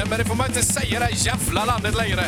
Sverige, 0.00 0.10
men 0.10 0.18
det 0.18 0.24
får 0.24 0.34
man 0.34 0.46
inte 0.48 0.62
säga 0.62 0.86
i 0.96 0.98
det 0.98 1.04
här 1.04 1.26
jävla 1.26 1.64
landet 1.64 1.94
längre. 1.96 2.24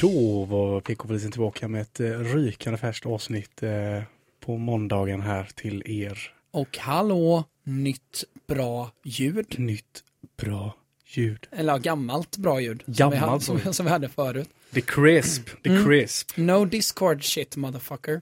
Då 0.00 0.44
var 0.44 0.80
PK-polisen 0.80 1.30
tillbaka 1.30 1.68
med 1.68 1.82
ett 1.82 2.00
eh, 2.00 2.06
rykande 2.06 2.78
färskt 2.78 3.06
avsnitt 3.06 3.62
eh, 3.62 4.02
på 4.44 4.56
måndagen 4.56 5.20
här 5.20 5.48
till 5.54 5.82
er. 5.86 6.32
Och 6.52 6.78
hallå, 6.78 7.44
nytt 7.64 8.24
bra 8.48 8.90
ljud. 9.04 9.54
Nytt 9.58 10.04
bra 10.42 10.76
ljud. 11.06 11.46
Eller 11.52 11.72
ja, 11.72 11.78
gammalt 11.78 12.36
bra 12.36 12.60
ljud. 12.60 12.82
som, 12.84 12.92
vi 12.92 12.98
Gammalt 12.98 13.46
hade, 13.48 13.72
som, 13.74 13.86
vi 13.86 13.92
hade 13.92 14.08
förut. 14.08 14.48
The 14.74 14.80
crisp, 14.80 15.48
the 15.62 15.70
Mm. 15.70 15.84
crisp, 15.86 16.30
No 16.36 16.64
discord 16.64 17.24
shit 17.24 17.56
motherfucker. 17.56 18.20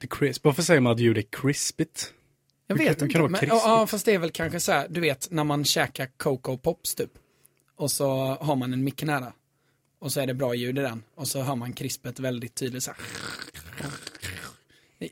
the 0.00 0.06
crisp. 0.06 0.44
Varför 0.44 0.62
säger 0.62 0.80
man 0.80 0.92
att 0.92 1.00
ljud 1.00 1.18
är 1.18 1.22
crispigt? 1.22 2.12
Jag 2.66 2.76
vet 2.76 2.88
inte. 2.88 2.98
kan 2.98 3.08
det 3.08 3.18
vara 3.18 3.28
men, 3.30 3.40
krispigt? 3.40 3.62
ja, 3.64 3.86
fast 3.86 4.04
det 4.06 4.12
är 4.14 4.18
väl 4.18 4.30
kanske 4.30 4.60
så 4.60 4.72
här, 4.72 4.86
du 4.90 5.00
vet, 5.00 5.30
när 5.30 5.44
man 5.44 5.64
käkar 5.64 6.08
Coco 6.16 6.56
Pops 6.58 6.94
typ. 6.94 7.10
Och 7.76 7.90
så 7.90 8.06
har 8.40 8.56
man 8.56 8.72
en 8.72 8.84
mick 8.84 9.02
nära. 9.02 9.32
Och 9.98 10.12
så 10.12 10.20
är 10.20 10.26
det 10.26 10.34
bra 10.34 10.54
ljud 10.54 10.78
i 10.78 10.82
den. 10.82 11.02
Och 11.14 11.28
så 11.28 11.42
hör 11.42 11.54
man 11.56 11.72
krispet 11.72 12.20
väldigt 12.20 12.54
tydligt 12.54 12.82
så 12.82 12.90
här. 12.90 13.00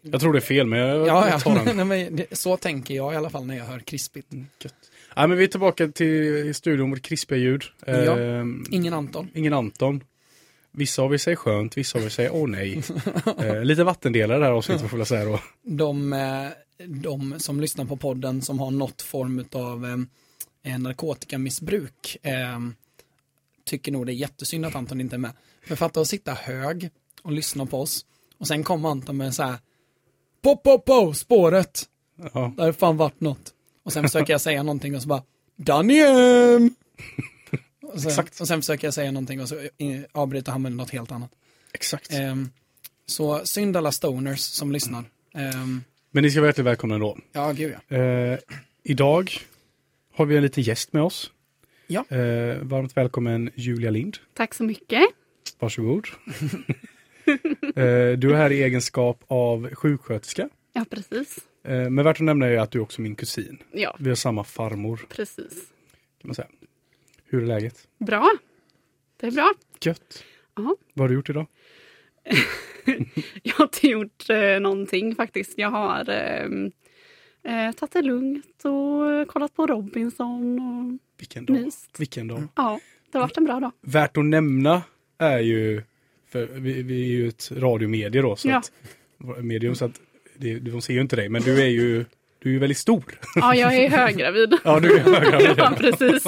Jag 0.02 0.20
tror 0.20 0.32
det 0.32 0.38
är 0.38 0.40
fel, 0.40 0.66
men 0.66 0.78
jag, 0.78 1.06
Ja, 1.06 1.38
tar 1.40 1.64
den. 1.64 1.76
Nej, 1.88 2.10
men 2.10 2.24
så 2.32 2.56
tänker 2.56 2.94
jag 2.94 3.12
i 3.12 3.16
alla 3.16 3.30
fall 3.30 3.46
när 3.46 3.56
jag 3.56 3.64
hör 3.64 3.78
krispigt. 3.78 4.32
Gött. 4.64 4.74
Ja, 5.16 5.26
men 5.26 5.38
vi 5.38 5.44
är 5.44 5.48
tillbaka 5.48 5.88
till 5.88 6.54
studion 6.54 6.90
med 6.90 7.02
krispiga 7.02 7.38
ljud. 7.38 7.62
Ja. 7.86 8.18
Ehm, 8.18 8.64
Ingen 8.70 8.94
Anton. 8.94 9.28
ingen 9.34 9.52
Anton. 9.52 10.04
Vissa 10.72 11.02
av 11.02 11.14
er 11.14 11.18
säger 11.18 11.36
skönt, 11.36 11.76
vissa 11.76 11.98
av 11.98 12.04
er 12.04 12.08
säger 12.08 12.30
åh 12.34 12.48
nej. 12.48 12.82
Eh, 13.38 13.64
lite 13.64 13.84
vattendelare 13.84 14.38
det 14.38 14.44
här 14.44 14.52
avsnittet 14.52 14.90
får 14.90 14.98
jag 14.98 15.08
säga 15.08 15.24
då. 15.24 15.40
De, 15.62 16.12
eh, 16.12 16.46
de 16.86 17.40
som 17.40 17.60
lyssnar 17.60 17.84
på 17.84 17.96
podden 17.96 18.42
som 18.42 18.58
har 18.58 18.70
något 18.70 19.02
form 19.02 19.44
av 19.52 20.06
eh, 20.62 20.78
narkotikamissbruk 20.78 22.16
eh, 22.22 22.60
tycker 23.64 23.92
nog 23.92 24.06
det 24.06 24.12
är 24.12 24.14
jättesynd 24.14 24.66
att 24.66 24.74
Anton 24.74 25.00
inte 25.00 25.16
är 25.16 25.18
med. 25.18 25.32
För 25.66 25.76
fatta 25.76 26.00
att 26.00 26.08
sitta 26.08 26.32
hög 26.32 26.90
och 27.22 27.32
lyssna 27.32 27.66
på 27.66 27.80
oss 27.80 28.06
och 28.38 28.46
sen 28.48 28.64
kommer 28.64 28.88
Anton 28.88 29.16
med 29.16 29.34
så 29.34 29.42
här 29.42 29.58
Pop, 30.42 30.62
pop, 30.62 30.84
pop, 30.84 31.16
spåret. 31.16 31.88
Ja. 32.32 32.52
Det 32.56 32.62
har 32.62 32.72
fan 32.72 32.96
varit 32.96 33.20
något. 33.20 33.54
Och 33.82 33.92
sen 33.92 34.02
försöker 34.02 34.32
jag 34.32 34.40
säga 34.40 34.62
någonting 34.62 34.96
och 34.96 35.02
så 35.02 35.08
bara 35.08 35.22
Daniel! 35.56 36.70
Och 37.82 38.00
sen, 38.00 38.10
Exakt. 38.10 38.40
och 38.40 38.48
sen 38.48 38.62
försöker 38.62 38.86
jag 38.86 38.94
säga 38.94 39.10
någonting 39.10 39.40
och 39.40 39.48
så 39.48 39.58
eh, 39.58 40.00
avbryter 40.12 40.52
han 40.52 40.62
med 40.62 40.72
något 40.72 40.90
helt 40.90 41.12
annat. 41.12 41.30
Exakt. 41.72 42.12
Ehm, 42.12 42.50
så 43.06 43.46
synd 43.46 43.76
alla 43.76 43.92
stoners 43.92 44.40
som 44.40 44.72
lyssnar. 44.72 45.04
Ehm, 45.34 45.84
Men 46.14 46.22
ni 46.24 46.30
ska 46.30 46.40
vara 46.40 46.48
hjärtligt 46.48 46.66
välkomna 46.66 46.94
ändå. 46.94 47.18
ja, 47.32 47.52
gud 47.52 47.74
ja. 47.88 47.96
Eh, 47.96 48.38
idag 48.82 49.30
har 50.14 50.26
vi 50.26 50.36
en 50.36 50.42
liten 50.42 50.62
gäst 50.62 50.92
med 50.92 51.02
oss. 51.02 51.32
Ja. 51.86 52.04
Eh, 52.08 52.58
varmt 52.62 52.96
välkommen 52.96 53.50
Julia 53.54 53.90
Lind. 53.90 54.18
Tack 54.34 54.54
så 54.54 54.64
mycket. 54.64 55.02
Varsågod. 55.58 56.06
eh, 57.76 58.18
du 58.18 58.30
är 58.30 58.34
här 58.34 58.52
i 58.52 58.62
egenskap 58.62 59.24
av 59.26 59.74
sjuksköterska. 59.74 60.48
Ja, 60.72 60.84
precis. 60.90 61.38
Eh, 61.64 61.90
men 61.90 62.04
värt 62.04 62.16
att 62.16 62.20
nämna 62.24 62.46
är 62.46 62.58
att 62.58 62.70
du 62.70 62.78
är 62.78 62.82
också 62.82 63.00
min 63.00 63.14
kusin. 63.14 63.58
Ja, 63.72 63.96
Vi 64.00 64.08
har 64.08 64.16
samma 64.16 64.44
farmor, 64.44 65.00
precis. 65.08 65.52
kan 66.20 66.28
man 66.28 66.34
säga. 66.34 66.48
Hur 67.24 67.42
är 67.42 67.46
läget? 67.46 67.88
Bra. 67.98 68.30
Det 69.20 69.26
är 69.26 69.30
bra. 69.30 69.52
Gött. 69.80 70.24
Ja. 70.56 70.76
Vad 70.94 71.04
har 71.04 71.08
du 71.08 71.14
gjort 71.14 71.30
idag? 71.30 71.46
Jag 73.42 73.54
har 73.54 73.64
inte 73.64 73.88
gjort 73.88 74.30
eh, 74.30 74.60
någonting 74.60 75.14
faktiskt. 75.14 75.58
Jag 75.58 75.70
har 75.70 76.10
eh, 76.10 76.46
eh, 77.66 77.72
tagit 77.72 77.92
det 77.92 78.02
lugnt 78.02 78.64
och 78.64 79.28
kollat 79.28 79.54
på 79.54 79.66
Robinson. 79.66 80.58
Och, 80.60 80.98
Vilken 81.18 81.46
dag. 81.46 81.60
Myst. 81.60 82.00
Vilken 82.00 82.28
dag. 82.28 82.42
ja, 82.56 82.80
det 83.12 83.18
har 83.18 83.22
varit 83.24 83.36
en 83.36 83.44
bra 83.44 83.60
dag. 83.60 83.72
Värt 83.80 84.16
att 84.16 84.24
nämna 84.24 84.82
är 85.18 85.38
ju, 85.38 85.82
för 86.28 86.46
vi, 86.46 86.82
vi 86.82 87.02
är 87.02 87.06
ju 87.08 87.28
ett 87.28 87.52
radiomedie 87.52 88.22
då, 88.22 88.36
så 88.36 88.48
Ja. 88.48 88.56
att, 88.58 88.72
medium, 89.44 89.74
så 89.74 89.84
att 89.84 90.00
det, 90.36 90.58
de 90.58 90.82
ser 90.82 90.94
ju 90.94 91.00
inte 91.00 91.16
dig, 91.16 91.28
men 91.28 91.42
du 91.42 91.62
är 91.62 91.66
ju, 91.68 92.04
du 92.42 92.48
är 92.48 92.52
ju 92.52 92.58
väldigt 92.58 92.78
stor. 92.78 93.18
Ja, 93.34 93.54
jag 93.54 93.74
är 93.76 93.88
höggravid. 93.90 94.54
Ja, 94.64 94.80
du 94.80 94.96
är 94.96 95.00
höggravid. 95.00 95.54
ja, 95.56 95.74
precis. 95.78 96.22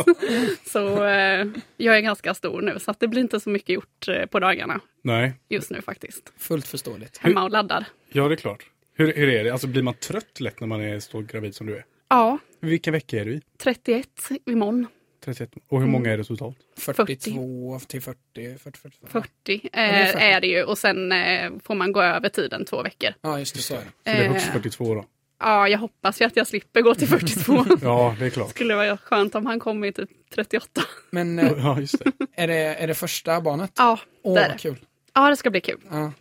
Så 0.66 1.04
eh, 1.04 1.46
jag 1.76 1.96
är 1.96 2.00
ganska 2.00 2.34
stor 2.34 2.62
nu, 2.62 2.78
så 2.78 2.90
att 2.90 3.00
det 3.00 3.08
blir 3.08 3.20
inte 3.20 3.40
så 3.40 3.50
mycket 3.50 3.68
gjort 3.68 4.08
eh, 4.08 4.26
på 4.26 4.40
dagarna 4.40 4.80
Nej, 5.02 5.32
just 5.48 5.70
nu 5.70 5.82
faktiskt. 5.82 6.32
Fullt 6.38 6.66
förståeligt. 6.66 7.18
Hemma 7.18 7.42
och 7.44 7.50
laddar. 7.50 7.84
ja 8.12 8.28
det 8.28 8.34
är 8.34 8.36
klart. 8.36 8.64
Hur, 8.96 9.12
hur 9.14 9.28
är 9.28 9.44
det? 9.44 9.50
Alltså 9.50 9.66
blir 9.66 9.82
man 9.82 9.94
trött 9.94 10.40
lätt 10.40 10.60
när 10.60 10.66
man 10.68 10.80
är 10.80 11.00
så 11.00 11.20
gravid 11.20 11.54
som 11.54 11.66
du 11.66 11.76
är? 11.76 11.84
Ja, 12.08 12.38
Vilken 12.60 12.92
vecka 12.92 13.20
är 13.20 13.24
du 13.24 13.32
i? 13.32 13.40
31 13.62 14.08
imorgon. 14.46 14.86
31. 15.24 15.50
Och 15.68 15.80
hur 15.80 15.86
många 15.88 16.12
är 16.12 16.18
det 16.18 16.24
totalt? 16.24 16.56
42 16.78 17.80
till 17.88 18.02
40, 18.02 18.18
40, 18.58 18.78
40. 18.78 18.96
40 19.06 19.28
det 19.62 19.68
är 19.72 20.00
eh, 20.00 20.06
40. 20.12 20.18
är 20.24 20.40
det 20.40 20.46
ju 20.46 20.62
och 20.64 20.78
sen 20.78 21.12
eh, 21.12 21.50
får 21.64 21.74
man 21.74 21.92
gå 21.92 22.02
över 22.02 22.28
tiden 22.28 22.64
två 22.64 22.82
veckor. 22.82 23.10
Ja, 23.20 23.38
just 23.38 23.54
det, 23.54 23.60
så 23.60 23.74
är 23.74 23.78
det. 23.78 23.84
Så 23.84 23.90
det 24.04 24.10
är 24.10 24.28
högst 24.28 24.46
Eh. 24.46 24.52
42 24.52 24.94
då? 24.94 25.04
Ja, 25.44 25.68
jag 25.68 25.78
hoppas 25.78 26.20
ju 26.20 26.24
att 26.24 26.36
jag 26.36 26.46
slipper 26.46 26.80
gå 26.80 26.94
till 26.94 27.08
42. 27.08 27.64
Ja, 27.82 28.16
det 28.18 28.26
är 28.26 28.30
klart. 28.30 28.50
Skulle 28.50 28.74
vara 28.74 28.96
skönt 28.96 29.34
om 29.34 29.46
han 29.46 29.60
kom 29.60 29.84
i 29.84 29.92
typ 29.92 30.10
38. 30.34 30.80
Men 31.10 31.38
eh, 31.38 31.52
Ja, 31.58 31.80
just 31.80 31.98
det. 32.04 32.12
är 32.36 32.46
det, 32.46 32.54
är 32.54 32.86
det 32.86 32.94
första 32.94 33.40
barnet? 33.40 33.72
Ja, 33.76 33.98
Åh, 34.22 34.34
det 34.34 34.40
är 34.40 34.48
vad 34.48 34.54
det. 34.56 34.58
kul. 34.62 34.76
Ja, 35.14 35.30
det 35.30 35.36
ska 35.36 35.50
bli 35.50 35.60
kul. 35.60 35.80
Ja. 35.90 36.12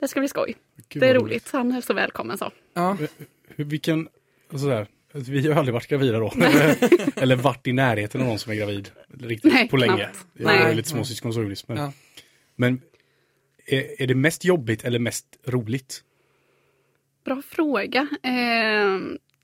Det 0.00 0.08
ska 0.08 0.20
bli 0.20 0.28
skoj. 0.28 0.56
Gud, 0.88 1.02
det 1.02 1.08
är 1.08 1.14
vad 1.14 1.22
roligt. 1.22 1.48
Han 1.52 1.72
är 1.72 1.80
så 1.80 1.94
välkommen 1.94 2.38
så. 2.38 2.50
Ja. 2.74 2.96
Hur, 3.48 3.64
vilken, 3.64 4.08
alltså 4.52 4.86
alltså 5.14 5.32
vi 5.32 5.38
har 5.40 5.46
ju 5.46 5.52
aldrig 5.54 5.74
varit 5.74 5.86
gravida 5.88 6.18
då. 6.18 6.32
eller, 7.16 7.36
varit 7.36 7.66
i 7.66 7.72
närheten 7.72 8.20
av 8.20 8.26
någon 8.26 8.38
som 8.38 8.52
är 8.52 8.56
gravid 8.56 8.90
riktigt 9.20 9.52
Nej, 9.52 9.68
på 9.68 9.76
länge. 9.76 9.96
knappt. 9.96 10.26
Jag 10.32 10.54
är 10.54 10.64
Nej. 10.64 10.74
lite 10.74 10.88
småsyskon 10.88 11.32
så 11.34 11.40
visst, 11.40 11.68
men, 11.68 11.76
Ja. 11.78 11.92
men 12.56 12.80
är, 13.66 14.02
är 14.02 14.06
det 14.06 14.14
mest 14.14 14.44
jobbigt 14.44 14.84
eller 14.84 14.98
mest 14.98 15.26
roligt? 15.46 16.02
Bra 17.26 17.42
fråga. 17.42 18.08
Eh, 18.22 18.98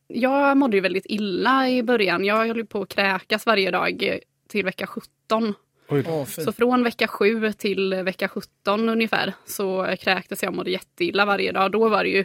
jag 0.06 0.56
mådde 0.56 0.76
ju 0.76 0.80
väldigt 0.80 1.06
illa 1.06 1.68
i 1.68 1.82
början. 1.82 2.24
Jag 2.24 2.46
höll 2.46 2.66
på 2.66 2.82
att 2.82 2.88
kräkas 2.88 3.46
varje 3.46 3.70
dag 3.70 4.18
till 4.48 4.64
vecka 4.64 4.86
17. 4.86 5.54
Oj, 5.88 6.04
Åh, 6.08 6.24
fint. 6.24 6.44
Så 6.44 6.52
från 6.52 6.84
vecka 6.84 7.08
7 7.08 7.52
till 7.52 7.94
vecka 7.94 8.28
17 8.28 8.88
ungefär 8.88 9.32
så 9.46 9.96
kräktes 10.00 10.42
jag 10.42 10.50
och 10.50 10.56
mådde 10.56 10.70
jätteilla 10.70 11.24
varje 11.24 11.52
dag. 11.52 11.72
Då 11.72 11.88
var 11.88 12.04
det 12.04 12.10
ju 12.10 12.24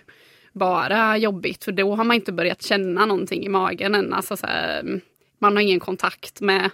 bara 0.53 1.17
jobbigt 1.17 1.63
för 1.63 1.71
då 1.71 1.95
har 1.95 2.03
man 2.03 2.15
inte 2.15 2.31
börjat 2.31 2.61
känna 2.61 3.05
någonting 3.05 3.45
i 3.45 3.49
magen 3.49 3.95
än. 3.95 4.13
Alltså 4.13 4.37
så 4.37 4.47
här, 4.47 5.01
man 5.39 5.55
har 5.55 5.63
ingen 5.63 5.79
kontakt 5.79 6.41
med, 6.41 6.69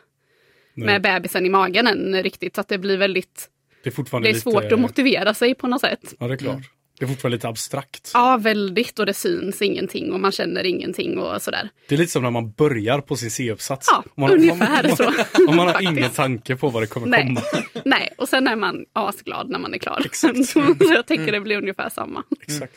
nej. 0.74 0.86
med 0.86 1.02
bebisen 1.02 1.46
i 1.46 1.50
magen 1.50 1.88
än 1.88 2.24
riktigt. 2.24 2.56
Så 2.56 2.62
att 2.62 2.68
det 2.68 2.78
blir 2.78 2.98
väldigt, 2.98 3.50
det 3.84 3.90
är 3.90 3.92
fortfarande 3.92 4.30
det 4.30 4.36
är 4.36 4.40
svårt 4.40 4.64
lite, 4.64 4.76
att 4.76 4.82
motivera 4.82 5.34
sig 5.34 5.56
på 5.56 5.68
något 5.68 5.82
sätt. 5.82 6.14
Ja, 6.20 6.28
det 6.28 6.34
är 6.34 6.38
klart. 6.38 6.64
Det 7.04 7.08
är 7.08 7.10
fortfarande 7.10 7.36
lite 7.38 7.48
abstrakt. 7.48 8.12
Ja, 8.14 8.38
väldigt 8.38 9.00
och 9.00 9.06
det 9.06 9.14
syns 9.14 9.62
ingenting 9.62 10.14
och 10.14 10.20
man 10.20 10.32
känner 10.32 10.64
ingenting 10.64 11.18
och 11.18 11.42
sådär. 11.42 11.70
Det 11.88 11.96
är 11.96 12.00
lite 12.00 12.12
som 12.12 12.24
när 12.24 12.32
man 12.32 12.52
börjar 12.52 13.02
på 13.02 13.16
sin 13.16 13.32
C-uppsats. 13.32 13.88
Ja, 13.92 14.04
man, 14.16 14.32
ungefär 14.32 14.88
man, 14.88 14.98
så. 14.98 15.04
Och 15.48 15.56
man 15.56 15.68
har 15.68 15.82
ingen 15.82 16.10
tanke 16.10 16.56
på 16.56 16.70
vad 16.70 16.84
det 16.84 16.88
kommer 16.88 17.08
Nej. 17.08 17.26
komma. 17.26 17.42
Nej, 17.86 18.14
och 18.18 18.30
sen 18.30 18.48
är 18.48 18.56
man 18.56 18.86
asglad 18.94 19.50
när 19.50 19.60
man 19.60 19.74
är 19.74 19.78
klar. 19.78 20.02
Exakt. 20.06 20.46
så 20.50 20.76
jag 20.80 21.06
tänker 21.06 21.32
det 21.32 21.42
blir 21.42 21.58
ungefär 21.58 21.90
samma. 21.90 22.24
Exakt. 22.42 22.74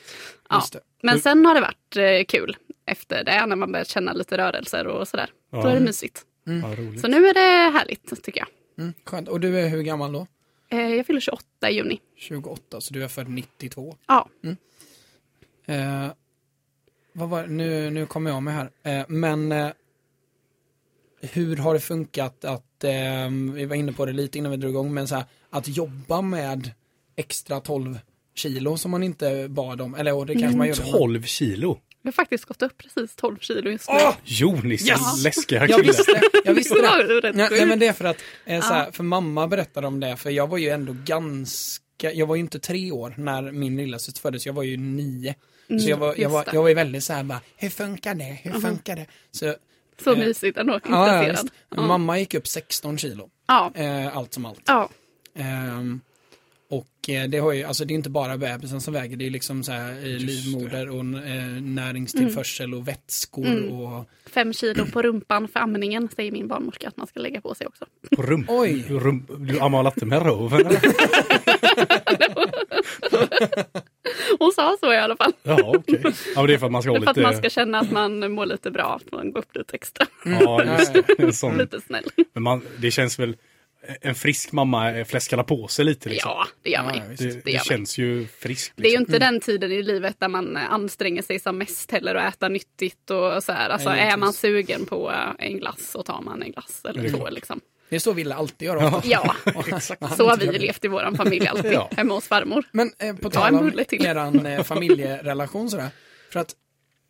Ja. 0.49 0.56
Just 0.56 0.72
det. 0.72 0.81
Men 1.02 1.20
sen 1.20 1.46
har 1.46 1.55
det 1.55 1.61
varit 1.61 1.96
eh, 1.96 2.25
kul 2.29 2.56
efter 2.87 3.25
det, 3.25 3.46
när 3.46 3.56
man 3.56 3.72
börjat 3.72 3.88
känna 3.88 4.12
lite 4.12 4.38
rörelser 4.38 4.87
och 4.87 5.08
sådär. 5.08 5.31
Då 5.52 5.58
Ja. 5.58 5.70
är 5.70 5.75
det 5.75 5.81
mysigt. 5.81 6.22
Ja, 6.44 6.82
roligt. 6.82 7.00
Så 7.00 7.08
nu 7.08 7.26
är 7.26 7.34
det 7.34 7.79
härligt, 7.79 8.22
tycker 8.25 8.40
jag. 8.40 8.49
Mm, 8.84 8.94
skönt. 9.05 9.29
Och 9.29 9.40
du 9.40 9.58
är 9.61 9.69
hur 9.69 9.82
gammal 9.82 10.12
då? 10.12 10.26
Eh, 10.69 10.79
jag 10.95 11.07
fyller 11.07 11.21
28 11.21 11.71
i 11.71 11.75
juni. 11.75 12.01
28, 12.17 12.81
så 12.81 12.95
du 12.95 13.05
är 13.05 13.09
född 13.09 13.29
92. 13.29 13.97
Ja, 14.07 14.29
Eh, 15.69 16.07
vad 17.13 17.29
var, 17.29 17.47
nu, 17.47 17.91
nu 17.91 18.07
kommer 18.07 18.31
jag 18.31 18.43
med 18.43 18.55
här. 18.55 18.71
Eh, 18.83 19.05
men 19.09 19.53
eh, 19.53 19.69
hur 21.21 21.57
har 21.57 21.75
det 21.75 21.81
funkat 21.81 22.45
att, 22.45 22.85
eh, 22.85 23.31
vi 23.55 23.65
var 23.65 23.77
inne 23.77 23.93
på 23.93 24.07
det 24.07 24.13
lite 24.13 24.39
innan 24.39 24.51
vi 24.51 24.57
drog 24.57 24.71
igång, 24.73 24.95
men 24.95 25.09
så 25.09 25.15
här, 25.15 25.25
att 25.51 25.69
jobba 25.69 26.21
med 26.23 26.71
extra 27.17 27.61
12 27.61 27.99
kilo 28.35 28.77
som 28.77 28.91
man 28.91 29.03
inte 29.03 29.49
bad 29.49 29.81
om, 29.81 29.95
eller 29.95 30.15
och 30.15 30.27
det 30.27 30.35
kanske 30.35 30.59
man 30.59 30.69
gjorde. 30.69 30.81
men- 30.83 30.91
12 30.93 31.23
kilo. 31.23 31.81
Jag 32.06 32.12
har 32.12 32.25
faktiskt 32.25 32.44
gått 32.44 32.62
upp 32.62 32.79
precis 32.79 33.17
12 33.17 33.38
kilo 33.38 33.70
just 33.70 33.88
nu. 33.88 33.94
Åh! 33.97 34.14
Jo, 34.25 34.61
ni 34.64 34.79
ser 34.79 34.88
Yes! 34.88 35.25
läskiga 35.25 35.58
Jag 35.61 35.69
killar. 35.69 35.82
visste, 35.82 36.20
jag 36.44 36.55
visste 36.55 36.75
Det 36.75 37.32
Nej, 37.35 37.49
nej 37.50 37.67
men 37.67 37.79
det 37.79 37.87
är 37.87 37.93
för 37.93 38.05
att, 38.05 38.20
eh, 38.44 38.61
så 38.61 38.73
här, 38.75 38.91
för 38.91 39.05
mamma 39.05 39.47
berättade 39.49 39.87
om 39.87 40.00
det, 40.00 40.17
för 40.17 40.31
jag 40.31 40.47
var 40.47 40.58
ju 40.58 40.69
ändå 40.69 40.97
ganska, 41.05 42.12
jag 42.12 42.26
var 42.26 42.37
ju 42.37 42.41
inte 42.41 42.58
tre 42.58 42.91
år 42.93 43.14
när 43.17 43.43
min 43.53 43.76
lillasyster 43.76 44.20
föddes, 44.20 44.47
jag 44.47 44.53
var 44.53 44.62
ju 44.62 44.76
nio. 44.76 45.35
Så 45.69 45.91
jag 45.91 45.97
var, 45.97 46.14
jag 46.19 46.29
var, 46.31 46.44
jag 46.53 46.62
var 46.62 46.69
ju 46.69 46.75
väldigt 46.75 47.05
så 47.05 47.12
här 47.12 47.23
bara, 47.23 47.41
hur 47.56 47.70
funkar 47.70 48.14
det, 48.14 48.38
hur 48.43 48.61
funkar 48.61 48.97
det? 48.97 49.06
Så, 49.31 49.55
Så 50.05 50.12
eh, 50.12 50.19
mysigt 50.19 50.58
ändå, 50.58 50.81
ja, 50.88 51.25
ja. 51.25 51.35
Ja, 51.76 51.82
Mamma 51.82 52.19
gick 52.19 52.35
upp 52.35 52.49
16 52.49 52.99
kilo, 52.99 53.31
ja. 53.49 53.73
eh, 53.75 54.17
allt 54.17 54.35
som 54.35 54.47
allt. 54.47 54.62
ja. 54.67 54.88
Eh, 55.35 55.44
det 57.06 57.38
har 57.38 57.53
ju, 57.53 57.64
alltså 57.64 57.85
det 57.85 57.94
är 57.94 57.97
inte 57.97 58.11
bara 58.11 58.37
bebisen 58.38 58.81
som 58.81 58.94
väger, 58.94 59.17
det 59.17 59.26
är 59.26 59.31
liksom 59.31 59.64
så 59.64 59.73
här 59.73 59.91
eh, 59.91 60.05
livmoder 60.05 60.88
och 60.88 61.00
eh, 61.00 61.47
näringstillförsel 61.61 62.75
och 62.75 62.88
vätskor 62.88 63.47
Mm. 63.47 63.73
och 63.73 64.08
Fem 64.31 64.53
kilo 64.53 64.87
på 64.87 65.03
rumpan 65.03 65.49
för 65.49 65.61
amningen 65.61 66.08
säger 66.17 66.32
min 66.32 66.49
barnmorska 66.49 66.88
att 66.88 66.97
man 66.97 67.06
ska 67.06 67.20
lägga 67.20 67.41
på 67.41 67.55
sig 67.55 67.67
också. 67.67 67.85
På 68.17 68.23
rump. 68.23 68.47
Oj. 68.50 68.85
Rump. 68.88 69.31
Du 69.38 69.61
ammar 69.61 69.82
latte 69.82 70.06
med 70.06 70.23
röven 70.23 70.67
eller? 70.67 70.81
Hon 74.38 74.53
sa 74.53 74.76
så 74.81 74.93
i 74.93 74.97
alla 74.97 75.17
fall. 75.17 75.32
Ja, 75.43 75.58
okej. 75.64 76.00
Ja, 76.05 76.12
men 76.37 76.47
det 76.47 76.55
är 76.55 76.58
för 76.58 76.67
att 76.67 76.73
man 76.73 76.82
ska 76.82 76.93
Det 76.93 76.99
ha 76.99 77.03
är 77.03 77.05
för 77.05 77.11
att 77.11 77.17
lite... 77.17 77.26
man 77.29 77.37
ska 77.37 77.50
känna 77.50 77.79
att 77.79 77.91
man 77.91 78.32
mår 78.32 78.47
lite 78.47 78.70
bra, 78.70 79.00
att 79.05 79.12
man 79.12 79.32
går 79.32 79.41
upp 79.41 79.56
lite 79.56 79.75
extra. 79.76 80.06
Ja, 80.25 80.64
just 80.79 80.93
det. 81.19 81.32
Sån. 81.32 81.58
Lite 81.58 81.81
snäll. 81.81 82.05
Men 82.32 82.43
man, 82.43 82.62
det 82.79 82.91
känns 82.91 83.19
väl... 83.19 83.37
En 84.00 84.15
frisk 84.15 84.53
mamma 84.53 85.05
fläskar 85.05 85.43
på 85.43 85.69
sig 85.69 85.85
lite 85.85 86.09
liksom. 86.09 86.31
Ja, 86.31 86.47
det 86.62 86.71
gör 86.71 86.83
man 86.83 86.94
Ja, 86.97 87.03
ju. 87.05 87.15
det, 87.17 87.25
det 87.35 87.41
det, 87.44 87.50
gör 87.50 87.59
man. 87.59 87.65
känns 87.65 87.99
ju 87.99 88.27
friskt. 88.27 88.73
Det 88.77 88.83
är 88.88 88.93
ju 88.93 88.99
Liksom. 88.99 89.15
inte 89.15 89.27
den 89.27 89.41
tiden 89.41 89.73
i 89.73 89.83
livet 89.83 90.17
där 90.21 90.29
man 90.29 90.56
eh, 90.56 90.73
anstränger 90.73 91.23
sig 91.23 91.38
som 91.41 91.59
mest 91.59 91.91
heller 91.93 92.15
och 92.15 92.21
äter 92.23 92.49
nyttigt 92.49 93.11
och 93.11 93.44
så 93.44 93.53
här. 93.53 93.71
Alltså 93.71 93.88
Nej, 93.88 94.00
är 94.11 94.17
man 94.17 94.33
sugen 94.33 94.87
på 94.87 95.11
eh, 95.11 95.47
en 95.47 95.59
glass 95.59 95.91
så 95.91 96.03
tar 96.03 96.23
man 96.23 96.43
en 96.43 96.53
glass 96.53 96.83
eller 96.85 97.09
så 97.09 97.17
klart. 97.17 97.33
liksom. 97.33 97.61
det 97.88 97.97
är 97.97 98.00
så 98.00 98.12
vill 98.12 98.33
alltid 98.33 98.67
göra 98.67 98.87
ofta. 98.97 99.09
Ja, 99.09 99.35
så 100.17 100.29
har 100.29 100.37
vi 100.37 100.59
levt 100.59 100.85
i 100.85 100.89
våran 100.89 101.17
familj 101.17 101.47
alltid, 101.47 101.73
Ja. 101.73 101.91
hemma 101.97 102.15
hos 102.15 102.29
farmor. 102.29 102.65
Men 102.73 102.91
eh, 102.99 103.17
på 103.17 103.31
Ta 103.31 103.41
tal 103.41 103.55
om 103.55 103.73
eran 103.91 104.47
eh, 104.47 104.62
familjerelation 104.62 105.71
sådär. 105.71 105.89
För 106.32 106.41
att 106.41 106.55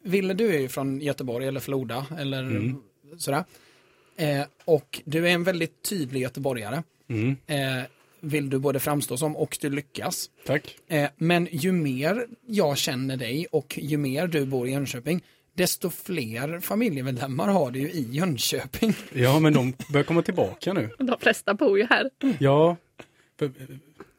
Ville 0.05 0.34
du 0.34 0.55
är 0.55 0.58
ju 0.58 0.69
från 0.69 1.00
Göteborg 1.00 1.46
eller 1.49 1.61
Floda 1.61 2.06
eller 2.19 2.38
Mm. 2.40 2.76
sådär. 3.19 3.44
Eh, 4.18 4.42
och 4.64 5.02
du 5.04 5.28
är 5.28 5.32
en 5.32 5.44
väldigt 5.44 5.82
tydlig 5.82 6.20
göteborgare. 6.20 6.82
Mm, 7.08 7.36
Eh, 7.46 7.84
vill 8.20 8.50
du 8.50 8.58
både 8.58 8.80
framstå 8.80 9.16
som 9.16 9.36
och 9.36 9.58
du 9.60 9.70
lyckas. 9.70 10.30
tack. 10.46 10.76
Eh, 10.88 11.08
men 11.16 11.48
ju 11.50 11.72
mer 11.72 12.26
jag 12.46 12.78
känner 12.78 13.16
dig 13.16 13.46
och 13.52 13.78
ju 13.82 13.96
mer 13.96 14.26
du 14.26 14.46
bor 14.46 14.68
i 14.68 14.70
Jönköping, 14.72 15.22
desto 15.54 15.90
fler 15.90 16.60
familjemedlemmar 16.60 17.48
har 17.48 17.70
du 17.70 17.78
ju 17.80 17.90
i 17.90 18.08
Jönköping. 18.10 18.94
Ja, 19.12 19.40
men 19.40 19.52
de 19.52 19.72
börjar 19.92 20.04
komma 20.04 20.22
tillbaka 20.22 20.72
nu. 20.72 20.90
De 20.98 21.19
flesta 21.20 21.54
bor 21.54 21.78
ju 21.78 21.86
här. 21.90 22.10
Ja. 22.38 22.76
För, 23.38 23.50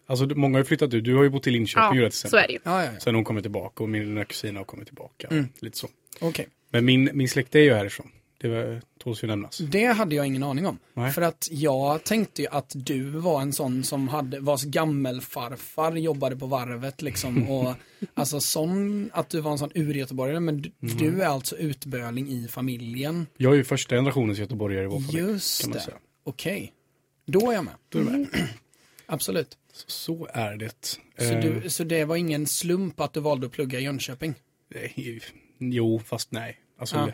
alltså, 0.08 0.26
många 0.26 0.56
har 0.56 0.60
ju 0.60 0.66
flyttat 0.66 0.94
ut. 0.94 1.04
Du 1.04 1.16
har 1.16 1.24
ju 1.24 1.30
bott 1.30 1.48
i 1.48 1.52
Linköping 1.52 2.00
Ja, 2.00 2.12
så 2.12 2.38
är 2.38 2.48
det 2.48 2.54
ju. 2.54 2.60
Ja, 2.64 2.84
ja, 2.86 2.92
ja. 2.94 3.00
Sen 3.00 3.16
hon 3.16 3.24
kommit 3.24 3.44
tillbaka 3.44 3.84
och 3.84 3.90
mina 3.90 4.26
kusiner 4.26 4.58
har 4.58 4.66
kommit 4.66 4.88
tillbaka. 4.88 5.28
Mm. 5.32 5.48
Lite 5.60 5.78
så. 5.78 5.88
Okej. 6.22 6.48
Men 6.72 6.86
min, 6.86 7.10
min 7.14 7.30
släkt 7.30 7.56
är 7.56 7.60
ju 7.60 7.74
härifrån. 7.74 8.12
Det 8.40 8.82
tåls 9.00 9.24
ju 9.24 9.28
nämnas. 9.28 9.58
Det 9.58 9.86
hade 9.86 10.16
jag 10.16 10.26
ingen 10.28 10.44
aning 10.44 10.66
om. 10.68 10.80
Nej. 10.94 11.12
För 11.12 11.22
att 11.22 11.48
jag 11.52 12.04
tänkte 12.04 12.42
ju 12.42 12.48
att 12.48 12.72
du 12.76 13.04
var 13.10 13.42
en 13.42 13.54
sån 13.54 13.84
som 13.84 14.08
hade, 14.08 14.40
vars 14.40 14.64
gammelfarfar 14.64 15.92
jobbade 15.96 16.36
på 16.36 16.46
varvet 16.46 17.02
liksom. 17.02 17.50
Och, 17.52 17.74
alltså 18.14 18.40
sån, 18.40 19.10
att 19.14 19.30
du 19.30 19.42
var 19.42 19.52
en 19.52 19.58
sån 19.58 19.72
urgöteborgare. 19.76 20.40
Men 20.40 20.62
du, 20.62 20.72
Mm. 20.82 20.98
du 20.98 21.22
är 21.22 21.28
alltså 21.28 21.58
utböling 21.58 22.30
i 22.30 22.48
familjen. 22.48 23.28
Jag 23.38 23.54
är 23.54 23.58
ju 23.58 23.64
första 23.64 23.96
generationens 23.96 24.40
göteborgare 24.40 24.84
i 24.84 24.88
vår 24.88 25.00
familj. 25.00 25.18
Just 25.32 25.74
det. 25.74 25.94
Okej. 26.24 26.74
Då 27.26 27.50
är 27.52 27.56
jag 27.56 27.66
med. 27.66 27.74
Då 27.90 28.00
är 28.00 28.04
det 28.04 28.12
med. 28.12 28.28
Absolut. 29.06 29.58
Så, 29.88 30.28
är 30.34 30.56
det. 30.58 30.86
Så, 30.86 31.24
Eh, 31.24 31.40
du, 31.62 31.70
så 31.70 31.84
det 31.84 32.06
var 32.06 32.16
ingen 32.16 32.48
slump 32.48 33.00
att 33.00 33.14
du 33.14 33.20
valde 33.20 33.46
att 33.48 33.52
plugga 33.54 33.80
i 33.80 33.84
Jönköping? 33.84 34.34
eh, 34.76 34.92
Jo, 35.60 36.00
fast 36.06 36.32
nej. 36.32 36.58
Alltså 36.80 36.96
Ja. 36.96 37.10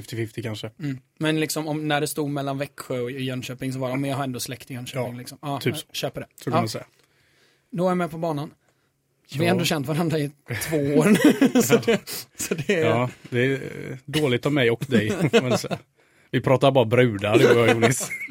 50-50 0.00 0.42
kanske. 0.42 0.70
Mm. 0.78 0.98
Men 1.18 1.40
liksom 1.40 1.68
om, 1.68 1.88
när 1.88 2.00
det 2.00 2.06
stod 2.06 2.30
mellan 2.30 2.58
Växjö 2.58 3.00
och 3.00 3.10
Jönköping 3.10 3.72
så 3.72 3.78
var 3.78 3.90
det, 3.90 3.96
men 3.96 4.10
jag 4.10 4.16
har 4.16 4.24
ändå 4.24 4.40
släkt 4.40 4.70
i 4.70 4.74
Jönköping. 4.74 5.12
Ja, 5.12 5.18
liksom. 5.18 5.38
ja, 5.42 5.60
typ 5.60 5.76
så. 5.76 5.86
Köper 5.92 6.20
det. 6.20 6.26
Så 6.36 6.44
kan 6.44 6.52
Ja, 6.52 6.58
man 6.60 6.68
säga. 6.68 6.84
då 7.70 7.84
är 7.84 7.90
jag 7.90 7.96
med 7.98 8.10
på 8.10 8.18
banan. 8.18 8.50
Vi 9.38 9.44
har 9.44 9.50
ändå 9.50 9.64
känt 9.64 9.86
varandra 9.86 10.18
i 10.18 10.30
två 10.68 10.76
år 10.76 11.04
nu. 11.04 11.62
så, 11.62 11.76
det, 11.76 12.00
så 12.36 12.54
det 12.54 12.74
är... 12.80 12.84
Ja, 12.86 13.10
det 13.30 13.44
är 13.44 13.98
dåligt 14.04 14.46
av 14.46 14.52
mig 14.52 14.70
och 14.70 14.84
dig. 14.88 15.12
Vi 16.30 16.40
pratar 16.40 16.70
bara 16.70 16.84
brudar, 16.84 17.38
du 17.38 17.50
och 17.50 17.68
jag 17.68 17.68
Jonis. 17.68 18.10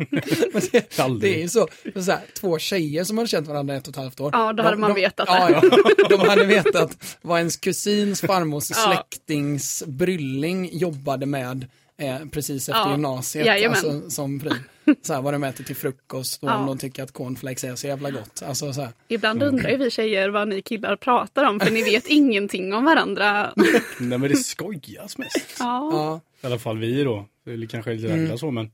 Men 0.53 0.62
det, 0.71 1.00
Aldrig. 1.00 1.31
det 1.33 1.39
är 1.39 1.42
ju 1.42 1.50
så, 1.50 1.68
så 1.95 2.12
här, 2.12 2.19
två 2.39 2.59
tjejer 2.59 3.03
som 3.03 3.18
har 3.18 3.25
känt 3.25 3.47
varandra 3.47 3.75
ett 3.75 3.88
och 3.88 3.92
ett 3.92 3.95
halvt 3.95 4.19
år. 4.19 4.30
Ja, 4.33 4.53
då 4.53 4.63
hade 4.63 4.77
man 4.77 4.94
vetat 4.94 5.27
ja, 5.30 5.50
ja, 5.51 5.62
De 6.09 6.19
hade 6.30 6.45
vetat 6.45 7.18
vad 7.21 7.38
ens 7.38 7.57
kusins 7.57 8.21
farmors 8.21 8.69
Ja. 8.69 8.75
släktings 8.75 9.83
brylling 9.88 10.69
jobbade 10.77 11.25
med 11.25 11.65
eh, 11.97 12.25
precis 12.31 12.69
efter 12.69 12.80
Ja, 12.81 12.92
gymnasiet. 12.92 13.45
jajamän. 13.45 13.77
Alltså, 13.77 14.09
som 14.09 14.39
pryl. 14.39 14.53
Så 15.01 15.13
här, 15.13 15.21
vad 15.21 15.33
de 15.33 15.44
äter 15.44 15.63
till 15.63 15.75
frukost 15.75 16.44
och 16.44 16.50
Ja. 16.50 16.56
om 16.56 16.65
de 16.65 16.77
tycker 16.77 17.03
att 17.03 17.12
cornflakes 17.12 17.63
är 17.63 17.75
så 17.75 17.88
jävla 17.88 18.12
gott. 18.12 18.44
Alltså, 18.45 18.74
så 18.74 18.81
här. 18.81 18.92
Ibland 19.07 19.44
undrar 19.44 19.69
ju 19.69 19.77
vi 19.77 19.92
tjejer 19.92 20.30
vad 20.30 20.47
ni 20.47 20.62
killar 20.62 20.95
pratar 20.95 21.44
om, 21.45 21.59
för 21.59 21.71
ni 21.71 21.83
vet 21.83 22.07
ingenting 22.07 22.74
om 22.74 22.86
varandra. 22.86 23.53
Nej 24.00 24.18
men 24.18 24.21
det 24.21 24.36
skojas 24.36 25.18
mest. 25.18 25.38
Ja, 25.59 25.89
Ja, 25.94 26.21
I 26.42 26.45
alla 26.47 26.59
fall 26.59 26.77
vi 26.77 27.03
då. 27.03 27.25
Eller 27.47 27.68
kanske 27.68 27.94
lite 27.94 28.13
Mm. 28.13 28.38
så 28.38 28.51
men 28.51 28.71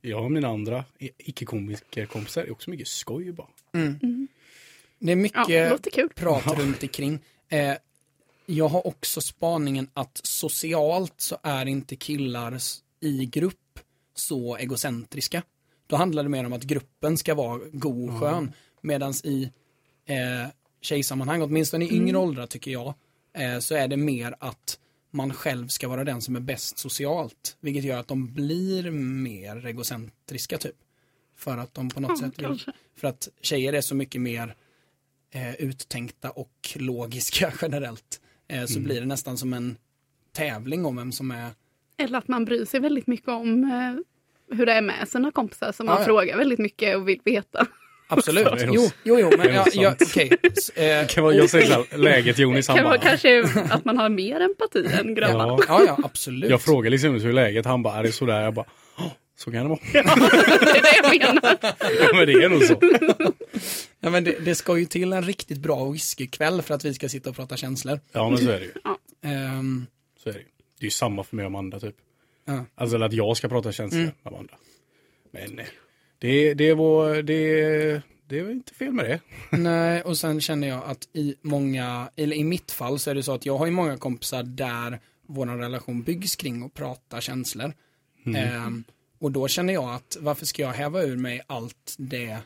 jag 0.00 0.24
och 0.24 0.32
mina 0.32 0.48
andra 0.48 0.84
icke-komikerkompisar 1.18 2.42
är 2.42 2.52
också 2.52 2.70
mycket 2.70 2.88
skoj 2.88 3.32
bara. 3.32 3.46
det 3.72 3.78
är 3.78 3.88
ja, 4.98 5.16
mycket 5.16 5.46
det 5.48 5.70
låter 5.70 5.90
kul. 5.90 6.08
prat 6.14 6.58
runt 6.58 6.82
omkring. 6.82 7.18
Eh, 7.48 7.74
jag 8.46 8.68
har 8.68 8.86
också 8.86 9.20
spaningen 9.20 9.88
att 9.94 10.20
socialt 10.24 11.14
så 11.16 11.38
är 11.42 11.66
inte 11.66 11.96
killar 11.96 12.58
i 13.00 13.26
grupp 13.26 13.80
så 14.14 14.56
egocentriska. 14.56 15.42
Då 15.86 15.96
handlar 15.96 16.22
det 16.22 16.28
mer 16.28 16.46
om 16.46 16.52
att 16.52 16.62
gruppen 16.62 17.18
ska 17.18 17.34
vara 17.34 17.60
god 17.72 18.10
och 18.10 18.20
skön. 18.20 18.52
Medan 18.80 19.14
i 19.24 19.50
eh, 20.06 20.48
tjejsammanhang, 20.80 21.42
åtminstone 21.42 21.84
i 21.84 21.94
yngre 21.96 22.18
åldrar 22.18 22.46
tycker 22.46 22.70
jag, 22.70 22.94
eh, 23.32 23.58
så 23.58 23.74
är 23.74 23.88
det 23.88 23.96
mer 23.96 24.34
att 24.40 24.78
man 25.10 25.32
själv 25.32 25.68
ska 25.68 25.88
vara 25.88 26.04
den 26.04 26.22
som 26.22 26.36
är 26.36 26.40
bäst 26.40 26.78
socialt. 26.78 27.56
Vilket 27.60 27.84
gör 27.84 27.98
att 28.00 28.08
de 28.08 28.34
blir 28.34 28.90
mer 28.90 29.66
egocentriska 29.66 30.58
typ. 30.58 30.76
För 31.36 31.58
att 31.58 31.74
de 31.74 31.90
på 31.90 32.00
något 32.00 32.10
Ja, 32.10 32.16
sätt 32.26 32.38
vill, 32.38 32.46
kanske. 32.46 32.72
för 32.96 33.08
att 33.08 33.28
tjejer 33.40 33.72
är 33.72 33.80
så 33.80 33.94
mycket 33.94 34.20
mer 34.20 34.56
eh, 35.30 35.54
uttänkta 35.58 36.30
och 36.30 36.72
logiska 36.74 37.52
generellt. 37.62 38.20
Eh, 38.48 38.64
så 38.64 38.80
blir 38.80 39.00
det 39.00 39.06
nästan 39.06 39.36
som 39.38 39.52
en 39.52 39.76
tävling 40.36 40.84
om 40.86 40.96
vem 40.96 41.12
som 41.12 41.30
är 41.30 41.50
Eller 41.98 42.18
att 42.18 42.28
man 42.28 42.44
bryr 42.44 42.64
sig 42.64 42.80
väldigt 42.80 43.06
mycket 43.06 43.28
om 43.28 43.64
eh, 43.64 44.56
hur 44.56 44.66
det 44.66 44.72
är 44.72 44.82
med 44.82 45.08
sina 45.08 45.30
kompisar, 45.30 45.72
så 45.72 45.84
man 45.84 45.94
Ja, 45.94 46.00
ja. 46.00 46.04
frågar 46.04 46.36
väldigt 46.36 46.58
mycket 46.58 46.96
och 46.96 47.08
vill 47.08 47.20
veta. 47.24 47.66
Absolut. 48.08 48.44
Det 48.44 48.68
Jo, 48.72 48.90
jo, 49.04 49.18
jo, 49.20 49.30
Det 49.30 49.36
men 49.36 49.54
ja, 49.54 49.64
ja, 49.72 49.90
sant. 49.96 50.02
okej. 50.02 50.30
Eh, 51.00 51.06
Kan 51.06 51.24
vara, 51.24 51.34
jag 51.34 51.50
säger 51.50 51.66
så 51.66 51.72
här, 51.90 51.98
läget 51.98 52.38
Jonis 52.38 52.68
han 52.68 52.76
kan 52.76 52.84
bara, 52.84 52.98
kanske 52.98 53.44
att 53.70 53.84
man 53.84 53.98
har 53.98 54.08
mer 54.08 54.40
empati 54.40 54.86
än 55.00 55.14
grabbarna. 55.14 55.46
ja. 55.48 55.64
Ja, 55.68 55.84
ja, 55.86 55.98
absolut. 56.04 56.50
Jag 56.50 56.62
frågar 56.62 56.90
liksom 56.90 57.10
hur 57.14 57.28
är 57.28 57.32
läget, 57.32 57.66
han 57.66 57.82
bara, 57.82 57.94
är 57.98 58.02
det 58.02 58.12
sådär? 58.12 58.40
Jag 58.42 58.54
bara, 58.54 58.66
"Ja, 58.98 59.10
så 59.36 59.50
kan 59.52 59.62
det 59.62 59.68
vara. 59.68 59.78
Det 59.92 59.98
är 59.98 60.82
det 60.82 61.18
jag 61.18 61.34
menar. 61.34 61.56
Ja, 62.00 62.16
men 62.16 62.26
det 62.26 62.32
är 62.32 62.48
nog 62.48 62.62
så. 62.64 62.74
Ja, 64.04 64.10
men 64.10 64.24
det, 64.24 64.44
det 64.44 64.54
ska 64.54 64.78
ju 64.78 64.84
till 64.84 65.12
en 65.12 65.22
riktigt 65.22 65.58
bra 65.58 65.90
whiskykväll 65.90 66.62
för 66.62 66.74
att 66.74 66.84
vi 66.84 66.94
ska 66.94 67.08
sitta 67.08 67.30
och 67.30 67.36
prata 67.36 67.56
känslor. 67.56 68.00
Ja 68.12 68.28
men 68.28 68.38
så 68.38 68.50
är 68.50 68.60
det 68.60 68.64
ju. 68.66 68.72
Ehm, 69.22 69.86
Så 70.22 70.28
är 70.28 70.32
det 70.32 70.38
ju. 70.38 70.44
Det 70.78 70.82
är 70.82 70.84
ju 70.84 70.90
samma 70.90 71.24
för 71.24 71.36
mig 71.36 71.44
och 71.44 71.50
Amanda 71.50 71.80
typ. 71.80 71.96
Ja. 72.44 72.64
Alltså 72.74 73.02
att 73.02 73.12
jag 73.12 73.36
ska 73.36 73.48
prata 73.48 73.72
känslor 73.72 74.02
Mm. 74.02 74.14
med 74.22 74.32
Amanda. 74.32 74.54
Men 75.30 75.58
eh, 75.58 75.66
det, 76.18 76.54
det, 76.54 76.74
var, 76.74 77.22
det, 77.22 78.02
det 78.28 78.38
är 78.38 78.50
inte 78.50 78.74
fel 78.74 78.92
med 78.92 79.04
det. 79.04 79.20
nej, 79.56 80.02
och 80.02 80.18
sen 80.18 80.40
känner 80.40 80.68
jag 80.68 80.84
att 80.84 81.08
i 81.12 81.34
många, 81.42 82.10
eller 82.16 82.36
i 82.36 82.44
mitt 82.44 82.70
fall 82.70 82.98
så 82.98 83.10
är 83.10 83.14
det 83.14 83.22
så 83.22 83.32
att 83.34 83.46
jag 83.46 83.58
har 83.58 83.66
ju 83.66 83.72
många 83.72 83.96
kompisar 83.96 84.42
där 84.42 85.00
vår 85.26 85.46
relation 85.46 86.02
byggs 86.02 86.36
kring 86.36 86.62
att 86.62 86.74
prata 86.74 87.20
känslor. 87.20 87.72
Ehm, 88.36 88.84
och 89.20 89.32
då 89.32 89.48
känner 89.48 89.72
jag 89.74 89.94
att 89.94 90.16
varför 90.20 90.46
ska 90.46 90.62
jag 90.62 90.72
häva 90.72 91.02
ur 91.02 91.16
mig 91.16 91.40
allt 91.46 91.94
det 91.98 92.38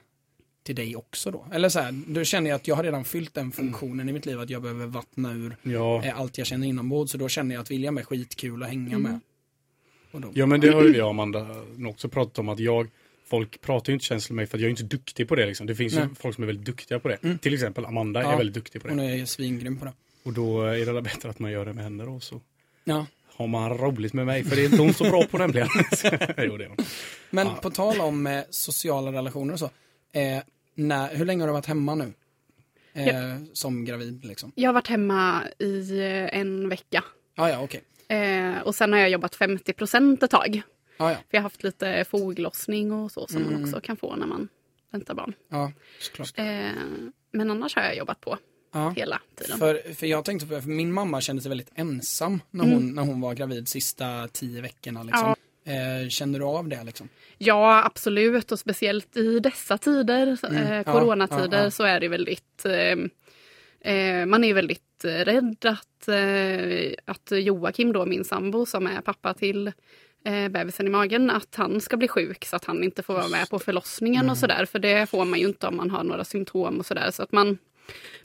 till 0.69 0.77
dig 0.77 0.97
också 0.97 1.31
då? 1.31 1.47
Eller 1.53 1.69
så 1.69 1.81
här, 1.81 1.95
då 2.07 2.25
känner 2.25 2.51
jag 2.51 2.57
att 2.57 2.69
jag 2.69 2.77
har 2.77 2.83
redan 2.83 3.05
fyllt 3.05 3.35
den 3.35 3.53
funktionen 3.53 4.09
i 4.09 4.13
mitt 4.13 4.27
liv 4.27 4.41
att 4.41 4.51
jag 4.51 4.63
behöver 4.63 4.87
vattna 4.87 5.33
ur 5.33 5.57
Ja, 5.63 6.05
eh, 6.05 6.21
allt 6.21 6.39
jag 6.39 6.47
känner 6.47 6.67
inombords. 6.67 7.13
Så 7.13 7.19
då 7.19 7.29
känner 7.29 7.55
jag 7.55 7.63
att 7.63 7.71
William 7.71 7.99
är 7.99 8.03
skitkul 8.03 8.63
att 8.63 8.69
hänga 8.69 8.99
med. 8.99 9.21
Och 10.13 10.21
då, 10.21 10.31
ja 10.35 10.47
men 10.47 10.61
det 10.61 10.69
har 10.69 10.85
ju 10.85 10.97
jag 10.97 11.05
och 11.05 11.11
Amanda 11.11 11.47
också 11.89 12.09
pratat 12.09 12.39
om 12.39 12.49
att 12.49 12.59
jag 12.59 12.89
Folk 13.27 13.61
pratar 13.61 13.91
ju 13.91 13.95
inte 13.95 14.05
känslor 14.05 14.35
med 14.35 14.43
mig 14.43 14.47
för 14.47 14.57
att 14.59 14.61
jag 14.61 14.67
är 14.67 14.71
inte 14.71 14.83
duktig 14.83 15.29
på 15.29 15.35
det 15.35 15.47
liksom. 15.47 15.67
Det 15.67 15.75
finns 15.75 15.93
ju 15.93 15.99
Nej. 15.99 16.09
folk 16.19 16.35
som 16.35 16.45
är 16.45 16.47
väldigt 16.47 16.67
duktiga 16.67 16.99
på 17.01 17.09
det. 17.09 17.39
Till 17.39 17.55
exempel 17.55 17.85
Amanda 17.85 18.23
Ja. 18.23 18.33
är 18.33 18.37
väldigt 18.37 18.55
duktig 18.55 18.83
på 18.83 18.89
det. 18.89 18.95
hon 18.95 19.03
är 19.03 19.25
svingrym 19.25 19.79
på 19.79 19.85
det. 19.85 19.93
Och 20.23 20.33
då 20.33 20.63
är 20.63 20.93
det 20.95 21.03
bättre 21.03 21.31
att 21.31 21.39
man 21.39 21.51
gör 21.51 21.67
det 21.67 21.73
med 21.73 21.85
henne 21.85 22.05
då 22.05 22.21
så 22.21 22.41
Ja. 22.85 23.07
har 23.37 23.47
man 23.47 23.79
roligt 23.79 24.13
med 24.13 24.27
mig 24.27 24.45
för 24.45 24.57
det 24.57 24.63
är 24.63 24.65
inte 24.65 24.83
hon 24.83 24.95
så 24.95 25.05
bra 25.05 25.23
på 25.31 25.39
nämligen. 25.39 25.69
jo 26.39 26.57
det 26.57 26.65
är 26.65 26.69
hon. 26.69 26.77
Men 27.31 27.47
Ja. 27.47 27.55
på 27.63 27.71
tal 27.71 28.01
om 28.01 28.27
eh, 28.27 28.43
sociala 28.51 29.13
relationer 29.13 29.53
och 29.53 29.59
så. 29.59 29.71
Eh, 30.13 30.43
när, 30.79 31.15
hur 31.15 31.25
länge 31.25 31.43
har 31.43 31.47
du 31.49 31.53
varit 31.53 31.67
hemma 31.67 31.95
nu? 31.95 32.13
Eh, 32.93 33.07
Ja. 33.09 33.37
Som 33.53 33.85
gravid 33.85 34.25
liksom? 34.25 34.53
Jag 34.55 34.69
har 34.69 34.75
varit 34.75 34.87
hemma 34.89 35.43
i 35.59 35.99
eh, 35.99 36.39
en 36.39 36.69
vecka. 36.69 37.05
Ah, 37.37 37.49
ja, 37.49 37.61
okej. 37.61 37.83
Eh, 38.09 38.61
och 38.63 38.75
sen 38.75 38.93
har 38.93 39.01
jag 39.01 39.11
jobbat 39.11 39.35
50 39.35 39.73
procent 39.73 40.23
ett 40.23 40.31
tag. 40.31 40.63
Ah, 40.97 41.11
ja. 41.11 41.17
För 41.17 41.25
jag 41.31 41.39
har 41.41 41.43
haft 41.43 41.63
lite 41.63 42.05
foglossning 42.11 42.93
och 42.93 43.13
så 43.13 43.27
som 43.27 43.43
Mm. 43.43 43.53
man 43.53 43.65
också 43.65 43.81
kan 43.81 43.97
få 43.97 44.17
när 44.17 44.27
man 44.27 44.49
väntar 44.93 45.15
barn. 45.15 45.33
Ja, 45.49 45.73
såklart. 46.01 46.33
Eh, 46.39 46.45
men 47.33 47.51
annars 47.51 47.77
har 47.77 47.83
jag 47.83 47.97
jobbat 47.97 48.21
på 48.21 48.39
Ja. 48.73 48.91
hela 48.97 49.21
tiden. 49.35 49.59
För, 49.59 49.95
för 49.95 50.07
jag 50.07 50.25
tänkte 50.25 50.47
på, 50.47 50.61
för 50.61 50.69
min 50.69 50.93
mamma 50.93 51.21
kände 51.21 51.43
sig 51.43 51.49
väldigt 51.49 51.71
ensam 51.75 52.41
när 52.51 52.65
hon, 52.65 52.95
när 52.95 53.03
hon 53.03 53.21
var 53.21 53.35
gravid 53.35 53.69
sista 53.69 54.29
tio 54.33 54.61
veckorna. 54.63 55.03
Liksom. 55.03 55.29
Eh, 55.29 55.35
kände 56.09 56.39
du 56.39 56.45
av 56.45 56.69
det 56.69 56.85
liksom? 56.85 57.09
Ja, 57.39 57.85
absolut. 57.85 58.53
Och 58.53 58.59
speciellt 58.59 59.17
i 59.17 59.41
dessa 59.41 59.79
tider, 59.79 60.39
Mm. 60.49 60.63
eh, 60.63 60.77
Ja, 60.87 60.93
coronatider, 60.93 61.59
ja, 61.59 61.65
ja. 61.65 61.71
så 61.71 61.85
är 61.85 62.01
det 62.01 62.09
väldigt... 62.09 62.65
Eh, 62.65 63.93
eh, 63.95 64.27
man 64.27 64.45
är 64.45 64.55
väldigt 64.55 65.05
eh, 65.05 65.09
rädd 65.25 65.57
att, 65.67 66.09
eh, 66.09 66.93
att 67.05 67.31
Joakim, 67.31 67.93
då, 67.93 68.07
min 68.07 68.25
sambo, 68.25 68.67
som 68.67 68.87
är 68.87 69.01
pappa 69.01 69.35
till 69.35 69.73
eh, 70.25 70.49
bebisen 70.49 70.87
i 70.87 70.91
magen, 70.91 71.31
att 71.31 71.55
han 71.55 71.81
ska 71.81 71.97
bli 71.97 72.09
sjuk 72.09 72.45
så 72.45 72.57
att 72.57 72.65
han 72.65 72.85
inte 72.85 73.03
får 73.03 73.15
vara 73.15 73.29
med 73.29 73.51
på 73.51 73.59
förlossningen 73.59 74.21
Mm. 74.21 74.31
och 74.31 74.39
sådär. 74.39 74.65
För 74.65 74.79
det 74.79 75.07
får 75.11 75.25
man 75.25 75.39
ju 75.39 75.47
inte 75.47 75.67
om 75.67 75.77
man 75.77 75.91
har 75.91 76.05
några 76.05 76.25
symptom 76.25 76.79
och 76.79 76.87
sådär. 76.87 77.11
Så 77.11 77.23
att 77.23 77.33
man, 77.33 77.59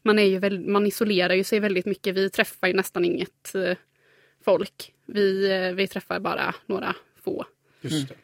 man, 0.01 0.19
är 0.19 0.23
ju 0.23 0.39
väl, 0.39 0.59
man 0.67 0.85
isolerar 0.87 1.33
ju 1.33 1.43
sig 1.43 1.59
väldigt 1.59 1.85
mycket. 1.85 2.15
Vi 2.15 2.29
träffar 2.29 2.67
ju 2.67 2.73
nästan 2.73 3.05
inget 3.05 3.55
eh, 3.55 3.77
folk. 4.45 4.93
Vi, 5.05 5.51
eh, 5.51 5.71
vi 5.75 5.87
träffar 5.87 6.19
bara 6.19 6.55
några 6.65 6.95
få. 7.23 7.45
Just 7.81 8.09
det. 8.09 8.15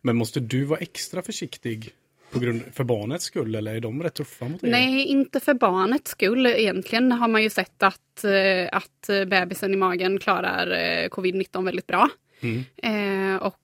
Men 0.00 0.16
måste 0.16 0.40
du 0.40 0.64
vara 0.64 0.80
extra 0.80 1.22
försiktig 1.22 1.94
på 2.30 2.38
grund, 2.38 2.62
för 2.72 2.84
barnets 2.84 3.24
skull 3.24 3.54
eller 3.54 3.74
är 3.74 3.80
de 3.80 4.02
rätt 4.02 4.14
tuffa 4.14 4.48
mot 4.48 4.64
er? 4.64 4.68
Nej, 4.68 5.04
inte 5.04 5.40
för 5.40 5.54
barnets 5.54 6.10
skull. 6.10 6.46
Egentligen 6.46 7.12
har 7.12 7.28
man 7.28 7.42
ju 7.42 7.50
sett 7.50 7.82
att, 7.82 8.24
eh, 8.24 8.68
att 8.72 9.06
bebisen 9.26 9.74
i 9.74 9.76
magen 9.76 10.18
klarar 10.18 10.70
eh, 10.70 11.08
covid-19 11.08 11.64
väldigt 11.64 11.86
bra. 11.86 12.08
Mm. 12.40 12.64
Eh, 12.76 13.42
och, 13.42 13.54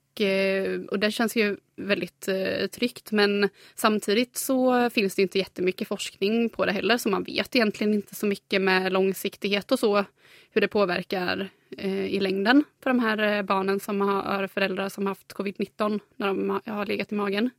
och 0.91 0.99
det 0.99 1.11
känns 1.11 1.37
ju 1.37 1.57
väldigt 1.77 2.29
tryggt. 2.73 3.13
Men 3.13 3.49
samtidigt 3.75 4.37
så 4.37 4.91
finns 4.91 5.15
det 5.15 5.23
inte 5.23 5.39
jättemycket 5.39 5.89
forskning 5.89 6.49
på 6.49 6.67
det 6.67 6.73
heller. 6.73 6.99
Så 6.99 7.09
man 7.09 7.23
vet 7.23 7.57
egentligen 7.57 7.95
inte 7.95 8.15
så 8.15 8.27
mycket 8.27 8.63
med 8.63 8.93
långsiktighet 8.93 9.73
och 9.73 9.79
så. 9.79 10.05
Hur 10.51 10.61
det 10.61 10.69
påverkar 10.69 11.49
i 11.83 12.21
längden 12.21 12.65
för 12.83 12.91
de 12.91 12.99
här 12.99 13.37
eh, 13.37 13.43
barnen 13.43 13.81
som 13.81 14.01
har 14.01 14.47
föräldrar 14.47 14.89
som 14.89 15.07
haft 15.07 15.33
covid-19 15.33 16.01
när 16.17 16.27
de 16.27 16.61
har- 16.67 16.87
legat 16.87 17.13
i 17.13 17.15
magen. 17.15 17.51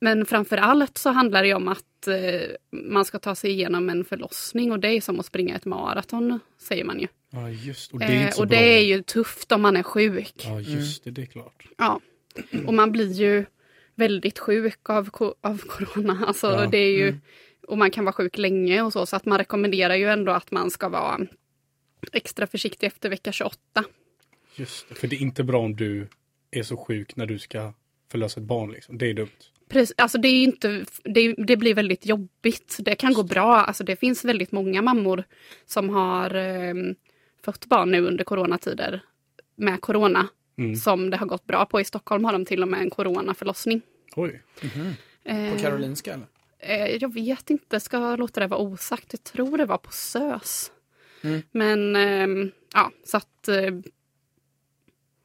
Men 0.00 0.26
framför 0.26 0.56
allt 0.56 0.98
så 0.98 1.10
handlar 1.10 1.42
det 1.42 1.54
om 1.54 1.68
att 1.68 2.06
eh, 2.08 2.48
man 2.70 3.04
ska 3.04 3.18
ta 3.18 3.34
sig 3.34 3.50
igenom 3.50 3.90
en 3.90 4.04
förlossning 4.04 4.72
och 4.72 4.80
det 4.80 4.88
är 4.88 5.00
som 5.00 5.20
att 5.20 5.26
springa 5.26 5.56
ett 5.56 5.64
maraton, 5.64 6.40
säger 6.58 6.84
man 6.84 7.00
ju. 7.00 7.06
Ja, 7.30 7.48
just 7.50 7.92
och 7.92 7.98
det 7.98 8.04
är 8.04 8.26
Eh, 8.28 8.38
och 8.40 8.46
det 8.46 8.78
är 8.78 8.84
ju 8.84 9.02
tufft 9.02 9.52
om 9.52 9.62
man 9.62 9.76
är 9.76 9.82
sjuk. 9.82 10.34
Ja, 10.44 10.60
just 10.60 11.04
det, 11.04 11.10
det 11.10 11.22
är 11.22 11.26
klart. 11.26 11.66
Ja. 11.78 12.00
Och 12.66 12.74
man 12.74 12.92
blir 12.92 13.12
ju 13.12 13.44
väldigt 13.94 14.38
sjuk 14.38 14.90
av, 14.90 15.08
av 15.40 15.58
corona. 15.58 16.24
Alltså, 16.26 16.46
Ja. 16.46 16.66
det 16.70 16.78
är 16.78 16.92
ju, 16.98 17.14
Och 17.68 17.78
man 17.78 17.90
kan 17.90 18.04
vara 18.04 18.12
sjuk 18.12 18.38
länge 18.38 18.82
och 18.82 18.92
så, 18.92 19.06
så 19.06 19.16
att 19.16 19.26
man 19.26 19.38
rekommenderar 19.38 19.94
ju 19.94 20.08
ändå 20.08 20.32
att 20.32 20.50
man 20.50 20.70
ska 20.70 20.88
vara 20.88 21.20
extra 22.12 22.46
försiktig 22.46 22.86
efter 22.86 23.10
vecka 23.10 23.32
28. 23.32 23.58
Just 24.56 24.88
det. 24.88 24.94
För 24.94 25.08
det 25.08 25.16
är 25.16 25.20
inte 25.20 25.44
bra 25.44 25.58
om 25.58 25.76
du 25.76 26.08
är 26.50 26.62
så 26.62 26.76
sjuk 26.76 27.16
när 27.16 27.26
du 27.26 27.38
ska 27.38 27.72
förlösa 28.10 28.40
ett 28.40 28.46
barn. 28.46 28.72
Liksom. 28.72 28.98
Det 28.98 29.10
är 29.10 29.14
dumt. 29.14 29.30
Precis, 29.68 29.94
alltså 29.98 30.18
det, 30.18 30.28
är 30.28 30.42
inte, 30.42 30.84
det, 31.04 31.34
det 31.38 31.56
blir 31.56 31.74
väldigt 31.74 32.06
jobbigt. 32.06 32.76
Det 32.80 32.94
kan 32.94 33.14
gå 33.14 33.22
bra. 33.22 33.54
Alltså 33.54 33.84
det 33.84 33.96
finns 33.96 34.24
väldigt 34.24 34.52
många 34.52 34.82
mammor 34.82 35.24
som 35.66 35.88
har 35.88 36.34
eh, 36.34 36.74
fött 37.44 37.66
barn 37.66 37.90
nu 37.90 38.06
under 38.06 38.24
coronatider 38.24 39.02
med 39.56 39.80
corona. 39.80 40.28
Mm. 40.58 40.76
Som 40.76 41.10
det 41.10 41.16
har 41.16 41.26
gått 41.26 41.46
bra 41.46 41.66
på. 41.66 41.80
I 41.80 41.84
Stockholm 41.84 42.24
har 42.24 42.32
de 42.32 42.44
till 42.44 42.62
och 42.62 42.68
med 42.68 42.80
en 42.80 42.90
coronaförlossning. 42.90 43.82
Oj. 44.16 44.42
Eh, 45.24 45.52
På 45.52 45.58
Karolinska 45.58 46.14
eller? 46.14 46.26
Eh, 46.58 46.96
jag 46.96 47.14
vet 47.14 47.50
inte, 47.50 47.80
ska 47.80 48.16
låta 48.16 48.40
det 48.40 48.46
vara 48.46 48.60
osagt. 48.60 49.06
Jag 49.10 49.24
tror 49.24 49.58
det 49.58 49.64
var 49.64 49.78
på 49.78 49.92
SÖS. 49.92 50.72
Mm. 51.26 51.42
Men 51.52 51.96
ehm, 51.96 52.50
ja, 52.74 52.90
så 53.04 53.16
att 53.16 53.48
eh, 53.48 53.74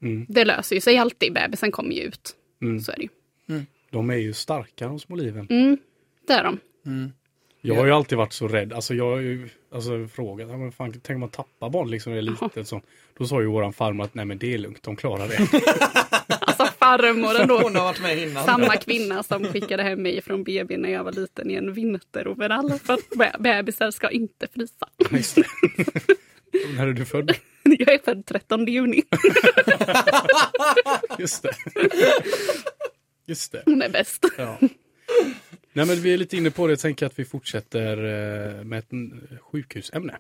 Mm. 0.03 0.25
det 0.29 0.46
löser 0.46 0.75
ju 0.75 0.81
sig 0.81 0.98
alltid. 0.98 1.34
Bebisen 1.34 1.72
kommer 1.72 1.91
ju 1.96 2.01
ut. 2.01 2.36
Mm. 2.62 2.79
Så 2.79 2.91
är 2.91 2.96
det 2.96 3.03
ju. 3.03 3.10
De 3.89 4.10
är 4.10 4.15
ju 4.15 4.34
starka 4.34 4.88
de 4.88 5.00
små 5.00 5.15
liven. 5.15 5.48
Mm, 5.50 5.77
det 6.27 6.34
är 6.34 6.43
de. 6.43 6.60
Jag 7.62 7.75
har 7.75 7.86
ju 7.86 7.91
alltid 7.91 8.17
varit 8.17 8.34
så 8.34 8.48
rädd. 8.48 8.74
Alltså 8.74 8.93
jag 8.93 9.12
har 9.12 9.20
ju 9.20 9.50
alltså, 9.72 10.08
frågat, 10.08 10.48
men 10.50 10.72
fan, 10.72 10.91
tänk 10.91 11.15
om 11.15 11.20
man 11.20 11.29
tappar 11.29 11.70
barn 11.70 11.89
liksom, 11.91 12.13
när 12.13 12.22
det 12.22 12.27
är 12.27 12.31
litet. 12.31 12.67
Så. 12.67 12.81
Då 13.17 13.25
sa 13.27 13.41
ju 13.41 13.48
våran 13.48 13.74
farmor 13.74 14.03
att 14.05 14.13
nej 14.15 14.25
men 14.25 14.38
det 14.38 14.53
är 14.53 14.58
lugnt, 14.58 14.84
de 14.84 14.96
klarar 14.96 15.27
det. 15.27 15.38
Farmor 16.98 17.36
ändå. 17.41 17.60
Hon 17.60 17.75
har 17.75 17.83
varit 17.83 18.01
med 18.01 18.17
innan. 18.17 18.45
Samma 18.45 18.77
kvinna 18.77 19.24
som 19.24 19.45
skickade 19.45 19.83
hem 19.83 20.01
mig 20.01 20.21
från 20.21 20.43
BB 20.43 20.77
när 20.77 20.89
jag 20.89 21.03
var 21.03 21.12
liten 21.12 21.51
i 21.51 21.53
en 21.53 21.74
vinteroverall. 21.74 22.79
För 22.83 22.93
att 22.93 23.10
be- 23.10 23.36
bebisar 23.39 23.91
ska 23.91 24.10
inte 24.10 24.48
frysa. 24.53 24.88
När 26.77 26.88
är 26.88 26.93
du 26.93 27.05
född? 27.05 27.36
Jag 27.63 27.89
är 27.93 28.00
född 28.05 28.25
13 28.25 28.65
juni. 28.67 29.03
Just 31.19 31.43
det. 31.43 31.51
Just 33.27 33.51
det. 33.51 33.62
Hon 33.65 33.81
är 33.81 33.89
bäst. 33.89 34.25
Ja. 34.38 34.57
Nej 35.74 35.86
men 35.86 36.01
vi 36.01 36.13
är 36.13 36.17
lite 36.17 36.38
inne 36.38 36.51
på 36.51 36.67
det, 36.67 36.71
jag 36.71 36.79
tänker 36.79 37.05
att 37.05 37.19
vi 37.19 37.25
fortsätter 37.25 37.98
eh, 37.98 38.63
med 38.63 38.79
ett 38.79 38.89
sjukhusämne. 39.51 40.17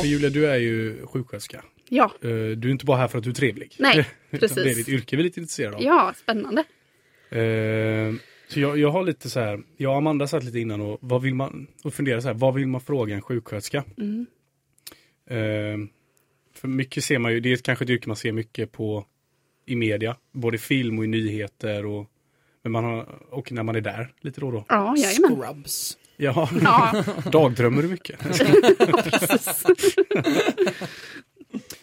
För 0.00 0.06
Julia, 0.06 0.30
du 0.30 0.46
är 0.46 0.56
ju 0.56 1.06
sjuksköterska. 1.06 1.64
Ja, 1.88 2.12
Eh, 2.22 2.28
Du 2.30 2.68
är 2.68 2.70
inte 2.72 2.84
bara 2.84 2.96
här 2.96 3.08
för 3.08 3.18
att 3.18 3.24
du 3.24 3.30
är 3.30 3.34
trevlig. 3.34 3.76
Nej, 3.78 4.06
precis. 4.30 4.54
Det 4.54 4.70
är 4.70 4.74
ditt 4.74 4.88
yrke 4.88 5.16
vi 5.16 5.22
är 5.22 5.24
lite 5.24 5.40
intresserade 5.40 5.76
av. 5.76 5.82
ja 5.82 6.14
spännande. 6.16 6.64
Eh, 7.30 8.14
Så 8.48 8.60
jag, 8.60 8.78
jag 8.78 8.90
har 8.90 9.02
lite 9.04 9.30
så 9.30 9.40
här, 9.40 9.60
jag 9.76 9.90
och 9.92 9.96
Amanda 9.98 10.26
satt 10.26 10.44
lite 10.44 10.58
innan 10.58 10.80
och, 10.80 10.98
vad 11.00 11.22
vill 11.22 11.34
man, 11.34 11.66
och 11.84 11.94
funderade 11.94 12.22
så 12.22 12.28
här, 12.28 12.34
vad 12.34 12.54
vill 12.54 12.66
man 12.66 12.80
fråga 12.80 13.14
en 13.14 13.22
sjuksköterska? 13.22 13.84
Mm. 13.98 14.26
Eh, 15.30 15.88
För 16.54 16.68
mycket 16.68 17.04
ser 17.04 17.18
man 17.18 17.32
ju, 17.32 17.40
det 17.40 17.52
är 17.52 17.56
kanske 17.56 17.84
ett 17.84 17.90
yrke 17.90 18.08
man 18.08 18.16
ser 18.16 18.32
mycket 18.32 18.72
på 18.72 19.06
i 19.66 19.76
media, 19.76 20.16
både 20.32 20.54
i 20.54 20.58
film 20.58 20.98
och 20.98 21.04
i 21.04 21.08
nyheter 21.08 21.86
och, 21.86 22.06
men 22.62 22.72
man 22.72 22.84
har, 22.84 23.06
och 23.30 23.52
när 23.52 23.62
man 23.62 23.76
är 23.76 23.80
där 23.80 24.12
lite 24.20 24.40
då 24.40 24.46
och 24.46 24.52
då. 24.52 24.64
Ja, 24.68 24.94
jajamän. 24.96 25.36
Scrubs. 25.36 25.98
Ja, 26.16 26.48
Ja, 26.62 27.04
dagdrömmer 27.32 27.82
du 27.82 27.88
mycket? 27.88 28.20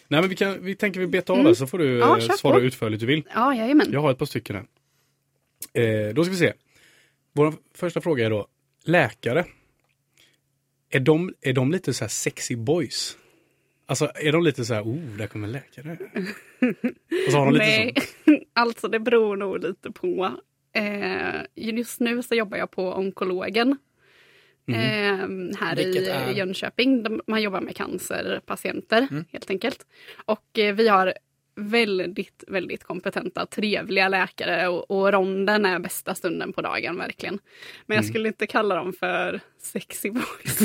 Nej 0.08 0.20
men 0.20 0.30
vi, 0.30 0.36
kan, 0.36 0.64
vi 0.64 0.74
tänker 0.74 1.00
vi 1.00 1.06
beta 1.06 1.32
av 1.32 1.44
det 1.44 1.54
så 1.54 1.66
får 1.66 1.78
du 1.78 1.86
Mm. 1.86 1.98
Ja, 1.98 2.18
eh, 2.18 2.28
svara 2.36 2.54
på. 2.54 2.60
utförligt 2.60 3.00
du 3.00 3.06
vill. 3.06 3.22
Ja, 3.34 3.54
jajamän. 3.54 3.86
Jag 3.92 4.00
har 4.00 4.10
ett 4.10 4.18
par 4.18 4.26
stycken 4.26 4.56
här. 4.56 4.64
Eh, 5.82 6.14
då 6.14 6.24
ska 6.24 6.30
vi 6.30 6.38
se. 6.38 6.52
Vår 7.32 7.54
första 7.74 8.00
fråga 8.00 8.26
är 8.26 8.30
då, 8.30 8.46
läkare. 8.84 9.44
Är 10.90 11.00
de, 11.00 11.34
är 11.40 11.52
de 11.52 11.72
lite 11.72 11.94
så 11.94 12.04
här 12.04 12.08
sexy 12.08 12.56
boys? 12.56 13.16
Alltså 13.86 14.10
är 14.14 14.32
de 14.32 14.42
lite 14.44 14.64
så 14.64 14.74
här, 14.74 14.82
oh, 14.82 15.16
där 15.18 15.26
kommer 15.26 15.48
läkare. 15.48 15.98
Och 17.26 17.32
så 17.32 17.38
har 17.38 17.44
de 17.44 17.54
lite 17.54 17.64
Nej, 17.66 17.94
så. 18.24 18.38
alltså 18.52 18.88
det 18.88 19.00
beror 19.00 19.36
nog 19.36 19.62
lite 19.62 19.90
på. 19.90 20.30
Eh, 20.72 21.40
just 21.54 22.00
nu 22.00 22.22
så 22.22 22.34
jobbar 22.34 22.58
jag 22.58 22.70
på 22.70 22.92
onkologen. 22.92 23.78
Eh, 24.68 25.58
här 25.60 25.76
Vilket 25.76 26.02
i 26.02 26.08
är? 26.08 26.30
Jönköping. 26.32 27.02
De- 27.02 27.20
Man 27.26 27.42
jobbar 27.42 27.60
med 27.60 27.76
cancerpatienter 27.76 29.08
helt 29.32 29.50
enkelt. 29.50 29.86
Och 30.24 30.58
eh, 30.58 30.74
vi 30.74 30.88
har 30.88 31.14
väldigt, 31.58 32.44
väldigt 32.48 32.84
kompetenta, 32.84 33.46
trevliga 33.46 34.08
läkare 34.08 34.68
och, 34.68 34.90
och 34.90 35.12
ronden 35.12 35.64
är 35.66 35.78
bästa 35.78 36.14
stunden 36.14 36.52
på 36.52 36.62
dagen 36.62 36.96
verkligen. 36.98 37.38
Men 37.86 37.96
jag 37.96 38.04
skulle 38.04 38.28
inte 38.28 38.46
kalla 38.46 38.74
dem 38.74 38.92
för 38.92 39.40
sexy 39.58 40.10
boys. 40.10 40.58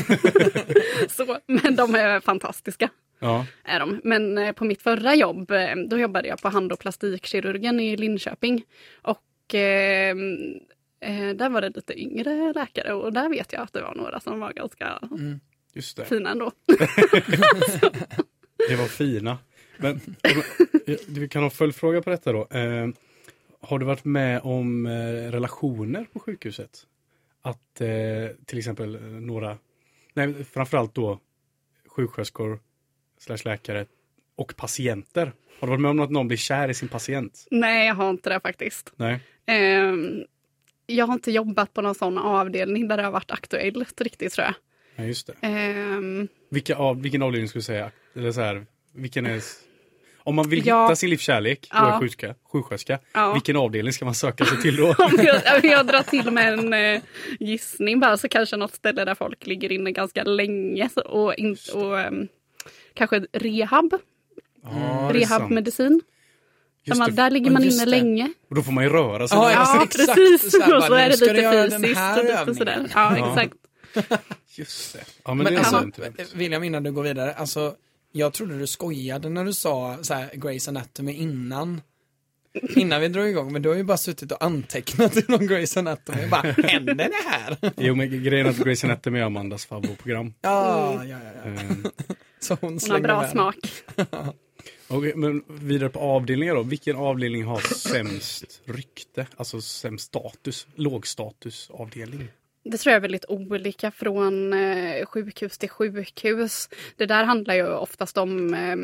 så, 1.15 1.37
men 1.45 1.75
de 1.75 1.95
är 1.95 2.19
fantastiska 2.19 2.89
Ja, 3.19 3.45
är 3.63 3.79
de. 3.79 4.01
Men 4.03 4.37
eh, 4.37 4.51
på 4.51 4.65
mitt 4.65 4.81
förra 4.81 5.15
jobb, 5.15 5.51
eh, 5.51 5.75
då 5.89 5.99
jobbade 5.99 6.27
jag 6.27 6.41
på 6.41 6.49
hand 6.49 6.71
och 6.71 6.79
plastikkirurgen 6.79 7.79
i 7.79 7.97
Linköping. 7.97 8.63
Och 9.01 9.55
eh, 9.55 10.15
eh, 11.01 11.29
där 11.29 11.49
var 11.49 11.61
det 11.61 11.69
lite 11.75 11.99
yngre 12.01 12.53
läkare 12.53 12.93
och 12.93 13.13
där 13.13 13.29
vet 13.29 13.53
jag 13.53 13.61
att 13.61 13.73
det 13.73 13.81
var 13.81 13.95
några 13.95 14.19
som 14.19 14.39
var 14.39 14.53
ganska 14.53 14.99
just 15.73 15.97
det. 15.97 16.05
fina 16.05 16.29
ändå. 16.29 16.51
Det 18.69 18.75
var 18.75 18.87
fina. 18.87 19.37
Men 19.77 20.01
eh, 20.87 20.97
vi 21.07 21.29
kan 21.29 21.41
ha 21.41 21.45
en 21.47 21.51
följdfråga 21.51 22.01
på 22.01 22.09
detta 22.09 22.31
då. 22.31 22.47
Eh, 22.47 22.87
har 23.61 23.79
du 23.79 23.85
varit 23.85 24.05
med 24.05 24.41
om 24.43 24.85
eh, 24.85 24.91
relationer 25.31 26.05
på 26.13 26.19
sjukhuset? 26.19 26.87
Att 27.41 27.81
eh, 27.81 27.89
till 28.45 28.57
exempel 28.57 29.01
några, 29.01 29.57
nej 30.13 30.43
framförallt 30.43 30.95
då 30.95 31.19
sjuksköterskor 31.87 32.59
slash 33.17 33.37
läkare 33.45 33.85
och 34.35 34.53
patienter. 34.57 35.33
Har 35.59 35.67
du 35.67 35.71
varit 35.71 35.81
med 35.81 35.91
om 35.91 35.99
att 35.99 36.11
någon 36.11 36.27
blir 36.27 36.37
kär 36.37 36.69
i 36.69 36.73
sin 36.73 36.89
patient? 36.89 37.47
Nej, 37.51 37.87
jag 37.87 37.95
har 37.95 38.09
inte 38.09 38.29
det 38.29 38.39
faktiskt. 38.39 38.93
Nej. 38.95 39.19
Jag 40.95 41.05
har 41.07 41.13
inte 41.13 41.31
jobbat 41.31 41.73
på 41.73 41.81
någon 41.81 41.95
sån 41.95 42.17
avdelning 42.17 42.87
där 42.87 42.97
det 42.97 43.03
har 43.03 43.11
varit 43.11 43.31
aktuellt 43.31 44.01
riktigt 44.01 44.33
tror 44.33 44.45
jag. 44.45 44.53
Nej, 44.95 45.07
just 45.07 45.27
det. 45.27 45.33
Eh, 45.47 46.27
Vilka 46.49 46.75
av, 46.75 47.01
vilken 47.01 47.21
avdelning 47.21 47.47
skulle 47.49 47.59
du 47.59 47.63
säga? 47.63 47.91
Eller 48.15 48.31
så 48.31 48.41
här, 48.41 48.65
vilken 48.95 49.25
är... 49.25 49.41
Om 50.23 50.35
man 50.35 50.49
vill 50.49 50.67
Ja. 50.67 50.83
hitta 50.85 50.95
sin 50.95 51.09
livskärlek 51.09 51.59
och 51.71 51.75
Ja. 51.77 51.95
är 51.95 51.99
sjuksköterska, 51.99 52.35
sjuksköterska 52.51 52.99
Ja. 53.13 53.33
vilken 53.33 53.57
avdelning 53.57 53.93
ska 53.93 54.05
man 54.05 54.15
söka 54.15 54.45
sig 54.45 54.61
till 54.61 54.75
då? 54.75 54.87
Om 54.99 55.17
jag, 55.23 55.65
jag 55.65 55.87
drar 55.87 56.03
till 56.03 56.31
med 56.31 56.53
en 56.53 56.73
eh, 56.73 57.01
gissning 57.39 57.99
bara 57.99 58.17
så 58.17 58.29
kanske 58.29 58.57
något 58.57 58.73
ställe 58.75 59.05
där 59.05 59.15
folk 59.15 59.45
ligger 59.47 59.71
inne 59.71 59.91
ganska 59.91 60.23
länge 60.23 60.89
och, 61.05 61.35
in, 61.35 61.57
och 61.73 61.99
ehm, 61.99 62.27
kanske 62.93 63.19
rehab, 63.33 63.93
Ja, 64.63 64.69
är 64.69 64.99
sant. 65.03 65.15
rehabmedicin. 65.15 66.01
Där, 66.85 66.91
Just 66.91 66.99
man, 66.99 67.09
det. 67.09 67.15
där 67.15 67.31
ligger 67.31 67.51
man 67.51 67.63
inne 67.63 67.85
det. 67.85 67.91
länge. 67.91 68.33
Och 68.49 68.55
då 68.55 68.63
får 68.63 68.71
man 68.71 68.83
ju 68.83 68.89
röra 68.89 69.27
sig. 69.27 69.37
Ja, 69.37 69.51
Ja, 69.51 69.83
exakt. 69.83 70.15
precis. 70.17 70.51
Så 70.51 70.61
här, 70.61 70.75
och 70.77 70.83
så 70.83 70.89
bara, 70.89 71.01
är 71.01 71.09
det 71.09 71.19
lite 71.19 71.69
fysiskt 71.79 71.97
här 71.99 72.19
och 72.19 72.47
lite 72.47 72.57
sådär. 72.57 72.87
Ja, 72.93 73.17
Ja. 73.17 73.29
exakt. 73.41 73.53
Just 74.55 74.93
det. 74.93 74.99
Ja, 75.23 75.33
men, 75.33 75.43
Men 75.43 75.53
det 75.53 75.59
är 75.59 75.75
alltså. 75.75 76.37
William 76.37 76.63
innan 76.63 76.83
du 76.83 76.91
går 76.91 77.03
vidare, 77.03 77.33
alltså 77.33 77.75
jag 78.11 78.33
trodde 78.33 78.57
du 78.59 78.67
skojade 78.67 79.29
när 79.29 79.45
du 79.45 79.53
sa 79.53 79.97
så 80.01 80.13
här, 80.13 80.29
Grey's 80.33 80.69
Anatomy 80.69 81.13
innan 81.13 81.81
Innan 82.75 83.01
vi 83.01 83.07
drog 83.07 83.27
igång, 83.27 83.53
men 83.53 83.61
du 83.61 83.69
har 83.69 83.75
ju 83.75 83.83
bara 83.83 83.97
suttit 83.97 84.31
och 84.31 84.43
antecknat 84.43 85.17
i 85.17 85.23
någon 85.27 85.39
Grey's 85.49 85.79
Anatomy. 85.79 86.27
Bara, 86.27 86.41
händer 86.51 86.95
det 86.95 87.09
här? 87.29 87.57
Jo, 87.77 87.95
men 87.95 88.23
grejen 88.23 88.45
är 88.45 88.49
att 88.49 88.57
Grey's 88.57 88.85
Anatomy 88.85 89.19
är 89.19 89.23
Amandas 89.23 89.65
favoritprogram. 89.65 90.33
Ja, 90.41 90.93
ja, 90.95 91.03
ja. 91.05 91.17
ja. 91.45 91.49
Ehm, 91.51 91.85
Så 92.39 92.57
hon 92.61 92.79
Hon 92.81 92.91
har 92.91 92.99
bra 92.99 93.21
med. 93.21 93.29
smak. 93.29 93.55
Okej, 94.93 95.13
men 95.15 95.43
vidare 95.47 95.89
på 95.89 95.99
avdelningar 95.99 96.55
då. 96.55 96.63
Vilken 96.63 96.95
avdelning 96.95 97.43
har 97.43 97.59
sämst 97.59 98.61
rykte? 98.65 99.27
Alltså 99.37 99.61
sämst 99.61 100.05
status? 100.05 100.67
Lågstatusavdelning? 100.75 102.27
Det 102.63 102.77
tror 102.77 102.91
jag 102.91 102.97
är 102.97 103.01
väldigt 103.01 103.25
olika 103.27 103.91
från 103.91 104.53
eh, 104.53 105.05
sjukhus 105.05 105.57
till 105.57 105.69
sjukhus. 105.69 106.69
Det 106.95 107.05
där 107.05 107.23
handlar 107.23 107.53
ju 107.53 107.67
oftast 107.67 108.17
om 108.17 108.53
eh, 108.53 108.75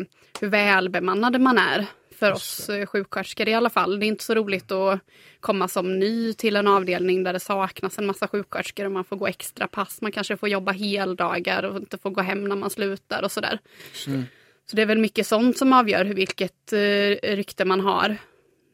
hur 0.41 0.47
välbemannade 0.47 1.39
man 1.39 1.57
är. 1.57 1.85
För 2.19 2.31
oss 2.31 2.69
eh, 2.69 2.85
sjuksköterskor 2.85 3.47
i 3.47 3.53
alla 3.53 3.69
fall. 3.69 3.99
Det 3.99 4.05
är 4.05 4.07
inte 4.07 4.23
så 4.23 4.35
roligt 4.35 4.71
att 4.71 4.99
komma 5.39 5.67
som 5.67 5.99
ny 5.99 6.33
till 6.33 6.55
en 6.55 6.67
avdelning 6.67 7.23
där 7.23 7.33
det 7.33 7.39
saknas 7.39 7.97
en 7.97 8.05
massa 8.05 8.27
sjuksköterskor 8.27 8.85
och 8.85 8.91
man 8.91 9.03
får 9.03 9.15
gå 9.15 9.27
extra 9.27 9.67
pass. 9.67 10.01
Man 10.01 10.11
kanske 10.11 10.37
får 10.37 10.49
jobba 10.49 10.71
heldagar 10.71 11.63
och 11.63 11.77
inte 11.77 11.97
får 11.97 12.09
gå 12.09 12.21
hem 12.21 12.43
när 12.43 12.55
man 12.55 12.69
slutar 12.69 13.23
och 13.23 13.31
sådär. 13.31 13.59
Så 14.69 14.75
det 14.75 14.81
är 14.81 14.85
väl 14.85 14.97
mycket 14.97 15.27
sånt 15.27 15.57
som 15.57 15.73
avgör 15.73 16.05
hur 16.05 16.13
vilket 16.13 16.73
eh, 16.73 17.35
rykte 17.35 17.65
man 17.65 17.79
har 17.79 18.17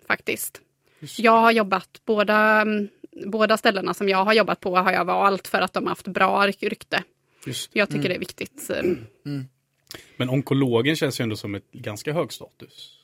faktiskt. 0.07 0.61
Jag 1.17 1.37
har 1.41 1.51
jobbat, 1.51 2.01
båda, 2.05 2.61
mm, 2.61 2.87
båda 3.25 3.57
ställena 3.57 3.93
som 3.93 4.09
jag 4.09 4.25
har 4.25 4.33
jobbat 4.33 4.59
på 4.59 4.77
har 4.77 4.91
jag 4.91 5.05
valt 5.05 5.47
för 5.47 5.61
att 5.61 5.73
de 5.73 5.83
har 5.83 5.89
haft 5.89 6.07
bra 6.07 6.47
ryk- 6.47 6.69
rykte. 6.69 7.03
Just. 7.45 7.69
Jag 7.73 7.89
tycker 7.89 8.09
det 8.09 8.15
är 8.15 8.19
viktigt. 8.19 8.69
eh, 8.69 8.83
Men 10.17 10.29
onkologen 10.29 10.95
känns 10.95 11.19
ju 11.19 11.23
ändå 11.23 11.35
som 11.35 11.55
ett 11.55 11.71
ganska 11.71 12.13
hög 12.13 12.33
status. 12.33 12.97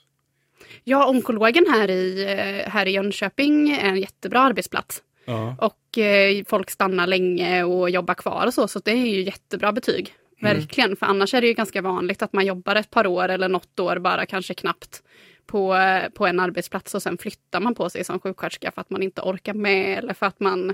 Ja, 0.83 1.09
onkologen 1.09 1.65
här 1.69 1.89
i, 1.89 2.23
eh, 2.23 2.69
här 2.71 2.85
i 2.85 2.91
Jönköping 2.91 3.71
är 3.71 3.89
en 3.89 3.99
jättebra 3.99 4.39
arbetsplats. 4.39 5.03
Ja. 5.25 5.55
Och 5.61 5.97
eh, 5.97 6.43
folk 6.47 6.69
stannar 6.69 7.07
länge 7.07 7.63
och 7.63 7.89
jobbar 7.89 8.13
kvar 8.13 8.45
och 8.47 8.53
så, 8.53 8.67
så 8.67 8.79
det 8.79 8.91
är 8.91 9.05
ju 9.05 9.21
jättebra 9.23 9.71
betyg. 9.71 10.13
Verkligen, 10.41 10.95
för 10.95 11.05
annars 11.05 11.33
är 11.33 11.41
det 11.41 11.47
ju 11.47 11.53
ganska 11.53 11.81
vanligt 11.81 12.21
att 12.21 12.33
man 12.33 12.45
jobbar 12.45 12.75
ett 12.75 12.89
par 12.89 13.07
år 13.07 13.29
eller 13.29 13.49
något 13.49 13.79
år 13.79 13.99
bara 13.99 14.25
kanske 14.25 14.53
knappt 14.53 15.03
på, 15.45 15.75
eh, 15.75 16.09
på 16.09 16.27
en 16.27 16.39
arbetsplats 16.39 16.95
och 16.95 17.03
sen 17.03 17.17
flyttar 17.17 17.59
man 17.59 17.75
på 17.75 17.89
sig 17.89 18.03
som 18.03 18.19
sjuksköterska 18.19 18.71
för 18.71 18.81
att 18.81 18.89
man 18.89 19.03
inte 19.03 19.21
orkar 19.21 19.53
med 19.53 19.97
eller 19.97 20.13
för 20.13 20.25
att 20.25 20.39
man 20.39 20.69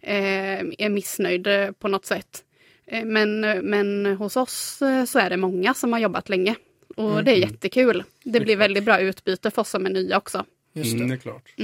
eh, 0.00 0.60
är 0.78 0.88
missnöjd 0.88 1.46
eh, 1.46 1.70
på 1.72 1.88
något 1.88 2.06
sätt. 2.06 2.44
Eh, 2.86 3.04
men, 3.04 3.40
men 3.70 4.06
hos 4.06 4.36
oss 4.36 4.82
så 5.06 5.18
är 5.18 5.30
det 5.30 5.36
många 5.36 5.74
som 5.74 5.92
har 5.92 6.00
jobbat 6.00 6.28
länge. 6.28 6.54
Och 6.96 7.24
det 7.24 7.30
är 7.30 7.36
jättekul. 7.36 8.04
Det 8.24 8.40
blir 8.40 8.56
väldigt 8.56 8.84
bra 8.84 9.00
utbyte 9.00 9.50
för 9.50 9.62
oss 9.62 9.70
som 9.70 9.86
är 9.86 9.90
nya 9.90 10.18
också. 10.18 10.44
Just 10.72 10.94
Mm, 10.94 11.08
det. 11.08 11.14
det 11.14 11.18
är 11.18 11.20
klart. 11.20 11.54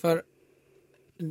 För 0.00 0.22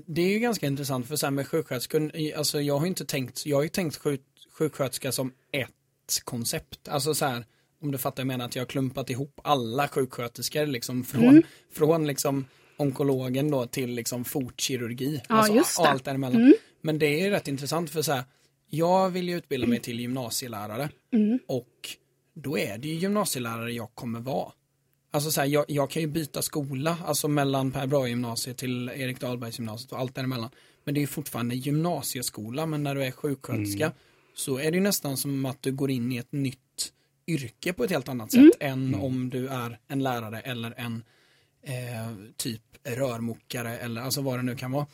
det 0.07 0.21
är 0.21 0.29
ju 0.29 0.39
ganska 0.39 0.67
intressant 0.67 1.07
för 1.07 1.15
sen 1.15 1.35
med 1.35 1.47
sjuksköterskor, 1.47 2.11
alltså 2.37 2.61
jag 2.61 2.77
har 2.77 2.87
inte 2.87 3.05
tänkt, 3.05 3.45
jag 3.45 3.57
har 3.57 3.63
ju 3.63 3.69
tänkt 3.69 3.97
sjuk, 3.97 4.21
sjuksköterska 4.53 5.11
som 5.11 5.33
ett 5.51 6.21
koncept. 6.23 6.87
Alltså 6.87 7.13
så 7.15 7.25
här, 7.25 7.45
om 7.81 7.91
du 7.91 7.97
fattar, 7.97 8.21
jag 8.23 8.27
menar 8.27 8.45
att 8.45 8.55
jag 8.55 8.61
har 8.63 8.67
klumpat 8.67 9.09
ihop 9.09 9.39
alla 9.43 9.87
sjuksköterskor 9.87 10.65
liksom 10.65 11.03
från, 11.03 11.23
Mm. 11.23 11.43
från 11.73 12.07
liksom 12.07 12.45
onkologen 12.77 13.51
då 13.51 13.65
till 13.65 13.89
liksom 13.89 14.25
fotkirurgi. 14.25 15.21
Ja, 15.29 15.35
alltså, 15.35 15.53
just 15.55 15.79
och 15.79 15.83
det. 15.83 15.87
Mm. 15.87 15.93
allt 15.95 16.05
däremellan. 16.05 16.53
Men 16.81 16.99
det 16.99 17.05
är 17.05 17.23
ju 17.25 17.29
rätt 17.29 17.47
intressant 17.47 17.89
för 17.89 18.01
så 18.01 18.11
här, 18.11 18.23
jag 18.69 19.09
vill 19.09 19.29
ju 19.29 19.37
utbilda 19.37 19.67
mig 19.67 19.79
till 19.79 19.99
gymnasielärare 19.99 20.89
Mm. 21.13 21.39
och 21.47 21.89
då 22.33 22.57
är 22.57 22.77
det 22.77 22.87
ju 22.87 22.93
gymnasielärare 22.95 23.71
jag 23.73 23.95
kommer 23.95 24.19
vara. 24.19 24.51
Alltså 25.13 25.31
så 25.31 25.41
här, 25.41 25.47
jag, 25.47 25.65
jag 25.67 25.89
kan 25.89 26.01
ju 26.01 26.07
byta 26.07 26.41
skola, 26.41 26.97
alltså 27.05 27.27
mellan 27.27 27.71
Per 27.71 27.87
Brahe 27.87 28.09
gymnasiet 28.09 28.57
till 28.57 28.89
Erik 28.89 29.19
Dahlbergs 29.19 29.59
gymnasiet 29.59 29.91
och 29.91 29.99
allt 29.99 30.15
däremellan. 30.15 30.49
Men 30.83 30.93
det 30.93 30.97
är 30.99 31.01
ju 31.01 31.07
fortfarande 31.07 31.55
gymnasieskola, 31.55 32.65
men 32.65 32.83
när 32.83 32.95
du 32.95 33.03
är 33.03 33.11
sjuksköterska 33.11 33.91
så 34.33 34.59
är 34.59 34.71
det 34.71 34.79
nästan 34.79 35.17
som 35.17 35.45
att 35.45 35.61
du 35.61 35.71
går 35.71 35.91
in 35.91 36.11
i 36.11 36.17
ett 36.17 36.31
nytt 36.31 36.93
yrke 37.27 37.73
på 37.73 37.83
ett 37.83 37.91
helt 37.91 38.09
annat 38.09 38.31
sätt 38.31 38.51
än 38.59 38.95
om 38.95 39.29
du 39.29 39.47
är 39.47 39.79
en 39.87 40.03
lärare 40.03 40.39
eller 40.39 40.73
en 40.77 41.03
eh, 41.63 42.15
typ 42.37 42.61
rörmokare 42.83 43.77
eller 43.77 44.01
alltså 44.01 44.21
vad 44.21 44.39
det 44.39 44.43
nu 44.43 44.55
kan 44.55 44.71
vara. 44.71 44.85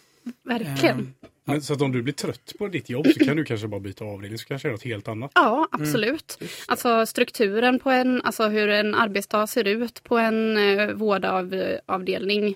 Verkligen. 0.44 1.00
Ehm, 1.00 1.14
Men 1.46 1.62
så 1.62 1.74
att 1.74 1.82
om 1.82 1.92
du 1.92 2.02
blir 2.02 2.14
trött 2.14 2.54
på 2.60 2.68
ditt 2.68 2.90
jobb 2.90 3.08
så 3.08 3.26
kan 3.26 3.38
du 3.38 3.46
kanske 3.46 3.68
bara 3.68 3.80
byta 3.80 4.06
avdelning 4.06 4.38
så 4.38 4.46
kanske 4.46 4.68
det 4.68 4.70
är 4.70 4.74
något 4.74 4.84
helt 4.84 5.08
annat. 5.08 5.32
Ja, 5.36 5.68
absolut. 5.72 6.40
Alltså 6.68 7.06
strukturen 7.06 7.80
på 7.80 7.90
en, 7.90 8.22
alltså 8.22 8.48
hur 8.48 8.70
en 8.70 8.96
arbetsdag 8.96 9.48
ser 9.48 9.68
ut 9.68 10.04
på 10.04 10.18
en 10.18 10.58
eh, 10.58 10.92
vårdavdelning 10.92 12.56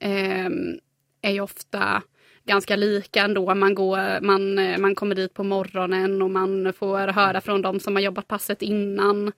eh, 0.00 0.46
är 1.22 1.30
ju 1.30 1.40
ofta 1.40 2.02
ganska 2.46 2.76
lika 2.76 3.22
ändå. 3.22 3.54
Man, 3.54 3.74
går, 3.74 4.20
man, 4.20 4.58
eh, 4.58 4.78
man 4.78 4.94
kommer 4.94 5.14
dit 5.14 5.34
på 5.34 5.42
morgonen 5.42 6.22
och 6.22 6.30
man 6.30 6.72
får 6.72 6.98
höra 6.98 7.40
från 7.40 7.62
de 7.62 7.80
som 7.80 7.96
har 7.96 8.02
jobbat 8.02 8.28
passet 8.28 8.62
innan 8.62 9.32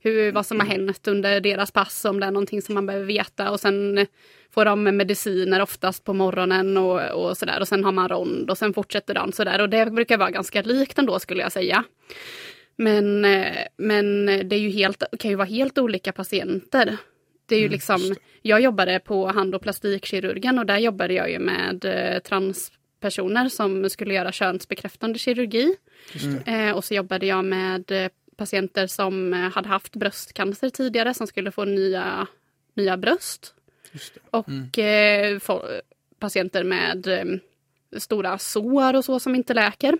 hur, 0.00 0.32
vad 0.32 0.46
som 0.46 0.60
har 0.60 0.66
hänt 0.66 1.08
under 1.08 1.40
deras 1.40 1.70
pass, 1.70 2.04
om 2.04 2.20
det 2.20 2.26
är 2.26 2.30
någonting 2.30 2.62
som 2.62 2.74
man 2.74 2.86
behöver 2.86 3.06
veta. 3.06 3.50
Och 3.50 3.60
sen 3.60 4.06
får 4.50 4.64
de 4.64 4.82
mediciner 4.82 5.62
oftast 5.62 6.04
på 6.04 6.12
morgonen 6.12 6.76
och, 6.76 7.00
och 7.10 7.36
sådär. 7.36 7.60
Och 7.60 7.68
sen 7.68 7.84
har 7.84 7.92
man 7.92 8.08
rond 8.08 8.50
och 8.50 8.58
sen 8.58 8.74
fortsätter 8.74 9.14
dagen 9.14 9.32
sådär. 9.32 9.60
Och 9.60 9.68
det 9.68 9.86
brukar 9.90 10.18
vara 10.18 10.30
ganska 10.30 10.62
likt 10.62 10.98
ändå 10.98 11.18
skulle 11.18 11.42
jag 11.42 11.52
säga. 11.52 11.84
Men, 12.76 13.24
eh, 13.24 13.56
men 13.76 14.26
det 14.26 14.56
är 14.56 14.60
ju 14.60 14.70
helt, 14.70 15.04
kan 15.18 15.30
ju 15.30 15.36
vara 15.36 15.48
helt 15.48 15.78
olika 15.78 16.12
patienter. 16.12 16.96
Det 17.46 17.56
är 17.56 17.60
ju 17.60 17.68
liksom, 17.68 18.14
jag 18.42 18.60
jobbade 18.60 19.00
på 19.00 19.26
hand 19.26 19.54
och 19.54 19.62
plastikkirurgen 19.62 20.58
och 20.58 20.66
där 20.66 20.78
jobbade 20.78 21.14
jag 21.14 21.30
ju 21.30 21.38
med 21.38 21.84
eh, 21.84 22.18
transpersoner 22.18 23.48
som 23.48 23.90
skulle 23.90 24.14
göra 24.14 24.32
könsbekräftande 24.32 25.18
kirurgi. 25.18 25.76
Eh, 26.46 26.70
och 26.76 26.84
så 26.84 26.94
jobbade 26.94 27.26
jag 27.26 27.44
med 27.44 27.90
eh, 27.90 28.08
patienter 28.36 28.86
som 28.86 29.34
eh, 29.34 29.40
hade 29.52 29.68
haft 29.68 29.96
bröstcancer 29.96 30.70
tidigare 30.70 31.14
som 31.14 31.26
skulle 31.26 31.50
få 31.50 31.64
nya, 31.64 32.26
nya 32.74 32.96
bröst. 32.96 33.54
Och 34.30 34.78
eh, 34.78 35.38
få- 35.38 35.64
patienter 36.18 36.64
med 36.64 37.06
eh, 37.06 37.24
stora 38.00 38.38
sår 38.38 38.96
och 38.96 39.04
så 39.04 39.20
som 39.20 39.34
inte 39.34 39.54
läker. 39.54 39.98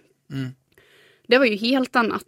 Det 1.26 1.38
var 1.38 1.44
ju 1.46 1.56
helt 1.56 1.96
annat. 1.96 2.26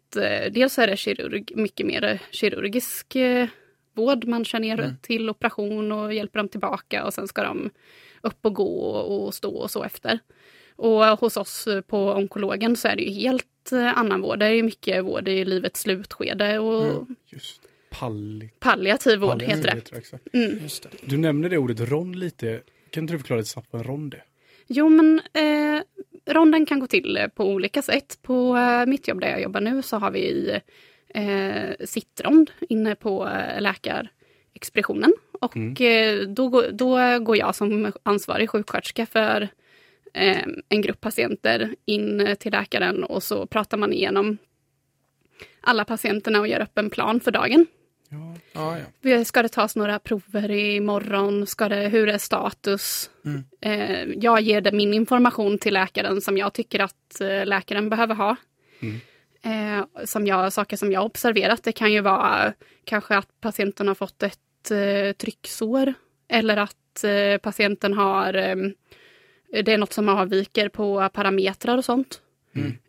Dels 0.51 0.79
är 0.79 0.87
det 0.87 0.97
kirurg, 0.97 1.53
mycket 1.57 1.87
mer 1.87 2.23
kirurgisk 2.31 3.17
eh, 3.97 4.03
vård. 4.05 4.25
Man 4.25 4.45
kör 4.45 4.59
ner 4.59 4.97
till 5.03 5.31
operation 5.31 5.93
och 5.93 6.15
hjälper 6.15 6.39
dem 6.39 6.49
tillbaka 6.49 7.05
och 7.05 7.15
sen 7.15 7.29
ska 7.29 7.43
de 7.43 7.71
upp 8.21 8.39
och 8.47 8.55
gå 8.55 8.91
och 8.91 9.35
stå 9.35 9.57
och 9.57 9.71
så 9.71 9.85
efter. 9.85 10.19
Och 10.77 11.05
hos 11.05 11.37
oss 11.37 11.69
på 11.87 12.13
onkologen 12.13 12.77
så 12.77 12.89
är 12.89 12.97
det 12.97 13.03
ju 13.03 13.11
helt 13.11 13.73
eh, 13.73 13.99
annan 13.99 14.21
vård. 14.21 14.39
Det 14.39 14.47
är 14.47 14.51
ju 14.51 14.63
mycket 14.63 15.05
vård 15.05 15.29
i 15.29 15.45
livets 15.45 15.81
slutskede 15.81 16.59
och 16.59 17.07
Just 17.27 17.63
det. 17.63 17.69
Palli. 17.91 18.51
palliativ 18.59 19.19
vård 19.19 19.31
palliativ 19.31 19.57
heter 19.57 19.71
det. 19.71 19.77
heter 19.77 19.93
det, 19.93 19.99
exakt. 19.99 20.25
Just 20.63 20.83
det. 20.83 20.89
Du 21.05 21.17
nämner 21.17 21.49
det 21.49 21.59
ordet 21.59 21.81
rond 21.81 22.17
lite. 22.17 22.61
Kan 22.91 23.05
inte 23.05 23.15
du 23.15 23.19
förklara 23.19 23.39
lite 23.39 23.51
snabbt 23.51 23.69
vad 23.71 23.81
en 23.81 23.87
rond 23.89 24.15
är? 24.15 24.25
Jo, 24.67 24.89
men 24.89 25.21
eh, 25.33 25.83
ronden 26.35 26.67
kan 26.67 26.81
gå 26.81 26.87
till 26.87 27.17
eh, 27.17 27.29
på 27.29 27.45
olika 27.45 27.83
sätt. 27.83 28.19
På 28.23 28.57
eh, 28.57 28.87
mitt 28.87 29.09
jobb 29.09 29.21
där 29.21 29.29
jag 29.29 29.43
jobbar 29.43 29.61
nu 29.61 29.83
så 29.83 29.97
har 29.97 30.11
vi 30.11 30.59
eh, 31.14 31.87
sittrond 31.87 32.51
inne 32.69 32.95
på 32.95 33.29
eh, 33.29 33.61
läkarexpeditionen. 33.61 35.12
Och 35.40 35.81
eh, 35.81 36.29
då, 36.29 36.49
går- 36.49 36.69
då 36.73 37.19
går 37.19 37.37
jag 37.37 37.55
som 37.55 37.92
ansvarig 38.03 38.51
sjuksköterska 38.51 39.07
för 39.07 39.49
eh, 40.12 40.45
en 40.69 40.81
grupp 40.83 41.01
patienter 41.01 41.75
in 41.85 42.37
till 42.38 42.53
läkaren 42.53 43.05
och 43.05 43.23
så 43.23 43.47
pratar 43.47 43.77
man 43.77 43.92
igenom 43.92 44.38
alla 45.61 45.85
patienterna 45.85 46.40
och 46.40 46.49
gör 46.49 46.61
upp 46.61 46.79
en 46.79 46.90
plan 46.90 47.21
för 47.21 47.31
dagen. 47.31 47.66
Ja. 48.09 48.37
Ja, 48.53 48.79
ja. 49.11 49.25
Ska 49.25 49.42
det 49.42 49.49
tas 49.49 49.77
några 49.77 49.99
prover 49.99 50.51
imorgon? 50.51 51.47
Ska 51.47 51.69
det, 51.69 51.88
hur 51.88 52.09
är 52.09 52.19
status? 52.19 53.11
Eh, 53.61 54.05
jag 54.16 54.40
ger 54.40 54.61
det 54.61 54.73
min 54.73 54.95
information 54.95 55.59
till 55.59 55.75
läkaren 55.75 56.21
som 56.21 56.37
jag 56.38 56.53
tycker 56.53 56.81
att 56.81 57.21
eh, 57.21 57.47
läkaren 57.47 57.88
behöver 57.88 58.14
ha. 58.14 58.37
Eh, 59.47 60.05
som 60.05 60.27
jag, 60.27 60.53
saker 60.53 60.77
som 60.77 60.93
jag 60.93 61.01
har 61.01 61.07
observerat. 61.07 61.63
Det 61.63 61.73
kan 61.73 61.93
ju 61.93 62.01
vara 62.01 62.53
kanske 62.85 63.17
att 63.17 63.29
patienten 63.41 63.89
har 63.89 63.95
fått 63.95 64.23
ett 64.23 64.71
eh, 64.71 65.13
trycksår 65.13 65.95
eller 66.29 66.57
att 66.57 67.05
eh, 67.05 67.39
patienten 67.43 67.93
har 67.95 68.35
eh, 68.35 68.57
det 69.65 69.73
är 69.73 69.79
något 69.79 69.93
som 69.93 70.09
avviker 70.09 70.69
på 70.69 71.09
parametrar 71.13 71.79
och 71.79 71.85
sånt. 71.85 72.21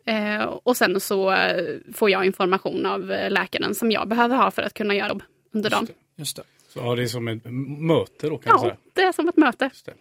Eh, 0.05 0.43
och 0.43 0.77
sen 0.77 0.99
så 0.99 1.31
eh, 1.31 1.75
får 1.93 2.09
jag 2.09 2.25
information 2.25 2.85
av 2.85 3.11
eh, 3.11 3.31
läkaren 3.31 3.75
som 3.75 3.91
jag 3.91 4.07
behöver 4.07 4.35
ha 4.35 4.51
för 4.51 4.61
att 4.61 4.73
kunna 4.73 4.95
göra 4.95 5.09
jobb 5.09 5.23
under 5.51 5.69
dagen. 5.69 5.87
Just 6.15 6.35
det. 6.35 6.43
Så, 6.69 6.79
ja, 6.79 6.95
det 6.95 7.03
är 7.03 7.07
som 7.07 7.27
ett 7.27 7.41
möte 7.79 8.29
då 8.29 8.37
kan 8.37 8.53
Ja, 8.55 8.61
säga. 8.61 8.75
det 8.93 9.01
är 9.01 9.11
som 9.11 9.29
ett 9.29 9.37
möte. 9.37 9.65
Just 9.65 9.85
det. 9.85 9.93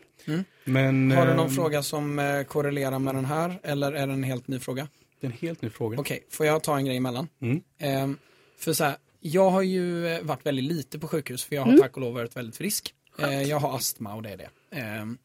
Men, 0.65 1.11
Har 1.11 1.27
du 1.27 1.35
någon 1.35 1.47
ehm, 1.47 1.55
fråga 1.55 1.83
som 1.83 2.45
korrelerar 2.49 2.99
med 2.99 3.15
den 3.15 3.25
här 3.25 3.55
eller 3.63 3.93
är 3.93 4.07
det 4.07 4.13
en 4.13 4.23
helt 4.23 4.49
ny 4.49 4.59
fråga? 4.59 4.89
Det 5.21 5.27
är 5.27 5.31
en 5.31 5.37
helt 5.41 5.63
ny 5.63 5.71
fråga. 5.71 5.99
Okej, 6.01 6.27
får 6.31 6.47
jag 6.47 6.63
ta 6.63 6.77
en 6.77 6.85
grej 6.85 6.97
emellan? 6.97 7.29
Mm. 7.41 7.61
Ehm, 7.79 8.19
för 8.59 8.73
så 8.73 8.85
här, 8.85 8.97
jag 9.21 9.51
har 9.51 9.63
ju 9.63 10.07
eh, 10.09 10.23
varit 10.23 10.47
väldigt 10.47 10.65
lite 10.65 10.99
på 10.99 11.09
sjukhus 11.09 11.45
för 11.45 11.55
jag 11.57 11.63
har 11.63 11.69
Mm. 11.69 11.81
tack 11.81 11.95
och 11.97 12.01
lov 12.01 12.15
varit 12.15 12.37
väldigt 12.37 12.57
frisk. 12.57 12.95
Eh, 13.19 13.43
jag 13.43 13.59
har 13.59 13.77
astma 13.77 14.15
och 14.15 14.23
det 14.23 14.31
är 14.31 14.37
det. 14.37 14.49
Ehm, 14.71 15.19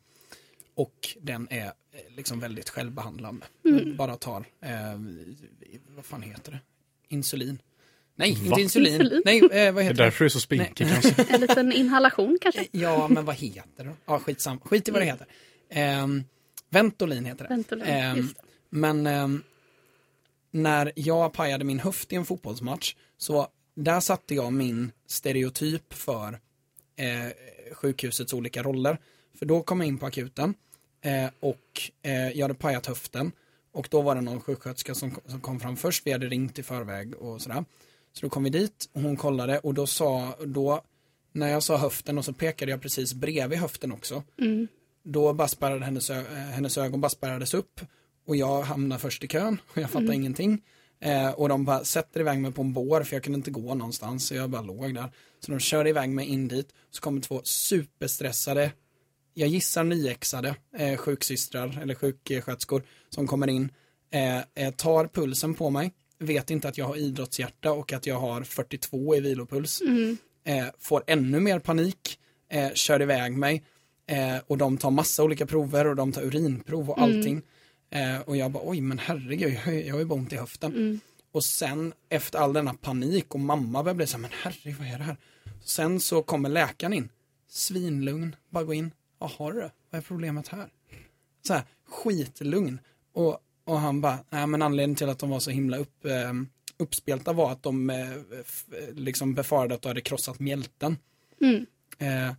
och 0.75 1.09
den 1.21 1.47
är 1.51 1.65
eh, 1.65 1.71
liksom 2.15 2.39
väldigt 2.39 2.69
självbehandlande. 2.69 3.45
Mm. 3.65 3.95
Bara 3.97 4.15
tar, 4.15 4.45
eh, 4.61 4.71
vad 5.95 6.05
fan 6.05 6.21
heter 6.21 6.51
det? 6.51 6.59
Insulin. 7.15 7.61
Nej, 8.15 8.33
Va? 8.33 8.45
inte 8.45 8.61
insulin. 8.61 8.93
Insulin? 9.01 9.21
Nej, 9.25 9.37
eh, 9.37 9.47
vad 9.49 9.51
Det 9.51 9.57
är 9.65 9.73
heter 9.83 9.93
det? 9.97 10.03
därför 10.03 10.19
du 10.19 10.25
är 10.25 10.29
så 10.29 10.39
spinkig 10.39 10.87
kanske. 10.87 11.23
En 11.33 11.41
liten 11.41 11.71
inhalation 11.71 12.37
kanske. 12.41 12.67
Ja, 12.71 13.07
men 13.07 13.25
vad 13.25 13.35
heter 13.35 13.83
det? 13.85 13.91
Ja, 14.05 14.19
skitsam. 14.19 14.59
Skit 14.59 14.87
i 14.87 14.91
vad 14.91 15.01
det 15.01 15.05
heter. 15.05 15.27
Ehm, 15.69 16.23
Ventolin 16.69 17.25
heter 17.25 17.43
det. 17.47 17.49
Ventolin, 17.55 17.85
Ehm, 17.87 18.17
just 18.17 18.35
det. 18.35 18.41
men 18.69 19.07
ehm, 19.07 19.43
när 20.51 20.91
jag 20.95 21.33
pajade 21.33 21.63
min 21.63 21.79
höft 21.79 22.13
i 22.13 22.15
en 22.15 22.25
fotbollsmatch 22.25 22.95
så 23.17 23.47
där 23.75 23.99
satte 23.99 24.35
jag 24.35 24.53
min 24.53 24.91
stereotyp 25.07 25.93
för 25.93 26.39
eh, 26.95 27.31
sjukhusets 27.73 28.33
olika 28.33 28.63
roller. 28.63 28.97
För 29.39 29.45
då 29.45 29.63
kom 29.63 29.79
jag 29.79 29.87
in 29.87 29.97
på 29.97 30.05
akuten 30.05 30.53
eh, 31.01 31.29
och 31.39 31.81
eh, 32.01 32.29
jag 32.29 32.43
hade 32.43 32.53
pajat 32.53 32.85
höften 32.85 33.31
och 33.71 33.87
då 33.91 34.01
var 34.01 34.15
det 34.15 34.21
någon 34.21 34.41
sjuksköterska 34.41 34.95
som, 34.95 35.15
som 35.25 35.41
kom 35.41 35.59
fram 35.59 35.77
först. 35.77 36.07
Vi 36.07 36.11
hade 36.11 36.27
ringt 36.27 36.59
i 36.59 36.63
förväg 36.63 37.15
och 37.15 37.41
sådär. 37.41 37.65
Så 38.13 38.25
då 38.25 38.29
kom 38.29 38.43
vi 38.43 38.49
dit 38.49 38.89
och 38.93 39.01
hon 39.01 39.17
kollade 39.17 39.59
och 39.59 39.73
då 39.73 39.87
sa, 39.87 40.35
då 40.45 40.81
när 41.31 41.47
jag 41.47 41.63
sa 41.63 41.77
höften 41.77 42.17
och 42.17 42.25
så 42.25 42.33
pekade 42.33 42.71
jag 42.71 42.81
precis 42.81 43.13
bredvid 43.13 43.59
höften 43.59 43.91
också. 43.91 44.23
Då 45.03 45.33
bara 45.33 45.79
hennes, 45.79 46.09
eh, 46.09 46.23
hennes 46.33 46.77
ögon 46.77 47.01
bara 47.01 47.09
spärrades 47.09 47.53
upp 47.53 47.81
och 48.27 48.35
jag 48.35 48.61
hamnade 48.61 49.01
först 49.01 49.23
i 49.23 49.27
kön 49.27 49.61
och 49.67 49.77
jag 49.77 49.89
fattade 49.89 50.15
ingenting. 50.15 50.61
Eh, 50.99 51.29
och 51.29 51.49
de 51.49 51.65
bara 51.65 51.83
sätter 51.83 52.19
iväg 52.19 52.39
mig 52.39 52.51
på 52.51 52.61
en 52.61 52.73
bår 52.73 53.03
för 53.03 53.15
jag 53.15 53.23
kunde 53.23 53.37
inte 53.37 53.51
gå 53.51 53.75
någonstans 53.75 54.27
så 54.27 54.35
jag 54.35 54.49
bara 54.49 54.61
låg 54.61 54.95
där. 54.95 55.11
Så 55.39 55.51
de 55.51 55.59
körde 55.59 55.89
iväg 55.89 56.09
mig 56.09 56.25
in 56.25 56.47
dit 56.47 56.73
så 56.91 57.01
kommer 57.01 57.21
två 57.21 57.41
superstressade 57.43 58.71
jag 59.33 59.49
gissar 59.49 59.83
nyexade 59.83 60.55
eh, 60.77 60.97
sjuksystrar 60.97 61.79
eller 61.81 61.95
sjuksköterskor 61.95 62.83
som 63.09 63.27
kommer 63.27 63.47
in, 63.47 63.69
eh, 64.11 64.37
eh, 64.37 64.73
tar 64.75 65.07
pulsen 65.07 65.53
på 65.53 65.69
mig, 65.69 65.91
vet 66.19 66.49
inte 66.49 66.67
att 66.67 66.77
jag 66.77 66.85
har 66.85 66.95
idrottshjärta 66.95 67.71
och 67.71 67.93
att 67.93 68.05
jag 68.05 68.19
har 68.19 68.43
42 68.43 69.15
i 69.15 69.19
vilopuls, 69.19 69.81
eh, 70.45 70.65
får 70.79 71.03
ännu 71.07 71.39
mer 71.39 71.59
panik, 71.59 72.19
eh, 72.49 72.73
kör 72.73 73.01
iväg 73.01 73.37
mig 73.37 73.63
och 74.47 74.57
de 74.57 74.77
tar 74.77 74.91
massa 74.91 75.23
olika 75.23 75.45
prover 75.45 75.87
och 75.87 75.95
de 75.95 76.11
tar 76.11 76.21
urinprov 76.21 76.89
och 76.89 77.01
allting. 77.01 77.41
Eh, 77.93 78.19
och 78.21 78.37
jag 78.37 78.51
bara, 78.51 78.63
oj 78.65 78.81
men 78.81 78.99
herregud, 78.99 79.53
jag, 79.53 79.59
har 79.93 79.99
ju- 79.99 80.05
bara 80.05 80.15
ont 80.19 80.33
i 80.33 80.37
höften. 80.37 80.71
Och 81.31 81.43
sen 81.43 81.93
efter 82.09 82.39
all 82.39 82.53
denna 82.53 82.73
panik 82.73 83.33
och 83.35 83.39
mamma 83.39 83.83
börjar 83.83 83.95
bli 83.95 84.07
så 84.07 84.17
här, 84.17 84.21
men 84.21 84.31
herregud 84.43 84.75
vad 84.79 84.87
är 84.87 84.97
det 84.97 85.03
här? 85.03 85.17
Sen 85.63 85.99
så 85.99 86.23
kommer 86.23 86.49
läkaren 86.49 86.93
in, 86.93 87.09
svinlugn, 87.47 88.35
bara 88.49 88.63
gå 88.63 88.73
in, 88.73 88.91
jaha 89.19 89.51
du, 89.51 89.59
vad 89.61 89.71
är 89.91 90.01
problemet 90.01 90.47
här? 90.47 90.67
Så 91.47 91.53
här, 91.53 91.63
skitlugn. 91.89 92.79
Och, 93.13 93.37
och 93.63 93.79
han 93.79 94.01
bara, 94.01 94.17
nej 94.29 94.47
men 94.47 94.61
anledningen 94.61 94.95
till 94.95 95.09
att 95.09 95.19
de 95.19 95.29
var 95.29 95.39
så 95.39 95.51
himla 95.51 95.77
upp, 95.77 96.05
eh, 96.05 96.33
uppspelta 96.77 97.33
var 97.33 97.51
att 97.51 97.63
de 97.63 97.89
eh, 97.89 98.11
f- 98.41 98.65
liksom 98.93 99.33
befarade 99.33 99.75
att 99.75 99.81
du 99.81 99.87
hade 99.87 100.01
krossat 100.01 100.39
mjälten. 100.39 100.97
Mm. 101.41 101.65
Eh, 101.97 102.33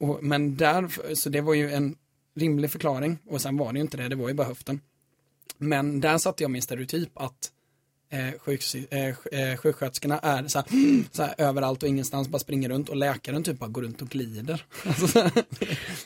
och, 0.00 0.24
men 0.24 0.56
där, 0.56 1.14
så 1.14 1.28
det 1.30 1.40
var 1.40 1.54
ju 1.54 1.70
en 1.72 1.96
rimlig 2.34 2.70
förklaring 2.70 3.18
och 3.26 3.40
sen 3.42 3.56
var 3.56 3.72
det 3.72 3.76
ju 3.78 3.82
inte 3.82 3.96
det, 3.96 4.08
det 4.08 4.16
var 4.16 4.28
ju 4.28 4.34
bara 4.34 4.46
höften. 4.46 4.80
Men 5.58 6.00
där 6.00 6.18
satte 6.18 6.44
jag 6.44 6.50
min 6.50 6.62
stereotyp 6.62 7.10
att 7.14 7.50
eh, 8.12 8.38
sjuks, 8.38 8.74
eh, 8.74 9.08
eh, 9.08 9.56
sjuksköterskorna 9.56 10.18
är 10.18 10.48
så 10.48 10.58
här, 10.58 10.66
så 11.12 11.22
här 11.22 11.34
överallt 11.38 11.82
och 11.82 11.88
ingenstans, 11.88 12.28
bara 12.28 12.38
springer 12.38 12.68
runt 12.68 12.88
och 12.88 12.96
läkaren 12.96 13.42
typ 13.42 13.58
bara 13.58 13.70
går 13.70 13.82
runt 13.82 14.02
och 14.02 14.08
glider. 14.08 14.64
Alltså, 14.86 15.30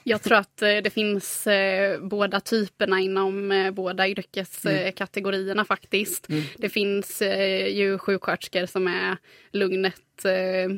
Jag 0.05 0.22
tror 0.22 0.38
att 0.38 0.62
eh, 0.62 0.77
det 0.77 0.90
finns 0.90 1.46
eh, 1.46 2.01
båda 2.01 2.40
typerna 2.40 3.01
inom 3.01 3.53
eh, 3.53 3.70
båda 3.70 4.09
yrkeskategorierna 4.09 5.64
faktiskt. 5.64 6.29
Det 6.57 6.68
finns 6.68 7.22
eh, 7.22 7.66
ju 7.66 7.98
sjuksköterskor 7.98 8.66
som 8.66 8.87
är 8.88 9.16
lugnet 9.53 10.24
eh, 10.24 10.77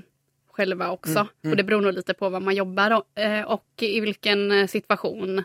själva 0.61 0.91
också. 0.91 1.27
Och 1.51 1.57
det 1.57 1.65
beror 1.65 1.81
nog 1.81 1.93
lite 1.95 2.15
på 2.15 2.29
vad 2.29 2.43
man 2.43 2.55
jobbar 2.55 2.93
o- 2.95 3.21
eh, 3.21 3.43
och 3.43 3.65
i 3.81 4.01
vilken 4.01 4.53
eh, 4.53 4.67
situation 4.67 5.45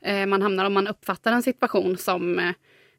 eh, 0.00 0.26
man 0.26 0.42
hamnar. 0.42 0.64
Om 0.64 0.72
man 0.72 0.86
uppfattar 0.88 1.32
en 1.32 1.42
situation 1.42 1.96
som 1.96 2.52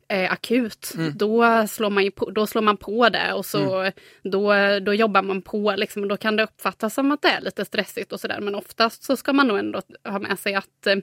eh, 0.08 0.32
akut, 0.32 0.94
då, 1.16 1.68
slår 1.68 1.90
man 1.90 2.12
på, 2.12 2.30
då 2.32 2.48
slår 2.48 2.62
man 2.62 2.78
på 2.78 3.10
det 3.10 3.34
och 3.34 3.46
så 3.46 3.92
då, 4.24 4.54
då 4.82 4.94
jobbar 4.94 5.22
man 5.22 5.42
på. 5.42 5.74
Liksom, 5.78 6.02
och 6.02 6.08
då 6.08 6.18
kan 6.18 6.36
det 6.36 6.44
uppfattas 6.44 6.94
som 6.94 7.12
att 7.12 7.22
det 7.22 7.28
är 7.28 7.42
lite 7.42 7.66
stressigt 7.66 8.14
och 8.14 8.20
sådär. 8.20 8.40
Men 8.40 8.56
oftast 8.56 9.04
så 9.04 9.18
ska 9.18 9.34
man 9.34 9.48
nog 9.48 9.60
ändå 9.60 9.82
ha 10.10 10.20
med 10.20 10.40
sig 10.40 10.56
att 10.56 10.88
eh, 10.88 10.96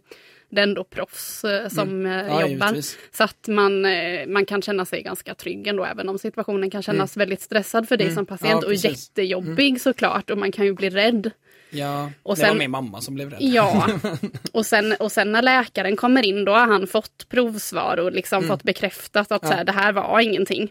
det 0.50 0.60
är 0.60 0.62
ändå 0.62 0.84
proffs 0.84 1.44
eh, 1.44 1.68
som 1.68 2.06
eh, 2.06 2.12
Ja, 2.12 2.40
jobbar. 2.40 2.48
givetvis. 2.48 2.98
Så 3.12 3.24
att 3.24 3.48
man, 3.48 3.84
eh, 3.84 4.26
man 4.26 4.46
kan 4.46 4.62
känna 4.62 4.84
sig 4.84 5.02
ganska 5.02 5.34
trygg 5.34 5.66
ändå, 5.66 5.84
även 5.84 6.08
om 6.08 6.18
situationen 6.18 6.70
kan 6.70 6.82
kännas 6.82 7.16
väldigt 7.16 7.40
stressad 7.40 7.88
för 7.88 7.96
dig 7.96 8.14
som 8.14 8.26
patient. 8.26 8.62
Ja, 8.62 8.66
och 8.68 8.74
jättejobbig 8.74 9.80
såklart 9.80 10.30
och 10.30 10.38
man 10.38 10.52
kan 10.52 10.64
ju 10.64 10.72
bli 10.74 10.90
rädd. 10.90 11.30
Ja, 11.74 12.10
Och 12.22 12.36
det 12.36 12.42
var 12.42 12.48
sen- 12.48 12.58
min 12.58 12.70
mamma 12.70 13.00
som 13.00 13.14
blev 13.14 13.30
rädd. 13.30 13.38
Ja, 13.42 13.86
och 14.52 14.66
sen, 14.66 14.92
och 15.00 15.12
sen 15.12 15.32
när 15.32 15.42
läkaren 15.42 15.96
kommer 15.96 16.26
in 16.26 16.44
då 16.44 16.52
har 16.52 16.66
han 16.66 16.86
fått 16.86 17.28
provsvar 17.28 17.96
och 17.96 18.12
liksom 18.12 18.38
Mm. 18.38 18.48
fått 18.48 18.62
bekräftat 18.62 19.32
att 19.32 19.46
så 19.46 19.52
här, 19.52 19.64
det 19.64 19.72
här 19.72 19.92
var 19.92 20.20
ingenting. 20.20 20.68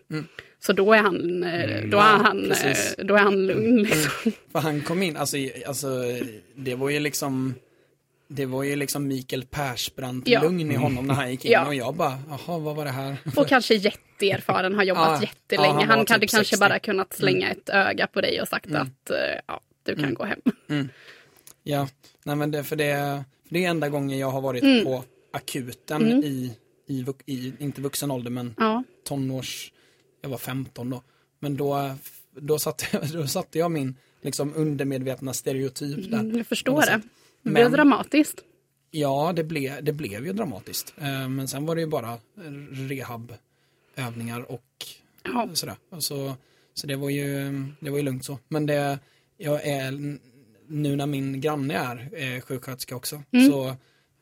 Så 0.60 0.74
då 0.74 0.94
är 0.94 0.98
han, 1.00 1.44
eh, 1.44 1.82
då 1.90 1.98
är 1.98 2.02
Ja, 2.02 2.20
han, 2.24 2.46
precis. 2.50 2.96
eh, 2.98 3.06
då 3.06 3.16
är 3.16 3.20
han 3.20 3.48
lugn. 3.48 3.84
Liksom. 3.84 4.32
För 4.52 4.60
han 4.60 4.82
kom 4.82 5.04
in, 5.04 5.18
alltså, 5.18 5.38
alltså 5.68 5.88
det 6.56 6.76
var 6.76 6.90
ju 6.90 7.00
liksom 7.00 7.56
det 8.28 8.46
var 8.46 8.64
ju 8.64 8.76
liksom 8.76 9.08
Mikael 9.08 9.46
Persbrandt 9.46 10.28
Ja. 10.28 10.42
lugn 10.42 10.72
i 10.72 10.76
honom 10.76 11.08
när 11.08 11.14
han 11.14 11.32
gick 11.32 11.46
in 11.46 11.52
Ja. 11.52 11.66
och 11.66 11.76
jag 11.76 11.96
bara, 11.96 12.18
jaha 12.30 12.60
vad 12.60 12.76
var 12.76 12.86
det 12.86 12.92
här? 12.92 13.16
Och 13.36 13.48
kanske 13.48 13.76
jätteerfaren, 13.76 14.76
har 14.76 14.84
jobbat 14.84 15.08
Ja, 15.22 15.28
jättelänge. 15.28 15.68
ja, 15.74 15.80
han 15.80 15.90
han 15.90 15.98
hade 15.98 16.20
typ 16.20 16.30
kanske 16.32 16.38
60. 16.56 16.58
bara 16.60 16.80
kunnat 16.80 17.14
slänga 17.14 17.52
ett 17.52 17.70
öga 17.70 18.08
på 18.08 18.22
dig 18.22 18.42
och 18.42 18.48
sagt 18.48 18.76
att 18.76 19.10
eh, 19.10 19.18
ja, 19.48 19.62
du 19.84 19.96
kan 19.96 20.14
gå 20.14 20.24
hem. 20.24 20.40
Ja, 21.64 21.88
nej 22.24 22.36
men 22.36 22.52
det, 22.52 22.64
för 22.64 22.76
det, 22.76 23.24
för 23.48 23.54
det 23.54 23.66
är 23.66 23.70
enda 23.70 23.90
gången 23.90 24.18
jag 24.20 24.32
har 24.32 24.42
varit 24.42 24.64
Mm. 24.64 24.84
på 24.86 25.04
akuten 25.32 26.24
i, 26.24 26.58
i, 26.88 27.04
vux- 27.04 27.24
i, 27.26 27.54
inte 27.60 27.82
vuxen 27.82 28.12
ålder 28.12 28.32
men 28.32 28.56
Ja. 28.58 28.84
tonårs, 29.04 29.72
jag 30.22 30.30
var 30.30 30.38
15 30.38 30.90
då. 30.90 31.04
Men 31.40 31.58
då, 31.58 31.96
då, 32.36 32.60
satte, 32.60 33.08
då 33.14 33.28
satte 33.28 33.60
jag 33.60 33.72
min 33.72 33.96
liksom 34.22 34.54
undermedvetna 34.56 35.34
stereotyp 35.34 36.12
där. 36.12 36.20
Mm, 36.20 36.30
jag 36.38 36.40
på 36.46 36.50
förstår 36.50 36.74
något 36.74 36.86
det. 36.86 37.02
Det 37.42 37.50
blev 37.50 37.72
dramatiskt. 37.72 38.44
Ja, 38.92 39.34
det, 39.36 39.44
ble, 39.44 39.82
det 39.82 39.94
blev 39.94 40.26
ju 40.26 40.34
dramatiskt. 40.34 40.94
Eh, 40.98 41.30
men 41.30 41.48
sen 41.48 41.66
var 41.66 41.76
det 41.76 41.82
ju 41.82 41.88
bara 41.88 42.18
rehabövningar 42.72 44.52
och 44.52 44.64
Ja. 45.24 45.50
sådär. 45.54 45.76
Och 45.90 46.04
så, 46.04 46.36
så 46.74 46.88
det 46.88 46.96
var 46.96 47.10
ju, 47.10 47.52
det 47.80 47.90
var 47.90 47.98
ju 47.98 48.04
lugnt 48.04 48.26
så. 48.26 48.40
Men 48.48 48.66
det, 48.66 49.00
jag 49.44 49.66
är, 49.68 50.18
nu 50.68 50.96
när 50.96 51.06
min 51.06 51.42
granne 51.42 51.74
är 51.78 52.10
eh, 52.36 52.42
sjuksköterska 52.42 52.96
också, 52.96 53.24
Mm. 53.32 53.52
så 53.52 53.76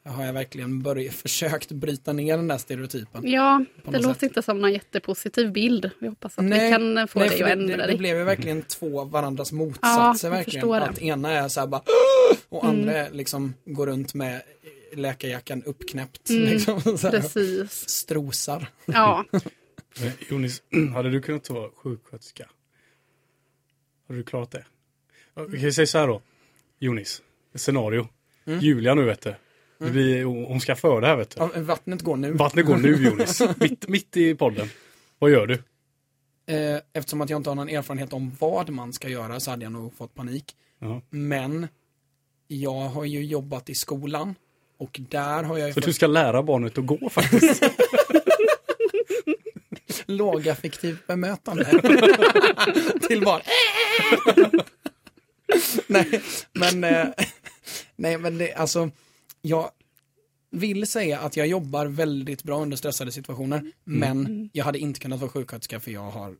har 0.06 0.26
jag 0.26 0.34
verkligen 0.34 0.82
börjat, 0.82 1.14
försökt 1.26 1.72
bryta 1.72 2.14
ner 2.14 2.38
den 2.38 2.48
där 2.48 2.58
stereotypen. 2.58 3.28
Ja, 3.32 3.66
det 3.86 3.92
låter 4.00 4.14
sätt. 4.14 4.24
inte 4.24 4.42
som 4.42 4.62
någon 4.62 4.74
jättepositiv 4.74 5.52
bild. 5.52 5.90
Vi 6.00 6.08
hoppas 6.08 6.38
att 6.38 6.46
vi 6.46 6.50
kan 6.72 7.08
få 7.08 7.20
nej, 7.20 7.30
dig 7.30 7.42
att 7.42 7.48
det, 7.48 7.52
ändra 7.54 7.78
det, 7.78 7.84
dig. 7.84 7.92
det 7.92 7.98
blev 7.98 8.18
ju 8.18 8.24
verkligen 8.24 8.62
två 8.62 9.04
varandras 9.04 9.52
motsatser 9.52 10.28
jag 10.28 10.36
verkligen. 10.36 10.68
Mm. 10.70 10.84
Att 10.90 11.00
ena 11.02 11.32
är 11.32 11.48
så 11.48 11.60
här 11.60 11.68
bara 11.68 11.82
och 12.50 12.66
andra 12.66 12.94
är 12.94 13.12
liksom 13.12 13.54
går 13.66 13.88
runt 13.88 14.14
med 14.14 14.42
läkarjackan 14.96 15.64
uppknäppt. 15.64 16.30
Liksom, 16.30 16.82
så 16.82 16.98
här, 16.98 17.10
Mm. 17.10 17.22
Precis. 17.22 17.90
strosar. 17.90 18.68
Ja, 18.86 19.26
Jonis, 20.30 20.62
hade 20.94 21.10
du 21.10 21.22
kunnat 21.22 21.50
vara 21.50 21.70
sjuksköterska? 21.76 22.50
Hade 24.08 24.20
du 24.20 24.24
klarat 24.24 24.52
det? 24.52 24.66
Ja, 25.36 25.44
Vi 25.44 25.58
kan 25.58 25.66
ju 25.66 25.72
säga 25.72 25.88
så 25.88 25.98
här 25.98 26.08
då. 26.08 26.22
Jonis, 26.80 27.22
scenario. 27.56 28.08
Julia 28.62 28.94
nu 28.96 29.04
vet 29.06 29.22
du. 29.22 29.36
Det 29.80 29.90
blir, 29.92 30.24
hon 30.24 30.62
ska 30.62 30.76
föra 30.76 31.00
det 31.00 31.08
här 31.08 31.16
vet 31.16 31.30
du. 31.30 31.42
Ja, 31.42 31.50
vattnet 31.62 32.02
går 32.02 32.16
nu. 32.18 32.32
Vattnet 32.32 32.66
går 32.66 32.78
nu 32.78 33.06
Jonis. 33.06 33.42
mitt, 33.60 33.88
mitt 33.88 34.18
i 34.18 34.36
podden. 34.36 34.70
Vad 35.20 35.32
gör 35.32 35.48
du? 35.48 35.54
Eh, 36.56 36.82
Eftersom 36.94 37.22
att 37.22 37.30
jag 37.30 37.40
inte 37.40 37.50
har 37.50 37.56
någon 37.56 37.70
erfarenhet 37.70 38.14
om 38.14 38.36
vad 38.40 38.70
man 38.70 38.94
ska 38.94 39.10
göra 39.10 39.40
så 39.40 39.52
hade 39.52 39.64
jag 39.66 39.72
nog 39.72 39.94
fått 39.98 40.16
panik. 40.16 40.56
Ja. 40.80 41.02
Men 41.10 41.68
jag 42.48 42.72
har 42.90 43.06
ju 43.06 43.26
jobbat 43.26 43.70
i 43.70 43.76
skolan 43.76 44.36
och 44.78 45.00
där 45.10 45.44
har 45.44 45.58
jag 45.58 45.68
ju 45.68 45.74
Så 45.74 45.82
fått 45.82 45.86
du 45.86 45.94
ska 45.94 46.08
lära 46.08 46.44
barnet 46.44 46.78
att 46.78 46.86
gå 46.86 47.10
faktiskt. 47.10 47.64
lågaffektivt 50.06 51.08
bemötande 51.08 51.66
till 53.08 53.22
barn. 53.22 53.42
nej, 55.88 56.22
men, 56.54 56.84
eh, 56.84 57.08
nej, 57.96 58.18
men 58.18 58.38
det, 58.38 58.54
alltså, 58.54 58.90
jag 59.42 59.72
vill 60.52 60.88
säga 60.88 61.20
att 61.20 61.38
jag 61.38 61.48
jobbar 61.48 61.86
väldigt 61.86 62.44
bra 62.44 62.62
under 62.62 62.78
stressade 62.78 63.12
situationer, 63.12 63.72
men 63.84 64.50
jag 64.54 64.66
hade 64.66 64.80
inte 64.80 65.00
kunnat 65.00 65.20
vara 65.20 65.32
sjuksköterska 65.32 65.80
för 65.80 65.92
jag 65.92 66.12
har 66.12 66.36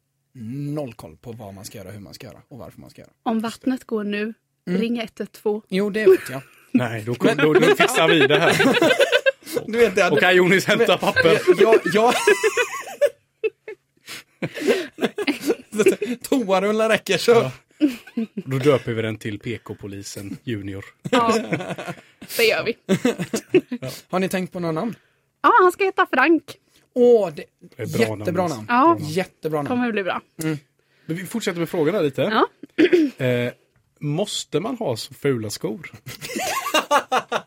noll 0.74 0.94
koll 0.94 1.18
på 1.18 1.32
vad 1.32 1.54
man 1.54 1.66
ska 1.66 1.78
göra, 1.78 1.92
hur 1.92 2.00
man 2.00 2.14
ska 2.14 2.28
göra 2.28 2.42
och 2.48 2.58
varför 2.58 2.82
man 2.82 2.90
ska 2.90 3.02
göra. 3.02 3.12
Om 3.24 3.40
vattnet 3.40 3.84
går 3.84 4.04
nu, 4.04 4.34
ring 4.70 5.00
112. 5.00 5.62
Jo, 5.70 5.90
det 5.90 6.06
vet 6.06 6.30
jag. 6.30 6.42
Nej, 6.72 7.04
då, 7.06 7.16
kom, 7.16 7.38
då, 7.38 7.54
då 7.54 7.76
fixar 7.76 8.08
vi 8.08 8.28
det 8.28 8.40
här. 8.40 8.76
Du 9.68 9.78
vet, 9.78 9.96
det 9.96 10.10
Okej 10.12 10.36
Jonis, 10.36 10.66
hämta 10.66 10.98
papper. 10.98 11.42
jag, 11.60 11.80
jag... 11.94 12.14
Toarullar 16.22 16.90
räcker 16.90 17.18
så. 17.18 17.52
Då 18.36 18.58
döper 18.58 18.94
vi 18.94 19.02
den 19.02 19.18
till 19.18 19.40
PK-polisen 19.40 20.38
Junior. 20.44 20.86
Ja, 21.12 21.34
det 22.38 22.44
gör 22.44 22.64
vi. 22.66 22.78
Har 24.10 24.20
ni 24.20 24.30
tänkt 24.30 24.54
på 24.54 24.60
någon 24.60 24.76
namn? 24.76 24.96
Ja, 25.42 25.54
han 25.62 25.72
ska 25.72 25.84
heta 25.84 26.08
Frank. 26.14 26.44
Åh, 26.94 27.30
det, 27.36 27.44
Det 27.60 27.82
är 27.82 27.86
ett 27.86 27.94
bra 27.98 28.18
jättebra 28.18 28.48
namn. 28.48 28.66
namn. 28.70 29.00
Ja, 29.02 29.08
Jättebra 29.10 29.58
namn. 29.62 29.68
kommer 29.68 29.92
bli 29.92 30.04
bra. 30.04 30.22
Men 30.36 30.58
vi 31.06 31.26
fortsätter 31.26 31.60
med 31.60 31.70
frågorna 31.70 32.02
lite. 32.02 32.22
Ja. 32.22 33.26
Eh, 33.26 33.54
måste 34.00 34.60
man 34.60 34.76
ha 34.78 34.98
så 34.98 35.14
fula 35.14 35.50
skor? 35.50 35.92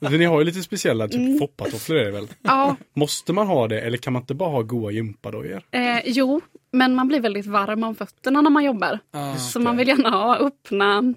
Ni 0.01 0.25
har 0.25 0.39
ju 0.39 0.45
lite 0.45 0.63
speciella, 0.63 1.09
typ 1.09 1.17
Mm. 1.21 1.39
foppatofflor 1.39 1.99
är 1.99 2.05
det 2.05 2.11
väl? 2.11 2.27
Ja, 2.43 2.77
Måste 2.95 3.33
man 3.33 3.47
ha 3.47 3.69
det 3.69 3.81
eller 3.81 3.99
kan 3.99 4.13
man 4.13 4.23
inte 4.23 4.35
bara 4.35 4.51
ha 4.51 4.63
goa 4.63 4.91
gympadojor? 4.91 5.63
eh, 5.71 6.01
jo, 6.05 6.41
men 6.73 6.95
man 6.95 7.09
blir 7.09 7.21
väldigt 7.21 7.47
varm 7.47 7.85
om 7.85 7.95
fötterna 7.95 8.41
när 8.43 8.51
man 8.51 8.65
jobbar. 8.65 8.99
Ja. 9.13 9.37
Så 9.37 9.61
man 9.61 9.77
vill 9.77 9.89
gärna 9.89 10.11
ha 10.11 10.37
öppna. 10.37 11.15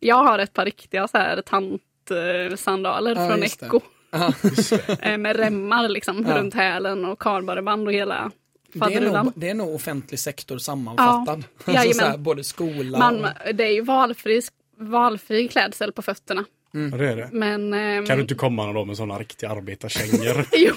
Jag 0.00 0.24
har 0.24 0.38
ett 0.38 0.52
par 0.52 0.64
riktiga 0.64 1.08
så 1.08 1.18
här 1.18 1.42
tantsandaler 1.42 3.16
Ja, 3.16 3.28
från 3.28 3.42
just 3.42 3.60
det. 3.60 3.66
Echo. 3.66 3.80
Eh, 5.00 5.18
med 5.18 5.36
remmar 5.36 5.88
liksom 5.88 6.26
Ja. 6.28 6.38
runt 6.38 6.54
hälen 6.54 7.04
och 7.04 7.18
kardborreband 7.18 7.86
och 7.88 7.92
hela 7.94 8.30
Det 8.72 8.78
är, 8.78 8.80
faderullan. 8.80 9.24
nog, 9.24 9.34
det 9.36 9.48
är 9.50 9.54
nog 9.54 9.74
offentlig 9.74 10.20
sektor 10.20 10.58
sammanfattad. 10.58 11.44
Ja, 11.66 11.78
alltså 11.80 11.92
så 11.92 12.04
här, 12.04 12.18
både 12.18 12.44
skola 12.44 12.98
Man, 12.98 13.24
och... 13.24 13.30
det 13.54 13.64
är 13.64 13.72
ju 13.72 13.80
valfri, 13.80 14.40
valfri 14.78 15.48
klädsel 15.48 15.92
på 15.92 16.02
fötterna. 16.02 16.44
Ja, 16.90 16.96
det 16.96 17.10
är 17.12 17.16
det. 17.16 17.28
Men... 17.32 17.74
ehm, 17.74 18.06
Kan 18.06 18.16
du 18.16 18.22
inte 18.22 18.34
komma 18.34 18.66
någon 18.66 18.74
dag 18.74 18.86
med 18.86 18.96
sådana 18.96 19.18
riktiga 19.18 19.50
arbetarkängor? 19.50 20.46
Jo. 20.52 20.74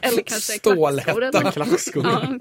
Eller 0.00 0.22
kanske 0.22 0.52
Stålhätta. 0.58 1.52
klackskor. 1.52 2.04
Ja. 2.06 2.38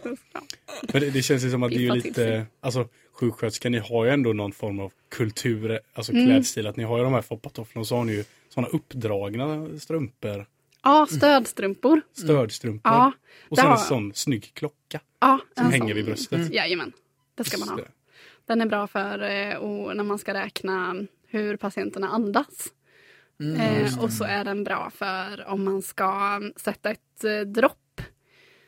Men 0.93 1.01
det, 1.01 1.09
det 1.09 1.21
känns 1.21 1.43
ju 1.45 1.51
som 1.51 1.63
att 1.63 1.71
det 1.71 1.87
är 1.87 1.91
lite, 1.93 2.45
alltså 2.61 2.87
sjuksköterska, 3.13 3.69
ni 3.69 3.77
har 3.77 4.05
ju 4.05 4.11
ändå 4.11 4.33
någon 4.33 4.51
form 4.51 4.79
av 4.79 4.91
kultur, 5.11 5.79
alltså 5.93 6.11
Mm. 6.11 6.25
klädstil, 6.25 6.67
att 6.67 6.75
ni 6.75 6.83
har 6.83 6.97
ju 6.97 7.03
de 7.03 7.13
här 7.13 7.21
foppatofflorna 7.21 7.81
och 7.81 7.87
så 7.87 7.95
har 7.95 8.03
ni 8.03 8.13
ju 8.13 8.23
sådana 8.49 8.67
uppdragna 8.67 9.67
strumpor, 9.79 10.45
ja, 10.83 11.07
stödstrumpor. 11.11 12.01
stödstrumpor. 12.13 12.91
Ja, 12.91 13.11
och 13.49 13.57
sen 13.57 13.65
en 13.65 13.71
har- 13.71 13.77
sån 13.77 14.13
snygg 14.13 14.51
klocka 14.53 14.99
Ja, 15.19 15.39
som 15.57 15.65
en 15.65 15.71
hänger 15.71 15.87
sån. 15.87 15.95
vid 15.95 16.05
bröstet. 16.05 16.53
Jajamän, 16.53 16.91
det 17.35 17.43
ska 17.43 17.57
man 17.57 17.69
ha. 17.69 17.79
Den 18.45 18.61
är 18.61 18.65
bra 18.65 18.87
för 18.87 19.23
eh, 19.23 19.55
och 19.55 19.95
när 19.97 20.03
man 20.03 20.19
ska 20.19 20.33
räkna 20.33 20.95
hur 21.27 21.57
patienterna 21.57 22.07
andas. 22.09 22.67
eh, 23.59 24.03
och 24.03 24.11
så 24.11 24.23
är 24.23 24.43
den 24.45 24.63
bra 24.63 24.89
för 24.95 25.45
om 25.47 25.63
man 25.65 25.81
ska 25.81 26.41
sätta 26.55 26.91
ett 26.91 27.23
eh, 27.23 27.39
dropp. 27.39 28.01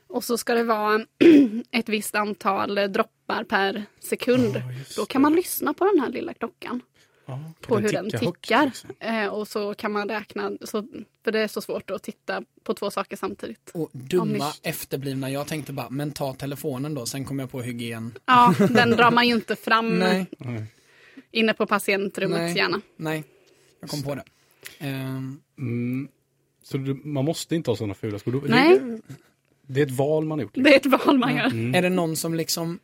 Och 0.10 0.24
så 0.24 0.38
ska 0.38 0.54
det 0.54 0.64
vara 0.64 1.06
ett 1.72 1.90
visst 1.90 2.16
antal 2.16 2.78
eh, 2.78 2.84
droppar 2.88 3.44
per 3.44 3.84
sekund. 4.00 4.62
Just 4.78 4.96
Då 4.96 5.06
kan 5.06 5.22
man 5.22 5.34
lyssna 5.36 5.74
på 5.74 5.86
den 5.86 6.00
här 6.00 6.10
lilla 6.10 6.34
klockan. 6.34 6.82
Ja, 7.30 7.40
På 7.62 7.78
hur 7.78 7.92
den 7.92 8.06
ticka 8.10 8.26
högt, 8.26 8.42
tickar. 8.42 8.66
liksom. 8.66 8.90
Eh, 9.00 9.28
och 9.28 9.48
så 9.48 9.74
kan 9.74 9.92
man 9.92 10.10
räkna, 10.10 10.52
så, 10.62 10.88
för 11.24 11.32
det 11.32 11.40
är 11.40 11.48
så 11.48 11.62
svårt 11.62 11.90
att 11.92 12.04
titta 12.04 12.44
på 12.64 12.74
två 12.74 12.92
saker 12.92 13.18
samtidigt. 13.18 13.72
Och 13.74 13.90
dumma 13.94 14.26
ni- 14.26 14.70
efterblivna. 14.70 15.30
Jag 15.30 15.48
tänkte 15.48 15.74
bara, 15.74 15.90
men 15.90 16.12
ta 16.12 16.34
telefonen 16.34 16.94
då, 16.94 17.06
sen 17.06 17.26
kom 17.26 17.40
jag 17.40 17.52
på 17.52 17.62
hygien. 17.62 18.14
Ja, 18.26 18.54
den 18.70 18.90
drar 18.98 19.12
man 19.12 19.28
ju 19.28 19.34
inte 19.34 19.56
fram 19.56 20.00
Nej. 20.00 20.26
Inne 21.32 21.54
på 21.54 21.66
patientrummet 21.66 22.40
Nej. 22.40 22.58
gärna. 22.58 22.82
nej, 22.98 23.24
jag 23.80 23.90
kom 23.90 24.04
på 24.04 24.16
det. 24.16 24.24
Ehm, 24.80 25.42
Mm. 25.58 26.08
Så 26.64 26.78
du, 26.78 26.94
man 27.04 27.26
måste 27.26 27.56
inte 27.56 27.72
ha 27.72 27.76
sådana 27.76 27.94
fula 27.94 28.20
skor? 28.20 28.44
Nej. 28.48 28.80
Det, 28.80 29.02
det 29.68 29.82
är 29.82 29.86
ett 29.86 29.92
val 29.92 30.26
man 30.26 30.40
har 30.40 30.44
gjort. 30.44 30.52
Det 30.54 30.74
är 30.74 30.78
ett 30.78 30.86
val 31.06 31.18
man 31.18 31.36
gör. 31.36 31.46
Mm. 31.46 31.76
Är 31.76 31.82
det 31.82 31.90
någon 31.90 32.16
som 32.16 32.34
liksom 32.34 32.80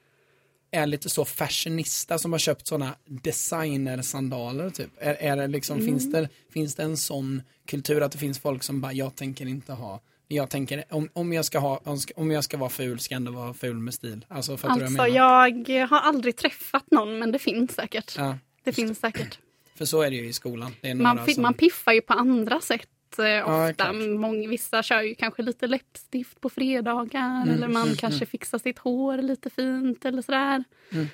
är 0.71 0.85
lite 0.87 1.09
så 1.09 1.25
fashionista 1.25 2.17
som 2.17 2.31
har 2.31 2.39
köpt 2.39 2.67
sådana 2.67 2.95
designersandaler 3.05 4.69
typ? 4.69 4.89
Är, 4.97 5.13
är 5.13 5.37
det 5.37 5.47
liksom, 5.47 5.77
Mm. 5.77 5.87
finns, 5.87 6.11
det, 6.11 6.29
finns 6.49 6.75
det 6.75 6.83
en 6.83 6.97
sån 6.97 7.41
kultur 7.67 8.01
att 8.01 8.11
det 8.11 8.17
finns 8.17 8.39
folk 8.39 8.63
som 8.63 8.81
bara, 8.81 8.93
jag 8.93 9.15
tänker 9.15 9.45
inte 9.47 9.73
ha 9.73 10.01
jag 10.27 10.49
tänker, 10.49 10.83
om, 10.89 11.09
om, 11.13 11.33
jag 11.33 11.45
ska 11.45 11.59
ha, 11.59 11.81
om, 12.15 12.31
jag 12.31 12.43
ska 12.43 12.57
vara 12.57 12.69
ful 12.69 12.99
ska 12.99 13.13
jag 13.13 13.17
ändå 13.17 13.31
vara 13.31 13.53
ful 13.53 13.79
med 13.79 13.93
stil. 13.93 14.25
Alltså, 14.27 14.55
du 14.55 14.67
Alltså 14.67 15.07
jag 15.07 15.69
jag 15.69 15.87
har 15.87 15.99
aldrig 15.99 16.35
träffat 16.35 16.91
någon 16.91 17.19
men 17.19 17.31
det 17.31 17.39
finns 17.39 17.71
säkert. 17.75 18.15
Ja, 18.17 18.37
Det 18.63 18.73
finns 18.73 18.99
säkert. 18.99 19.39
för 19.75 19.85
så 19.85 20.01
är 20.01 20.09
det 20.09 20.15
ju 20.15 20.27
i 20.27 20.33
skolan. 20.33 20.71
Det 20.81 20.89
är 20.89 20.95
några 20.95 21.13
Man, 21.13 21.27
som, 21.33 21.43
man 21.43 21.53
piffar 21.53 21.91
ju 21.93 22.01
på 22.01 22.13
andra 22.13 22.61
sätt 22.61 22.89
eh, 23.19 23.25
Ja, 23.25 23.69
ofta. 23.69 23.83
klart. 23.83 23.95
Många, 24.19 24.47
vissa 24.49 24.83
kör 24.83 25.01
ju 25.01 25.15
kanske 25.15 25.41
lite 25.41 25.67
läppstift 25.67 26.41
på 26.41 26.49
fredagar 26.49 27.41
Mm, 27.43 27.49
eller 27.55 27.67
man 27.67 27.95
kanske 27.95 28.25
fixar 28.25 28.57
sitt 28.57 28.79
hår 28.79 29.17
lite 29.17 29.49
fint 29.49 30.05
eller 30.05 30.21
sådär. 30.21 30.63
Mm. 30.91 31.05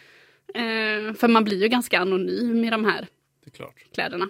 Eh, 0.56 1.14
för 1.14 1.28
man 1.28 1.44
blir 1.44 1.62
ju 1.62 1.68
ganska 1.68 2.00
anonym 2.00 2.64
i 2.66 2.70
de 2.70 2.86
här 2.86 3.08
Det 3.44 3.50
är 3.50 3.56
klart. 3.56 3.76
kläderna. 3.94 4.30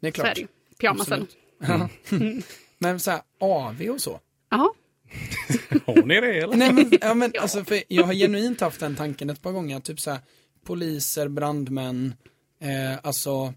det 0.00 0.08
är 0.08 0.12
Så 0.12 0.20
är 0.20 0.24
klart. 0.24 0.34
det 0.34 0.40
ju. 0.40 0.46
Pyjamasen. 0.80 1.26
Ja. 2.78 2.88
Men 2.88 3.00
så 3.00 3.10
här, 3.10 3.20
AV 3.40 3.82
och 3.90 4.00
så. 4.00 4.20
Ja, 4.50 4.74
Har 5.86 6.02
ni 6.02 6.20
det 6.20 6.38
eller? 6.38 6.56
Nej 6.56 6.72
men, 6.72 6.92
ja, 7.00 7.14
men 7.14 7.32
alltså, 7.40 7.64
för 7.64 7.82
jag 7.88 8.04
har 8.04 8.14
genuint 8.14 8.60
haft 8.60 8.80
den 8.80 8.96
tanken 8.96 9.30
ett 9.30 9.42
par 9.42 9.52
gånger, 9.52 9.80
typ 9.80 10.00
så 10.00 10.10
här, 10.10 10.20
poliser, 10.64 11.28
brandmän, 11.28 12.14
eh, 12.60 12.98
alltså 13.02 13.54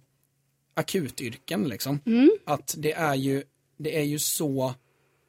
akutyrken 0.74 1.70
liksom. 1.70 2.00
Mm. 2.06 2.32
Att 2.46 2.76
det 2.78 2.94
är 2.94 3.16
ju, 3.16 3.44
det 3.78 3.98
är 3.98 4.04
ju 4.04 4.20
så, 4.20 4.74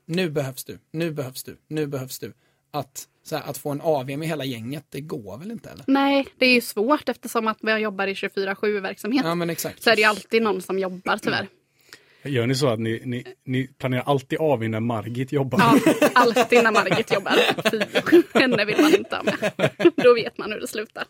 nu 0.07 0.31
behövs 0.31 0.65
du, 0.65 0.79
nu 0.93 1.13
behövs 1.13 1.45
du, 1.45 1.57
nu 1.69 1.87
behövs 1.87 2.19
du. 2.19 2.33
Att, 2.73 3.09
så 3.23 3.37
här, 3.37 3.51
att 3.51 3.59
få 3.59 3.71
en 3.71 3.81
AV 3.81 4.19
med 4.19 4.29
hela 4.29 4.45
gänget, 4.45 4.85
det 4.89 5.01
går 5.01 5.39
väl 5.39 5.51
inte 5.51 5.71
eller? 5.71 5.85
nej 5.87 6.27
det 6.39 6.47
är 6.47 6.55
ju 6.55 6.61
svårt 6.61 7.09
eftersom 7.09 7.49
att 7.49 7.59
vi 7.61 7.73
jobbar 7.73 8.07
i 8.07 8.15
24-7 8.15 8.81
verksamhet. 8.81 9.23
Ja 9.25 9.35
men 9.35 9.51
exakt. 9.51 9.83
Så 9.83 9.91
är 9.91 9.97
det 9.97 10.03
ju 10.03 10.09
alltid 10.09 10.43
någon 10.43 10.63
som 10.63 10.79
jobbar 10.79 11.17
tyvärr. 11.17 11.49
Gör 12.23 12.47
ni 12.47 12.55
så 12.55 12.69
att 12.69 12.81
ni, 12.81 13.03
ni, 13.05 13.25
ni 13.45 13.67
planerar 13.67 14.03
alltid 14.03 14.39
av 14.39 14.69
när 14.69 14.81
Margit 14.81 15.33
jobbar? 15.33 15.59
Ja, 15.59 15.95
alltid 16.15 16.63
när 16.63 16.73
Margit 16.73 17.13
jobbar. 17.15 17.33
Fy, 18.11 18.23
henne 18.41 18.65
vill 18.65 18.81
man 18.83 18.95
inte 18.95 19.17
ha 19.17 19.23
med. 19.23 19.71
Då 19.97 20.15
vet 20.15 20.39
man 20.39 20.53
hur 20.53 20.61
det 20.61 20.67
slutar. 20.69 21.05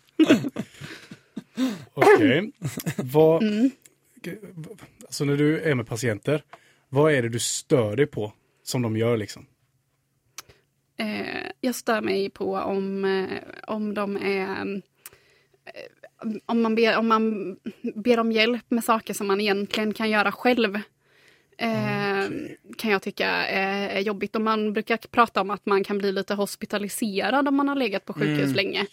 Okej. 1.94 2.52
Vad, 2.96 3.42
Mm. 3.42 3.70
alltså 5.04 5.24
när 5.24 5.36
du 5.36 5.60
är 5.60 5.74
med 5.74 5.86
patienter, 5.86 6.42
vad 6.88 7.12
är 7.12 7.22
det 7.22 7.28
du 7.28 7.38
stör 7.38 7.96
dig 7.96 8.06
på 8.06 8.32
som 8.62 8.82
de 8.82 8.96
gör 8.96 9.16
liksom? 9.16 9.46
Eh, 10.98 11.50
jag 11.60 11.74
stör 11.74 12.00
mig 12.00 12.30
på 12.30 12.54
om, 12.54 13.04
eh, 13.04 13.38
om 13.66 13.94
de 13.94 14.16
är... 14.16 14.48
Eh, 15.64 16.32
om, 16.46 16.62
man 16.62 16.74
ber, 16.74 16.96
om 16.98 17.08
man 17.08 17.56
ber 17.94 18.18
om 18.20 18.32
hjälp 18.32 18.64
med 18.68 18.84
saker 18.84 19.14
som 19.14 19.26
man 19.26 19.40
egentligen 19.40 19.92
kan 19.94 20.10
göra 20.10 20.32
själv. 20.32 20.78
Eh, 21.60 22.30
Kan 22.76 22.90
jag 22.90 23.02
tycka 23.02 23.28
är, 23.28 24.00
jobbigt. 24.00 24.36
Och 24.36 24.42
man 24.42 24.72
brukar 24.72 24.96
prata 24.96 25.40
om 25.40 25.50
att 25.50 25.66
man 25.66 25.84
kan 25.84 25.98
bli 25.98 26.12
lite 26.12 26.34
hospitaliserad 26.34 27.48
om 27.48 27.54
man 27.56 27.68
har 27.68 27.76
legat 27.76 28.04
på 28.04 28.12
sjukhus 28.12 28.54
länge. 28.54 28.86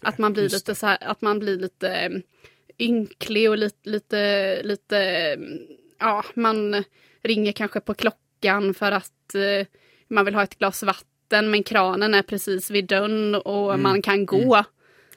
Att 0.00 0.18
man 0.18 0.32
blir 0.32 0.42
Just 0.42 0.54
lite 0.54 0.74
så 0.74 0.86
här, 0.86 0.98
att 1.00 1.22
man 1.22 1.38
blir 1.38 1.58
lite 1.58 1.90
eh, 1.90 2.10
ynklig 2.78 3.50
och 3.50 3.58
lite, 3.58 3.90
lite, 3.90 4.62
lite, 4.62 4.98
eh, 4.98 5.38
ja, 5.98 6.24
man 6.34 6.84
ringer 7.22 7.52
kanske 7.52 7.80
på 7.80 7.94
klockan 7.94 8.74
för 8.74 8.92
att 8.92 9.34
eh, 9.34 9.66
man 10.08 10.24
vill 10.24 10.34
ha 10.34 10.42
ett 10.42 10.58
glas 10.58 10.82
vatten 10.82 11.50
men 11.50 11.62
kranen 11.62 12.14
är 12.14 12.22
precis 12.22 12.70
vid 12.70 12.86
dörren 12.86 13.34
och 13.34 13.80
man 13.80 14.02
kan 14.02 14.26
gå. 14.26 14.54
Det. 14.56 14.64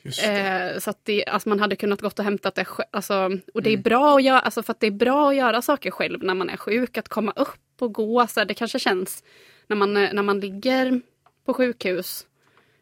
Eh, 0.03 0.79
så 0.79 0.89
att 0.89 1.05
det, 1.05 1.25
alltså 1.25 1.49
man 1.49 1.59
hade 1.59 1.75
kunnat 1.75 2.01
gått 2.01 2.19
och 2.19 2.25
hämtat 2.25 2.55
det. 2.55 2.65
Alltså, 2.91 3.29
och 3.53 3.63
det 3.63 3.73
är 3.73 3.77
bra 3.77 4.15
att 4.15 4.23
göra, 4.23 4.39
alltså 4.39 4.63
för 4.63 4.71
att 4.71 4.79
det 4.79 4.87
är 4.87 4.91
bra 4.91 5.29
att 5.29 5.35
göra 5.35 5.61
saker 5.61 5.91
själv 5.91 6.23
när 6.23 6.33
man 6.33 6.49
är 6.49 6.57
sjuk. 6.57 6.97
Att 6.97 7.09
komma 7.09 7.33
upp 7.35 7.81
och 7.81 7.93
gå. 7.93 8.27
Så 8.27 8.39
här, 8.39 8.45
det 8.45 8.53
kanske 8.53 8.79
känns 8.79 9.23
när 9.67 9.75
man, 9.75 9.97
eh, 9.97 10.13
när 10.13 10.23
man 10.23 10.39
ligger 10.39 11.01
på 11.45 11.53
sjukhus 11.53 12.25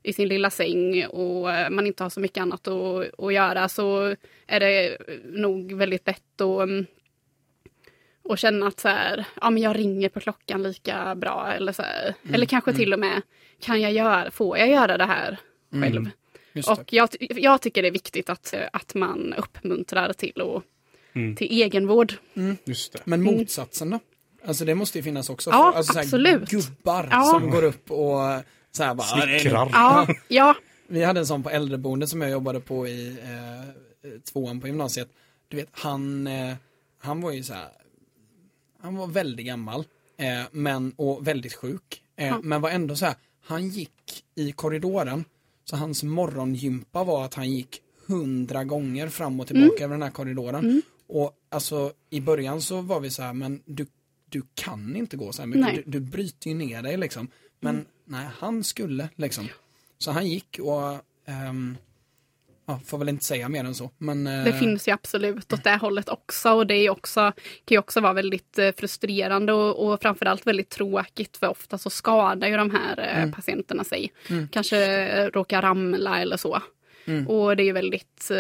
i 0.04 0.14
sin 0.14 0.28
lilla 0.28 0.50
säng 0.50 1.06
och 1.06 1.52
eh, 1.52 1.70
man 1.70 1.88
inte 1.88 2.04
har 2.04 2.10
så 2.10 2.20
mycket 2.20 2.42
annat 2.42 2.68
att, 2.68 3.20
att 3.20 3.34
göra 3.34 3.70
så 3.70 4.16
är 4.48 4.60
det 4.60 4.98
nog 5.24 5.74
väldigt 5.74 6.08
lätt 6.08 6.42
att 6.42 6.62
mm, 6.62 6.86
och 8.24 8.38
känna 8.38 8.68
att 8.68 8.80
så 8.80 8.88
här, 8.88 9.26
ja, 9.42 9.50
men 9.50 9.64
jag 9.64 9.78
ringer 9.78 10.10
på 10.10 10.20
klockan 10.20 10.64
lika 10.64 11.16
bra. 11.16 11.54
Eller, 11.54 11.72
så 11.72 11.82
här, 11.82 12.14
Mm, 12.24 12.36
eller 12.36 12.46
kanske 12.46 12.74
till 12.74 12.94
och 12.94 13.00
med, 13.00 13.22
kan 13.62 13.82
jag 13.82 13.92
göra, 13.92 14.32
får 14.32 14.58
jag 14.58 14.70
göra 14.70 14.98
det 14.98 15.06
här 15.06 15.38
själv? 15.72 15.96
Mm. 15.96 16.10
Och 16.68 16.94
jag, 16.94 17.10
jag 17.20 17.62
tycker 17.62 17.82
det 17.82 17.88
är 17.88 17.92
viktigt 17.92 18.30
att, 18.30 18.54
att 18.74 18.96
man 18.96 19.34
uppmuntrar 19.34 20.14
till, 20.14 20.42
och, 20.42 20.64
Mm. 21.14 21.36
till 21.36 21.48
egenvård. 21.62 22.14
Just 22.66 22.94
det. 22.94 23.00
Men 23.06 23.22
motsatsen 23.22 23.90
då? 23.90 24.00
Alltså 24.46 24.66
det 24.66 24.76
måste 24.76 24.98
ju 24.98 25.04
finnas 25.04 25.30
också. 25.30 25.50
Ja, 25.50 25.74
alltså, 25.76 26.00
absolut. 26.00 26.50
Gubbar 26.50 27.08
Ja. 27.12 27.24
som 27.24 27.50
går 27.50 27.64
upp 27.64 27.92
och 27.92 28.20
så 28.72 28.84
här 28.84 28.94
bara. 28.96 29.08
"Ja, 29.20 29.26
det 29.26 29.36
är 29.36 29.40
Snickrar. 29.40 29.70
Ja, 29.74 30.08
ja, 30.28 30.56
Vi 30.88 31.04
hade 31.04 31.20
en 31.20 31.28
sån 31.28 31.44
på 31.44 31.50
äldreboendet 31.50 32.10
som 32.10 32.22
jag 32.22 32.32
jobbade 32.32 32.60
på 32.60 32.88
i 32.88 33.08
eh, 33.10 34.10
tvåan 34.32 34.62
på 34.62 34.68
gymnasiet. 34.68 35.10
Du 35.48 35.58
vet, 35.58 35.68
han, 35.72 36.28
eh, 36.28 36.56
han 37.02 37.22
var 37.22 37.32
ju 37.32 37.44
så 37.44 37.54
här, 37.54 37.68
han 38.82 38.96
var 38.96 39.08
väldigt 39.08 39.46
gammal, 39.46 39.84
eh, 40.18 40.42
men, 40.52 40.94
och 40.96 41.28
väldigt 41.28 41.54
sjuk. 41.54 42.02
Eh, 42.16 42.28
Ja. 42.28 42.40
Men 42.44 42.62
var 42.62 42.70
ändå 42.70 42.96
så 42.96 43.06
här, 43.06 43.16
han 43.46 43.68
gick 43.70 44.24
i 44.36 44.52
korridoren, 44.52 45.26
så 45.70 45.76
hans 45.76 46.04
morgongympa 46.04 47.04
var 47.04 47.26
att 47.26 47.34
han 47.34 47.52
gick 47.52 47.82
hundra 48.08 48.64
gånger 48.64 49.10
fram 49.10 49.40
och 49.40 49.48
tillbaka 49.48 49.84
över 49.84 49.96
den 49.96 50.02
här 50.02 50.10
korridoren. 50.10 50.82
Och 51.08 51.34
alltså 51.50 51.94
i 52.10 52.22
början 52.22 52.62
så 52.62 52.82
var 52.82 53.00
vi 53.00 53.10
så 53.10 53.22
här, 53.22 53.34
men 53.34 53.62
du, 53.66 53.88
du 54.30 54.44
kan 54.56 54.96
inte 54.96 55.18
gå 55.18 55.32
så 55.32 55.42
här 55.42 55.48
mycket, 55.48 55.62
Nej. 55.62 55.84
du, 55.86 55.92
du 55.92 56.00
bryter 56.00 56.50
ju 56.50 56.56
ner 56.56 56.82
dig 56.82 56.98
liksom. 56.98 57.28
Men 57.60 57.86
nej, 58.06 58.28
han 58.38 58.64
skulle 58.64 59.10
liksom. 59.16 59.48
Så 59.98 60.12
han 60.12 60.28
gick 60.28 60.60
och, 60.60 61.02
ehm, 61.26 61.78
ja, 62.70 62.80
får 62.86 62.98
väl 62.98 63.10
inte 63.10 63.26
säga 63.26 63.50
mer 63.50 63.64
än 63.64 63.76
så. 63.76 63.92
Men, 63.98 64.28
eh, 64.28 64.44
det 64.44 64.54
finns 64.54 64.88
ju 64.88 64.92
absolut 64.92 65.54
åt 65.54 65.64
det 65.64 65.78
hållet 65.78 66.10
också. 66.10 66.52
Och 66.52 66.68
det 66.68 66.76
är 66.76 66.90
också, 66.90 67.32
kan 67.66 67.76
ju 67.76 67.80
också 67.80 68.02
vara 68.02 68.14
väldigt 68.14 68.60
eh, 68.60 68.72
frustrerande 68.78 69.54
och, 69.54 69.88
och 69.88 70.02
framförallt 70.02 70.48
väldigt 70.48 70.70
tråkigt. 70.70 71.38
För 71.38 71.48
ofta 71.48 71.78
så 71.78 71.90
skadar 71.90 72.48
ju 72.48 72.58
de 72.58 72.72
här 72.72 73.24
eh, 73.24 73.32
patienterna 73.32 73.84
sig. 73.84 74.12
Kanske 74.52 75.08
eh, 75.08 75.26
råkar 75.26 75.62
ramla 75.62 76.22
eller 76.22 76.38
så. 76.38 76.62
Och 77.28 77.56
det 77.56 77.64
är 77.64 77.66
ju 77.66 77.72
väldigt, 77.72 78.32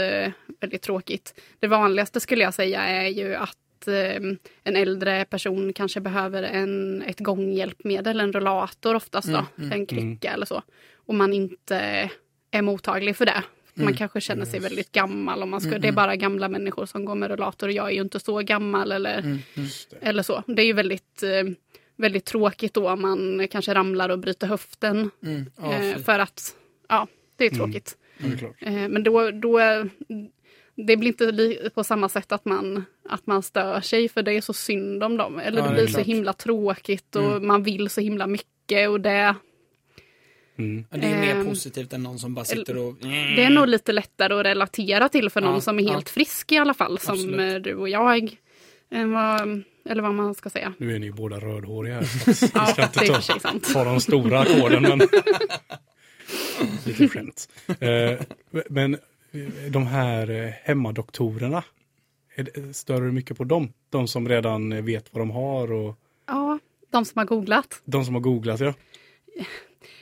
väldigt 0.61 0.81
tråkigt. 0.81 1.41
Det 1.59 1.67
vanligaste 1.67 2.19
skulle 2.19 2.43
jag 2.43 2.53
säga 2.53 2.81
är 2.81 3.07
ju 3.07 3.35
att 3.35 3.87
en 4.63 4.75
äldre 4.75 5.25
person 5.25 5.73
kanske 5.73 6.01
behöver 6.01 6.43
en, 6.43 7.01
ett 7.01 7.19
gånghjälpmedel, 7.19 8.19
en 8.19 8.33
rollator 8.33 8.95
oftast 8.95 9.27
då, 9.27 9.45
en 9.71 9.85
krycka 9.85 10.31
eller 10.31 10.45
så. 10.45 10.61
Och 10.95 11.15
man 11.15 11.33
inte 11.33 12.09
är 12.51 12.61
mottaglig 12.61 13.15
för 13.15 13.25
det. 13.25 13.43
Man 13.83 13.93
kanske 13.93 14.21
känner 14.21 14.45
sig 14.45 14.59
väldigt 14.59 14.91
gammal. 14.91 15.43
Om 15.43 15.49
man 15.49 15.61
ska, 15.61 15.79
Det 15.79 15.87
är 15.87 15.91
bara 15.91 16.15
gamla 16.15 16.49
människor 16.49 16.85
som 16.85 17.05
går 17.05 17.15
med 17.15 17.29
rollator 17.31 17.67
och 17.67 17.73
jag 17.73 17.87
är 17.87 17.91
ju 17.93 18.01
inte 18.01 18.19
så 18.19 18.37
gammal 18.39 18.91
eller, 18.91 19.21
det. 19.53 19.97
eller 20.01 20.23
så. 20.23 20.43
Det 20.47 20.61
är 20.61 20.65
ju 20.65 20.73
väldigt, 20.73 21.23
eh, 21.23 21.53
väldigt 21.95 22.25
tråkigt 22.25 22.73
då 22.73 22.89
om 22.89 23.01
man 23.01 23.47
kanske 23.51 23.73
ramlar 23.73 24.09
och 24.09 24.19
bryter 24.19 24.47
höften. 24.47 25.11
mm, 25.23 25.45
ja, 25.61 25.73
eh, 25.73 25.97
för 25.97 26.19
att, 26.19 26.55
ja, 26.89 27.07
det 27.35 27.45
är 27.45 27.49
tråkigt. 27.49 27.97
Eh, 28.59 28.71
Men 28.89 29.03
då, 29.03 29.31
då 29.31 29.59
det 30.75 30.97
blir 30.97 31.07
inte 31.07 31.69
på 31.75 31.83
samma 31.83 32.09
sätt 32.09 32.31
att 32.31 32.45
man, 32.45 32.83
att 33.09 33.27
man 33.27 33.43
stör 33.43 33.81
sig 33.81 34.09
för 34.09 34.21
det 34.23 34.33
är 34.33 34.41
så 34.41 34.53
synd 34.53 35.03
om 35.03 35.17
dem. 35.17 35.39
Eller 35.39 35.57
Ja, 35.61 35.63
det 35.63 35.69
det 35.69 35.75
blir 35.75 35.87
så 35.87 35.93
klart. 35.93 36.07
himla 36.07 36.33
tråkigt 36.33 37.15
och 37.15 37.41
man 37.41 37.63
vill 37.63 37.89
så 37.89 38.01
himla 38.01 38.27
mycket 38.27 38.89
och 38.89 39.01
det, 39.01 39.35
Mm. 40.59 40.85
Ja, 40.89 40.97
det 40.97 41.07
är 41.07 41.19
mer 41.21 41.35
ehm, 41.35 41.45
positivt 41.45 41.93
än 41.93 42.03
någon 42.03 42.19
som 42.19 42.33
bara 42.33 42.45
sitter 42.45 42.77
och... 42.77 42.95
det 43.35 43.43
är 43.43 43.49
nog 43.49 43.67
lite 43.67 43.91
lättare 43.91 44.33
att 44.39 44.45
relatera 44.45 45.09
till 45.09 45.29
för 45.29 45.41
någon 45.41 45.53
Ja, 45.53 45.61
som 45.61 45.79
är 45.79 45.83
ja. 45.83 45.91
helt 45.91 46.09
frisk 46.09 46.51
i 46.51 46.57
alla 46.57 46.73
fall. 46.73 46.99
Som 46.99 47.13
Absolut. 47.13 47.53
eh, 47.53 47.61
du 47.61 47.75
och 47.75 47.89
jag. 47.89 48.23
Eh, 48.91 49.05
vad- 49.07 49.63
Eller 49.89 50.01
vad 50.01 50.13
man 50.13 50.35
ska 50.35 50.49
säga. 50.49 50.73
Nu 50.77 50.95
är 50.95 50.99
ni 50.99 51.05
ju 51.05 51.11
båda 51.11 51.39
rödhåriga 51.39 51.95
Ja, 52.53 52.69
inte 52.69 52.89
det 52.99 53.05
är 53.05 53.05
i 53.05 53.11
och 53.37 53.41
ta, 53.41 53.59
ta 53.73 53.83
de 53.83 54.01
stora 54.01 54.39
ackorden. 54.39 54.83
Men... 54.83 54.99
Lite 56.85 57.07
skämt. 57.07 57.49
Eh, 57.79 58.19
men 58.69 58.97
de 59.69 59.87
här 59.87 60.53
hemmadoktorerna. 60.63 61.63
Stör 62.73 63.01
du 63.01 63.11
mycket 63.11 63.37
på 63.37 63.43
dem? 63.43 63.73
De 63.89 64.07
som 64.07 64.29
redan 64.29 64.85
vet 64.85 65.13
vad 65.13 65.21
de 65.21 65.31
har 65.31 65.71
och 65.71 65.95
Ja, 66.27 66.59
de 66.91 67.05
som 67.05 67.19
har 67.19 67.25
googlat. 67.25 67.81
de 67.85 68.05
som 68.05 68.13
har 68.13 68.21
googlat 68.21 68.59
ja. 68.59 68.73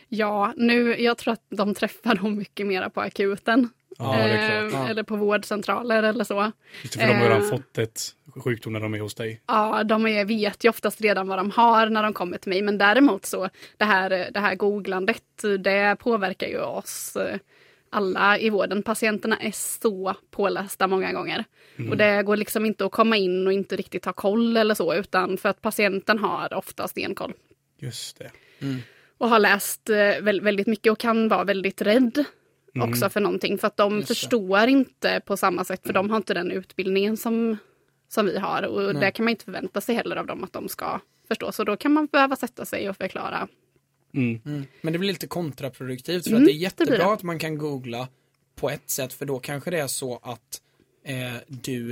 Ja, 0.10 0.54
nu, 0.58 1.02
jag 1.02 1.18
tror 1.18 1.34
att 1.34 1.46
de 1.50 1.74
träffar 1.74 2.16
dem 2.16 2.38
mycket 2.38 2.68
mera 2.68 2.90
på 2.90 3.02
akuten. 3.02 3.70
Ja, 3.98 4.12
det 4.18 4.24
är 4.24 4.66
Eh. 4.74 4.90
Eller 4.90 5.04
på 5.04 5.16
vårdcentraler 5.16 6.04
eller 6.04 6.24
så. 6.24 6.52
Just 6.84 6.94
det, 6.94 7.00
för 7.00 7.08
de 7.08 7.14
har 7.14 7.24
redan 7.30 7.42
Eh. 7.44 7.50
fått 7.50 7.78
ett 7.78 8.02
sjukdom 8.44 8.74
när 8.74 8.80
de 8.80 8.94
är 8.94 9.00
hos 9.00 9.16
dig. 9.16 9.42
Ja, 9.48 9.84
de 9.84 10.08
är, 10.08 10.26
vet 10.26 10.64
ju 10.64 10.70
oftast 10.70 11.02
redan 11.02 11.28
vad 11.28 11.40
de 11.40 11.52
har 11.52 11.90
när 11.90 12.04
de 12.04 12.14
kommer 12.14 12.38
till 12.38 12.50
mig. 12.50 12.62
Men 12.62 12.78
däremot 12.78 13.26
så, 13.26 13.50
det 13.78 13.86
här, 13.86 14.10
det 14.32 14.40
här 14.40 14.56
googlandet, 14.56 15.24
det 15.60 15.96
påverkar 16.00 16.48
ju 16.48 16.60
oss 16.62 17.16
eh, 17.16 17.38
alla 17.90 18.38
i 18.40 18.50
vården. 18.50 18.84
Patienterna 18.84 19.38
är 19.40 19.52
så 19.52 20.16
pålästa 20.32 20.88
många 20.88 21.14
gånger. 21.14 21.44
Och 21.90 21.98
det 21.98 22.24
går 22.24 22.36
liksom 22.38 22.66
inte 22.66 22.86
att 22.86 22.92
komma 22.92 23.18
in 23.18 23.48
och 23.48 23.54
inte 23.54 23.76
riktigt 23.76 24.06
ha 24.06 24.14
koll 24.14 24.58
eller 24.58 24.74
så, 24.76 24.94
utan 24.96 25.38
för 25.38 25.50
att 25.50 25.62
patienten 25.62 26.20
har 26.20 26.54
oftast 26.54 26.92
stenkoll. 26.92 27.34
Just 27.80 28.20
det. 28.20 28.32
Och 29.18 29.30
har 29.30 29.40
läst 29.40 29.90
eh, 29.90 29.94
vä- 29.96 30.44
väldigt 30.44 30.68
mycket 30.68 30.92
och 30.92 31.00
kan 31.00 31.28
vara 31.28 31.44
väldigt 31.44 31.82
rädd 31.82 32.24
också 32.84 33.10
för 33.10 33.20
någonting. 33.20 33.58
För 33.58 33.68
att 33.68 33.78
de 33.78 33.96
Just 33.96 34.08
det. 34.08 34.14
förstår 34.16 34.68
inte 34.68 35.22
på 35.26 35.38
samma 35.38 35.64
sätt, 35.64 35.82
för 35.86 35.94
de 35.94 36.10
har 36.10 36.18
inte 36.18 36.34
den 36.34 36.52
utbildningen 36.52 37.18
som, 37.18 37.58
som 38.10 38.26
vi 38.26 38.38
har. 38.38 38.64
Och 38.64 38.94
det 38.96 39.12
kan 39.12 39.24
man 39.26 39.30
inte 39.32 39.46
förvänta 39.46 39.82
sig 39.82 39.96
heller 39.96 40.16
av 40.16 40.26
dem 40.28 40.44
att 40.44 40.54
de 40.54 40.70
ska 40.70 41.00
förstå. 41.28 41.52
Så 41.52 41.64
då 41.64 41.78
kan 41.78 41.94
man 41.94 42.06
behöva 42.06 42.36
sätta 42.36 42.66
sig 42.66 42.90
och 42.90 42.98
förklara. 42.98 43.48
Mm. 44.14 44.42
Mm. 44.46 44.66
Men 44.82 44.94
det 44.94 45.00
blir 45.00 45.10
lite 45.10 45.28
kontraproduktivt 45.28 46.24
för 46.24 46.30
Mm, 46.32 46.42
att 46.42 46.46
det 46.48 46.52
är 46.52 46.54
det 46.54 46.60
jättebra 46.60 46.96
blir 46.98 47.06
det. 47.06 47.14
att 47.14 47.24
man 47.24 47.40
kan 47.40 47.58
googla 47.58 48.08
på 48.56 48.70
ett 48.70 48.90
sätt 48.90 49.14
för 49.14 49.26
då 49.26 49.40
kanske 49.40 49.72
det 49.72 49.80
är 49.80 49.88
så 49.88 50.20
att 50.24 50.62
eh, 51.06 51.42
du 51.48 51.92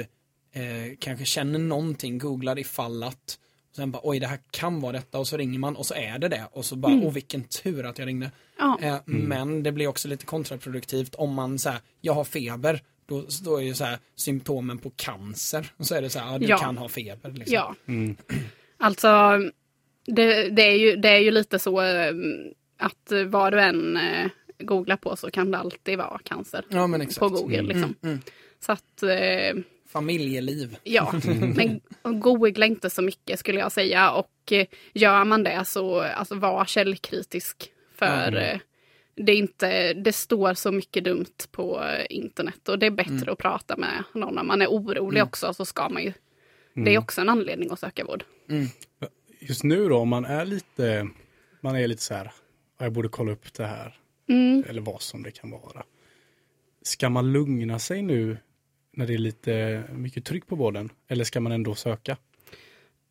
eh, 0.52 0.96
kanske 1.00 1.26
känner 1.26 1.60
någonting, 1.60 2.18
googlar 2.18 2.60
ifall 2.60 3.04
att 3.04 3.40
sen 3.76 3.92
bara 3.92 4.00
oj 4.04 4.20
det 4.20 4.28
här 4.28 4.40
kan 4.52 4.82
vara 4.82 4.92
detta 4.92 5.20
och 5.20 5.28
så 5.28 5.38
ringer 5.38 5.60
man 5.60 5.76
och 5.76 5.86
så 5.86 5.94
är 5.94 6.20
det 6.20 6.28
det 6.28 6.48
och 6.52 6.66
så 6.66 6.76
bara 6.76 6.94
åh 6.94 7.14
vilken 7.14 7.44
tur 7.44 7.86
att 7.86 8.00
jag 8.00 8.08
ringde. 8.08 8.32
Ja. 8.58 8.80
Eh, 8.82 8.98
Men 9.06 9.64
det 9.64 9.72
blir 9.72 9.88
också 9.88 10.08
lite 10.08 10.26
kontraproduktivt 10.26 11.16
om 11.16 11.34
man 11.34 11.60
säger 11.60 11.80
jag 12.02 12.14
har 12.14 12.24
feber 12.24 12.82
då 13.08 13.22
står 13.28 13.62
ju 13.62 13.74
så 13.74 13.84
här 13.84 13.98
symptomen 14.16 14.78
på 14.78 14.92
cancer 14.96 15.72
och 15.78 15.86
så 15.86 15.96
är 15.96 16.02
det 16.02 16.10
så 16.10 16.20
här 16.20 16.32
ja, 16.32 16.38
du 16.40 16.46
Ja. 16.46 16.58
kan 16.58 16.78
ha 16.78 16.90
feber. 16.90 17.30
Liksom. 17.32 17.54
Ja, 17.56 17.76
Mm. 17.88 18.16
alltså 18.78 19.08
det, 20.06 20.50
det, 20.50 20.62
är 20.68 20.76
ju, 20.78 20.96
det 20.96 21.10
är 21.10 21.20
ju 21.20 21.32
lite 21.32 21.60
så 21.60 21.82
eh, 21.82 22.14
att 22.78 23.12
vad 23.28 23.54
du 23.54 23.62
än 23.62 23.98
eh, 23.98 24.28
googlar 24.60 24.98
på 24.98 25.16
så 25.16 25.32
kan 25.32 25.52
det 25.52 25.58
alltid 25.58 25.98
vara 25.98 26.20
cancer 26.24 26.66
ja 26.70 26.88
men 26.88 27.02
exakt. 27.02 27.20
på 27.20 27.30
Google. 27.30 27.62
Liksom. 27.62 27.96
Mm. 28.04 28.20
Så 28.60 28.72
att 28.72 29.04
eh, 29.04 29.64
Familjeliv. 29.96 30.78
Ja, 30.84 31.14
men 31.56 31.82
googla 32.20 32.66
inte 32.66 32.90
så 32.90 33.02
mycket 33.02 33.40
skulle 33.40 33.60
jag 33.60 33.72
säga. 33.72 34.12
Och 34.12 34.52
eh, 34.52 34.68
gör 34.94 35.26
man 35.26 35.44
det 35.44 35.66
så 35.66 36.02
alltså, 36.02 36.36
var 36.36 36.66
källkritisk. 36.66 37.72
För 37.96 38.36
eh, 38.36 38.60
det, 39.16 39.32
är 39.32 39.36
inte, 39.36 39.94
det 39.94 40.14
står 40.14 40.54
så 40.54 40.72
mycket 40.72 41.04
dumt 41.04 41.36
på 41.52 41.84
eh, 41.84 42.06
internet. 42.10 42.70
Och 42.70 42.80
det 42.80 42.86
är 42.86 42.92
bättre 42.92 43.32
att 43.32 43.38
prata 43.38 43.78
med 43.78 44.04
någon 44.14 44.38
om 44.38 44.48
man 44.48 44.62
är 44.62 44.68
orolig 44.68 45.24
också. 45.24 45.54
Så 45.54 45.66
ska 45.66 45.90
man 45.90 46.04
ju. 46.04 46.14
Det 46.74 46.94
är 46.96 46.98
också 46.98 47.22
en 47.22 47.30
anledning 47.30 47.72
att 47.72 47.80
söka 47.80 48.06
vård. 48.06 48.24
Just 49.40 49.64
nu 49.64 49.90
då, 49.90 49.98
om 49.98 50.10
man 50.10 50.26
är 50.26 50.46
lite, 50.46 51.08
man 51.62 51.76
är 51.76 51.88
lite 51.88 52.02
så 52.02 52.14
här, 52.14 52.32
"Ja, 52.78 52.86
jag 52.86 52.94
borde 52.94 53.10
kolla 53.10 53.32
upp 53.32 53.54
det 53.54 53.66
här. 53.66 54.00
Mm. 54.30 54.64
Eller 54.68 54.82
vad 54.82 55.02
som 55.02 55.24
det 55.24 55.32
kan 55.32 55.52
vara. 55.52 55.84
Ska 56.82 57.10
man 57.10 57.32
lugna 57.32 57.80
sig 57.80 58.02
nu 58.02 58.38
när 58.96 59.08
det 59.08 59.14
är 59.14 59.18
lite 59.18 59.84
mycket 59.92 60.26
tryck 60.26 60.48
på 60.48 60.56
vården? 60.56 60.90
Eller 61.08 61.24
ska 61.24 61.40
man 61.40 61.52
ändå 61.52 61.76
söka? 61.76 62.18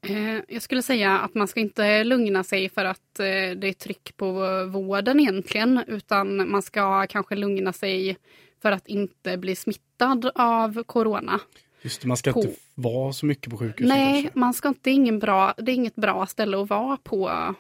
Eh, 0.07 0.39
Jag 0.49 0.63
skulle 0.63 0.83
säga 0.83 1.19
att 1.19 1.35
man 1.35 1.49
ska 1.49 1.61
inte 1.61 2.05
lugna 2.05 2.45
sig 2.45 2.69
för 2.69 2.85
att 2.85 3.19
eh, 3.21 3.25
det 3.57 3.69
är 3.69 3.73
tryck 3.73 4.17
på 4.17 4.33
vården 4.67 5.21
egentligen. 5.21 5.81
Utan 5.87 6.51
man 6.51 6.63
ska 6.63 7.07
kanske 7.07 7.35
lugna 7.37 7.73
sig 7.73 8.17
för 8.63 8.73
att 8.73 8.87
inte 8.89 9.37
bli 9.39 9.57
smittad 9.57 10.31
av 10.35 10.83
corona. 10.83 11.41
Just 11.83 12.01
det, 12.03 12.09
man 12.09 12.17
ska 12.17 12.33
På- 12.33 12.41
inte 12.41 12.55
vara 12.75 13.13
så 13.13 13.27
mycket 13.27 13.51
på 13.51 13.57
sjukhuset 13.57 13.89
Nej, 13.89 14.23
kanske. 14.23 14.39
man 14.39 14.55
ska 14.55 14.69
inte, 14.69 14.91
ingen 14.91 15.19
bra, 15.19 15.55
det 15.57 15.73
är 15.73 15.75
inget 15.75 15.95
bra 15.97 16.27
ställe 16.27 16.63
att 16.63 16.69
vara 16.71 16.97
på. 16.97 17.55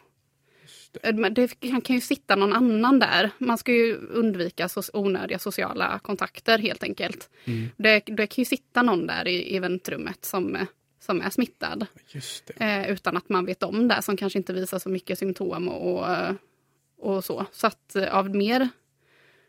Eh, 1.03 1.15
Men 1.15 1.35
Det 1.35 1.61
kan, 1.61 1.81
kan 1.81 1.97
ju 1.97 2.01
sitta 2.01 2.37
någon 2.37 2.53
annan 2.53 2.99
där. 2.99 3.31
Man 3.39 3.59
ska 3.59 3.73
ju 3.73 3.97
undvika 3.97 4.69
så, 4.69 4.83
onödiga 4.93 5.39
sociala 5.39 5.99
kontakter 5.99 6.59
helt 6.59 6.83
enkelt. 6.83 7.31
Mm. 7.45 7.69
Det, 7.77 8.03
det 8.07 8.27
kan 8.27 8.43
ju 8.43 8.45
sitta 8.45 8.83
någon 8.83 9.07
där 9.07 9.29
i, 9.29 9.57
i 9.57 9.59
väntrummet 9.59 10.25
som, 10.25 10.57
eh, 10.57 10.67
som 11.01 11.21
är 11.21 11.31
smittad. 11.31 11.87
Det. 12.47 12.65
Eh, 12.65 12.91
utan 12.91 13.17
att 13.17 13.29
man 13.29 13.47
vet 13.47 13.63
om 13.63 13.89
det, 13.89 14.03
som 14.03 14.17
kanske 14.17 14.39
inte 14.39 14.53
visar 14.53 14.79
så 14.79 14.89
mycket 14.89 15.19
symptom 15.19 15.69
och, 15.69 16.07
och 16.99 17.25
så. 17.25 17.47
Så 17.53 17.67
att 17.67 17.97
eh, 17.97 18.15
av 18.15 18.31
mer 18.37 18.69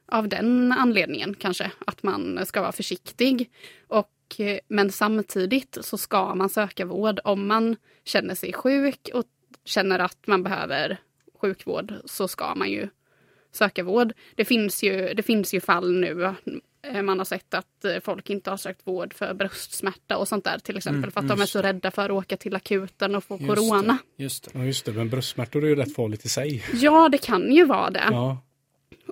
av 0.07 0.27
den 0.27 0.71
anledningen 0.71 1.33
kanske, 1.33 1.71
att 1.85 2.03
man 2.03 2.45
ska 2.45 2.61
vara 2.61 2.71
försiktig. 2.71 3.49
Och 3.87 4.11
eh, 4.37 4.59
men 4.67 4.91
samtidigt 4.91 5.77
så 5.81 5.97
ska 5.97 6.35
man 6.35 6.49
söka 6.49 6.85
vård 6.85 7.19
om 7.23 7.47
man 7.47 7.75
känner 8.03 8.35
sig 8.35 8.53
sjuk 8.53 9.09
och 9.13 9.25
känner 9.65 9.99
att 9.99 10.27
man 10.27 10.43
behöver 10.43 10.97
sjukvård 11.45 11.93
så 12.05 12.27
ska 12.27 12.55
man 12.55 12.69
ju 12.69 12.87
söka 13.51 13.83
vård. 13.83 14.13
Det 14.35 14.45
finns 14.45 14.83
ju, 14.83 15.13
det 15.13 15.23
finns 15.23 15.53
ju 15.53 15.59
fall 15.61 15.91
nu 15.93 16.23
eh, 16.81 17.01
man 17.01 17.17
har 17.17 17.25
sett 17.25 17.53
att 17.53 17.85
eh, 17.85 17.99
folk 18.03 18.29
inte 18.29 18.49
har 18.49 18.57
sökt 18.57 18.87
vård 18.87 19.13
för 19.13 19.33
bröstsmärta 19.33 20.17
och 20.17 20.27
sånt 20.27 20.43
där 20.43 20.59
till 20.59 20.77
exempel 20.77 20.97
Mm, 21.03 21.11
för 21.11 21.19
att 21.21 21.27
de 21.27 21.41
är 21.41 21.45
så 21.45 21.61
rädda 21.61 21.91
för 21.91 22.05
att 22.05 22.11
åka 22.11 22.37
till 22.37 22.55
akuten 22.55 23.15
och 23.15 23.23
få 23.23 23.37
Just 23.37 23.47
corona. 23.55 23.97
Det, 24.17 24.23
just 24.23 24.43
det. 24.43 24.51
Ja 24.59 24.65
just 24.65 24.85
det, 24.85 24.91
men 24.93 25.09
bröstsmärtor 25.09 25.63
är 25.63 25.67
ju 25.67 25.75
rätt 25.75 25.95
farligt 25.95 26.25
i 26.25 26.29
sig. 26.29 26.63
Ja, 26.73 27.09
det 27.09 27.17
kan 27.17 27.51
ju 27.51 27.65
vara 27.65 27.89
det. 27.89 28.07
Ja, 28.11 28.37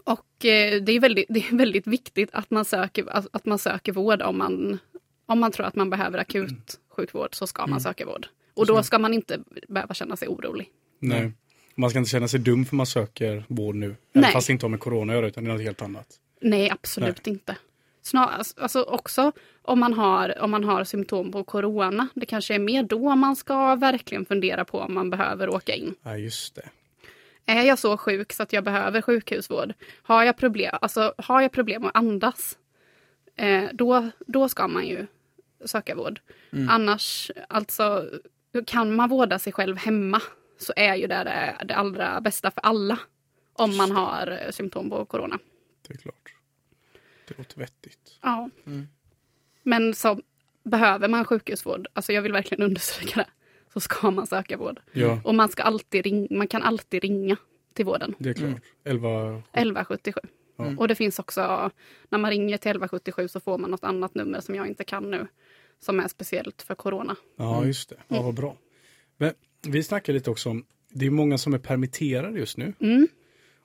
Och 0.04 0.46
eh, 0.46 0.82
det, 0.82 0.92
är 0.92 1.00
väldigt, 1.00 1.26
det 1.30 1.40
är 1.40 1.58
väldigt 1.58 1.88
viktigt 1.88 2.30
att 2.34 2.52
man 2.52 2.66
söker, 2.66 3.06
att, 3.10 3.28
att 3.32 3.46
man 3.46 3.60
söker 3.60 3.92
vård 3.92 4.22
om 4.22 4.38
man, 4.38 4.80
om 5.26 5.40
man 5.40 5.52
tror 5.52 5.66
att 5.66 5.76
man 5.76 5.90
behöver 5.90 6.18
akut 6.20 6.80
sjukvård 6.90 7.36
så 7.36 7.48
ska 7.48 7.62
man 7.62 7.70
Mm. 7.70 7.80
söka 7.80 8.06
vård. 8.06 8.28
Och 8.56 8.66
då 8.66 8.84
ska 8.84 9.00
man 9.00 9.14
inte 9.14 9.40
behöva 9.68 9.94
känna 9.94 10.16
sig 10.16 10.28
orolig. 10.28 10.70
nej. 11.00 11.32
Man 11.76 11.90
ska 11.90 12.00
inte 12.00 12.12
känna 12.12 12.28
sig 12.28 12.40
dum 12.40 12.66
för 12.66 12.76
man 12.76 12.86
söker 12.86 13.44
vård 13.48 13.76
nu. 13.76 13.96
Nej. 14.14 14.32
fast 14.34 14.48
det 14.48 14.54
inte 14.54 14.66
har 14.66 14.70
med 14.70 14.80
corona 14.80 15.14
att 15.14 15.18
göra 15.18 15.28
utan 15.28 15.44
det 15.44 15.50
är 15.50 15.54
något 15.54 15.64
helt 15.64 15.82
annat. 15.82 16.08
Nej, 16.42 16.70
absolut 16.70 17.28
inte. 17.28 17.56
Snarast, 18.02 18.60
alltså 18.60 18.82
också 18.82 19.32
om 19.62 19.80
man, 19.80 19.94
har, 19.94 20.42
om 20.42 20.52
man 20.52 20.64
har 20.64 20.84
symptom 20.84 21.32
på 21.32 21.44
corona. 21.44 22.08
Det 22.14 22.26
kanske 22.26 22.56
är 22.56 22.60
mer 22.60 22.84
då 22.84 23.16
man 23.16 23.36
ska 23.36 23.76
verkligen 23.76 24.26
fundera 24.26 24.66
på 24.66 24.80
om 24.80 24.94
man 24.94 25.10
behöver 25.10 25.50
åka 25.50 25.74
in. 25.74 25.96
Ja 26.04 26.18
just 26.18 26.56
det. 26.56 26.70
Är 27.46 27.64
jag 27.64 27.80
så 27.80 27.98
sjuk 27.98 28.34
så 28.34 28.44
att 28.44 28.54
jag 28.54 28.64
behöver 28.64 29.02
sjukhusvård? 29.02 29.74
Har 30.04 30.24
jag 30.24 30.38
problem, 30.38 30.76
alltså, 30.82 31.14
har 31.18 31.42
jag 31.42 31.52
problem 31.52 31.86
att 31.86 31.96
andas? 31.96 32.58
Eh, 33.36 33.64
då, 33.74 34.10
då 34.28 34.50
ska 34.50 34.68
man 34.68 34.88
ju 34.88 35.08
söka 35.66 35.96
vård. 35.96 36.20
Annars, 36.70 37.32
alltså, 37.48 38.06
kan 38.66 38.96
man 38.96 39.10
vårda 39.10 39.40
sig 39.40 39.54
själv 39.54 39.78
hemma 39.78 40.22
så 40.64 40.74
är 40.76 40.96
ju 40.96 41.08
det 41.08 41.24
det, 41.24 41.66
det 41.66 41.76
allra 41.76 42.22
bästa 42.22 42.52
för 42.52 42.62
alla. 42.62 43.00
Om 43.54 43.78
man 43.78 43.92
har 43.92 44.40
eh, 44.46 44.52
symptom 44.52 44.90
på 44.90 45.06
corona. 45.06 45.40
Det 45.88 45.94
är 45.94 45.98
klart. 45.98 46.36
Det 47.28 47.38
låter 47.38 47.60
vettigt. 47.60 48.20
Ja. 48.22 48.50
Mm. 48.66 48.88
Men 49.64 49.94
så 49.96 50.20
behöver 50.64 51.08
man 51.08 51.26
sjukhusvård, 51.26 51.88
alltså 51.94 52.14
jag 52.14 52.22
vill 52.22 52.32
verkligen 52.32 52.64
understryka 52.70 53.20
det, 53.20 53.28
så 53.74 53.80
ska 53.80 54.12
man 54.12 54.28
söka 54.28 54.58
vård. 54.58 54.82
Ja, 54.92 55.22
Och 55.24 55.36
man, 55.36 55.50
ska 55.50 55.64
alltid 55.64 56.04
ring, 56.04 56.28
man 56.32 56.48
kan 56.48 56.64
alltid 56.64 57.02
ringa 57.02 57.38
till 57.74 57.86
vården. 57.86 58.16
det 58.20 58.30
är 58.30 58.34
klart. 58.34 58.62
11... 58.84 59.10
1177. 59.38 60.20
Ja. 60.58 60.76
Och 60.78 60.88
det 60.88 60.96
finns 60.96 61.20
också, 61.20 61.72
när 62.10 62.20
man 62.20 62.32
ringer 62.32 62.58
till 62.58 62.70
1177 62.70 63.28
så 63.28 63.40
får 63.40 63.58
man 63.58 63.72
något 63.72 63.84
annat 63.84 64.16
nummer 64.16 64.40
som 64.40 64.56
jag 64.56 64.68
inte 64.68 64.84
kan 64.84 65.12
nu. 65.12 65.28
Som 65.80 66.00
är 66.00 66.08
speciellt 66.08 66.62
för 66.62 66.76
corona. 66.76 67.16
Ja, 67.36 67.66
just 67.66 67.90
det. 67.90 67.96
Ja, 68.08 68.22
vad 68.22 68.34
bra. 68.34 68.58
Men 69.18 69.34
vi 69.68 69.84
snackade 69.84 70.18
lite 70.18 70.30
också 70.32 70.50
om, 70.50 70.66
det 70.90 71.06
är 71.06 71.10
många 71.10 71.38
som 71.38 71.54
är 71.54 71.58
permitterade 71.58 72.40
just 72.40 72.58
nu. 72.58 72.74
Mm. 72.80 73.08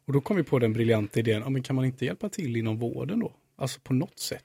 Och 0.06 0.12
då 0.12 0.20
kom 0.20 0.36
vi 0.36 0.42
på 0.42 0.58
den 0.58 0.72
briljanta 0.72 1.20
idén, 1.20 1.42
ja, 1.42 1.50
men 1.50 1.62
kan 1.62 1.76
man 1.76 1.84
inte 1.84 2.04
hjälpa 2.04 2.28
till 2.28 2.56
inom 2.56 2.78
vården 2.78 3.20
då? 3.20 3.32
Alltså 3.56 3.80
på 3.80 3.94
något 3.94 4.18
sätt. 4.18 4.44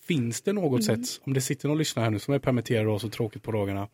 Finns 0.00 0.42
det 0.42 0.52
något 0.52 0.88
Mm. 0.88 1.04
sätt, 1.04 1.20
om 1.24 1.34
det 1.34 1.40
sitter 1.40 1.68
någon 1.68 1.78
lyssnare 1.78 2.04
här 2.04 2.10
nu 2.10 2.18
som 2.18 2.34
är 2.34 2.38
permitterad 2.38 2.86
och 2.86 2.92
har 2.92 2.98
så 2.98 3.08
tråkigt 3.08 3.42
på 3.42 3.52
dagarna, 3.52 3.88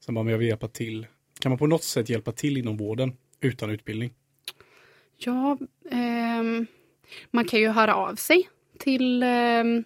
som 0.00 0.14
bara, 0.14 0.22
men 0.22 0.30
jag 0.30 0.38
vill 0.38 0.48
hjälpa 0.48 0.68
till. 0.68 1.06
Kan 1.40 1.50
man 1.50 1.58
på 1.58 1.66
något 1.66 1.82
sätt 1.84 2.08
hjälpa 2.08 2.32
till 2.32 2.56
inom 2.56 2.76
vården 2.76 3.12
utan 3.40 3.70
utbildning? 3.70 4.12
Ja, 5.16 5.58
ehm, 5.90 6.66
man 7.30 7.44
kan 7.44 7.60
ju 7.60 7.68
höra 7.68 7.94
av 7.94 8.14
sig 8.14 8.48
till 8.78 9.22
ehm, 9.22 9.84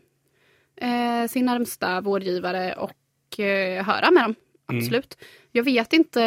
eh, 0.76 1.26
sin 1.28 1.44
närmsta 1.44 2.00
vårdgivare 2.00 2.74
och 2.74 3.40
eh, 3.40 3.84
höra 3.84 4.10
med 4.10 4.22
dem. 4.24 4.34
Mm. 4.68 4.78
Absolut. 4.82 5.18
Jag 5.52 5.64
vet 5.64 5.92
inte 5.92 6.22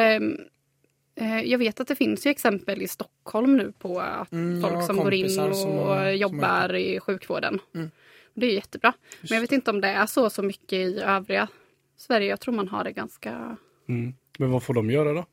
eh, 1.15 1.41
jag 1.41 1.57
vet 1.57 1.79
att 1.79 1.87
det 1.87 1.95
finns 1.95 2.25
ju 2.25 2.29
exempel 2.31 2.81
i 2.81 2.87
Stockholm 2.87 3.57
nu 3.57 3.71
på 3.79 3.99
att 3.99 4.31
Mm, 4.31 4.61
folk 4.61 4.85
som 4.85 4.97
går 4.97 5.13
in 5.13 5.25
och 5.25 5.31
som 5.31 5.71
har- 5.77 6.05
som 6.11 6.17
jobbar 6.17 6.75
i 6.75 6.99
sjukvården. 6.99 7.59
Mm. 7.75 7.91
Det 8.33 8.45
är 8.45 8.51
jättebra. 8.53 8.93
Men 9.21 9.33
jag 9.35 9.41
vet 9.41 9.51
inte 9.51 9.71
om 9.71 9.81
det 9.81 9.87
är 9.87 10.05
så 10.05 10.29
så 10.29 10.41
mycket 10.43 10.73
i 10.73 10.99
övriga 10.99 11.47
Sverige. 11.97 12.27
Jag 12.29 12.39
tror 12.39 12.53
man 12.53 12.67
har 12.67 12.83
det 12.83 12.91
ganska... 12.91 13.57
Mm. 13.89 14.13
Men 14.37 14.51
vad 14.51 14.63
får 14.63 14.73
de 14.73 14.91
göra 14.91 15.13
då? 15.13 15.25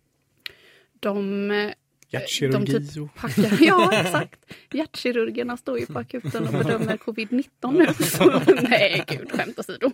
De, 1.01 1.51
eh, 1.51 1.71
Hjärtkirurgi? 2.11 2.73
de 2.73 2.85
typ 2.89 3.15
packar... 3.15 3.59
Ja, 3.65 3.93
exakt. 3.93 4.55
Hjärtkirurgerna 4.73 5.57
står 5.57 5.79
ju 5.79 5.87
på 5.87 5.99
akuten 5.99 6.47
och 6.47 6.53
bedömer 6.53 6.97
covid-19 6.97 7.73
nu. 7.73 8.05
Så, 8.05 8.43
nej, 8.69 9.05
gud, 9.09 9.31
skämt 9.33 9.59
åsido. 9.59 9.91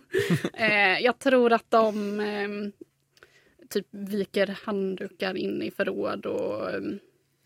Eh, 0.55 0.99
jag 1.01 1.19
tror 1.19 1.53
att 1.53 1.71
de 1.71 2.21
eh, 2.21 2.49
typ 3.75 3.87
viker 3.91 4.59
handdukar 4.64 5.35
in 5.37 5.62
i 5.62 5.70
förråd 5.70 6.27
och, 6.27 6.70
ehm, 6.75 6.99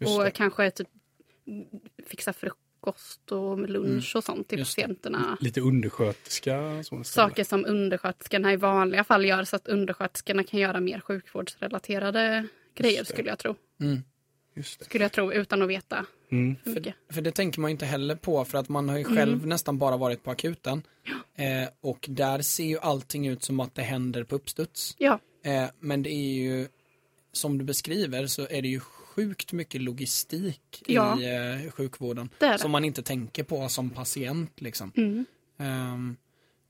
och 0.04 0.32
kanske 0.34 0.70
typ 0.70 0.88
fixar 2.06 2.32
frukost 2.32 3.32
och 3.32 3.68
lunch 3.68 4.16
och 4.16 4.24
sånt 4.24 4.48
till 4.48 4.58
Just 4.58 4.76
patienterna. 4.76 5.38
Lite 5.40 5.60
undersköterska? 5.60 6.82
Saker 7.04 7.44
som 7.44 7.64
undersköterskorna 7.66 8.52
i 8.52 8.56
vanliga 8.56 9.04
fall 9.04 9.24
gör 9.24 9.44
så 9.44 9.56
att 9.56 9.68
undersköterskorna 9.68 10.44
kan 10.44 10.60
göra 10.60 10.80
mer 10.80 11.00
sjukvårdsrelaterade 11.00 12.46
grejer 12.74 13.04
skulle 13.04 13.28
jag 13.28 13.38
tro. 13.38 13.54
Mm. 13.80 14.02
Just 14.54 14.78
det. 14.78 14.84
Skulle 14.84 15.04
jag 15.04 15.12
tro 15.12 15.32
utan 15.32 15.62
att 15.62 15.68
veta 15.68 16.06
Mm. 16.30 16.56
mycket. 16.64 16.94
För 17.12 17.20
det 17.20 17.30
tänker 17.32 17.60
man 17.60 17.70
ju 17.70 17.72
inte 17.72 17.86
heller 17.86 18.14
på 18.16 18.44
för 18.44 18.58
att 18.58 18.68
man 18.68 18.88
har 18.88 18.98
ju 18.98 19.04
själv 19.04 19.32
Mm. 19.34 19.48
nästan 19.48 19.78
bara 19.78 19.96
varit 19.96 20.22
på 20.22 20.30
akuten. 20.30 20.82
Eh, 21.34 21.68
och 21.80 22.06
där 22.08 22.42
ser 22.42 22.64
ju 22.64 22.78
allting 22.78 23.26
ut 23.28 23.42
som 23.44 23.60
att 23.60 23.74
det 23.74 23.82
händer 23.82 24.24
på 24.24 24.34
uppstuds. 24.36 24.94
Ja, 24.98 25.18
Eh, 25.42 25.64
men 25.80 26.02
det 26.02 26.10
är 26.10 26.32
ju, 26.42 26.68
som 27.32 27.58
du 27.58 27.64
beskriver 27.64 28.26
så 28.26 28.46
är 28.50 28.62
det 28.62 28.68
ju 28.68 28.80
sjukt 28.80 29.52
mycket 29.52 29.80
logistik 29.82 30.82
Ja. 30.86 31.20
i 31.20 31.64
eh, 31.64 31.70
sjukvården. 31.70 32.30
det 32.38 32.46
det. 32.48 32.58
Som 32.58 32.70
man 32.70 32.84
inte 32.84 33.02
tänker 33.02 33.42
på 33.44 33.68
som 33.68 33.90
patient 33.90 34.60
liksom. 34.60 34.92
Mm. 34.96 35.24
Ehm, 35.58 36.16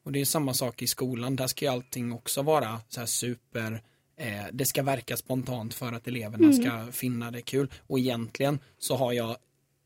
och 0.03 0.13
det 0.13 0.21
är 0.21 0.25
samma 0.25 0.55
sak 0.55 0.83
i 0.83 0.87
skolan, 0.87 1.37
där 1.37 1.47
ska 1.47 1.65
ju 1.65 1.71
allting 1.71 2.13
också 2.13 2.43
vara 2.43 2.81
så 2.89 3.01
här 3.01 3.07
super 3.07 3.83
eh, 4.17 4.45
det 4.53 4.65
ska 4.67 4.83
verka 4.83 5.17
spontant 5.17 5.75
för 5.75 5.93
att 5.93 6.09
eleverna 6.09 6.45
Mm. 6.49 6.63
ska 6.63 6.93
finna 6.93 7.31
det 7.31 7.41
kul. 7.43 7.71
Och 7.87 7.99
egentligen 7.99 8.59
så 8.79 8.97
har 8.97 9.13
jag 9.13 9.37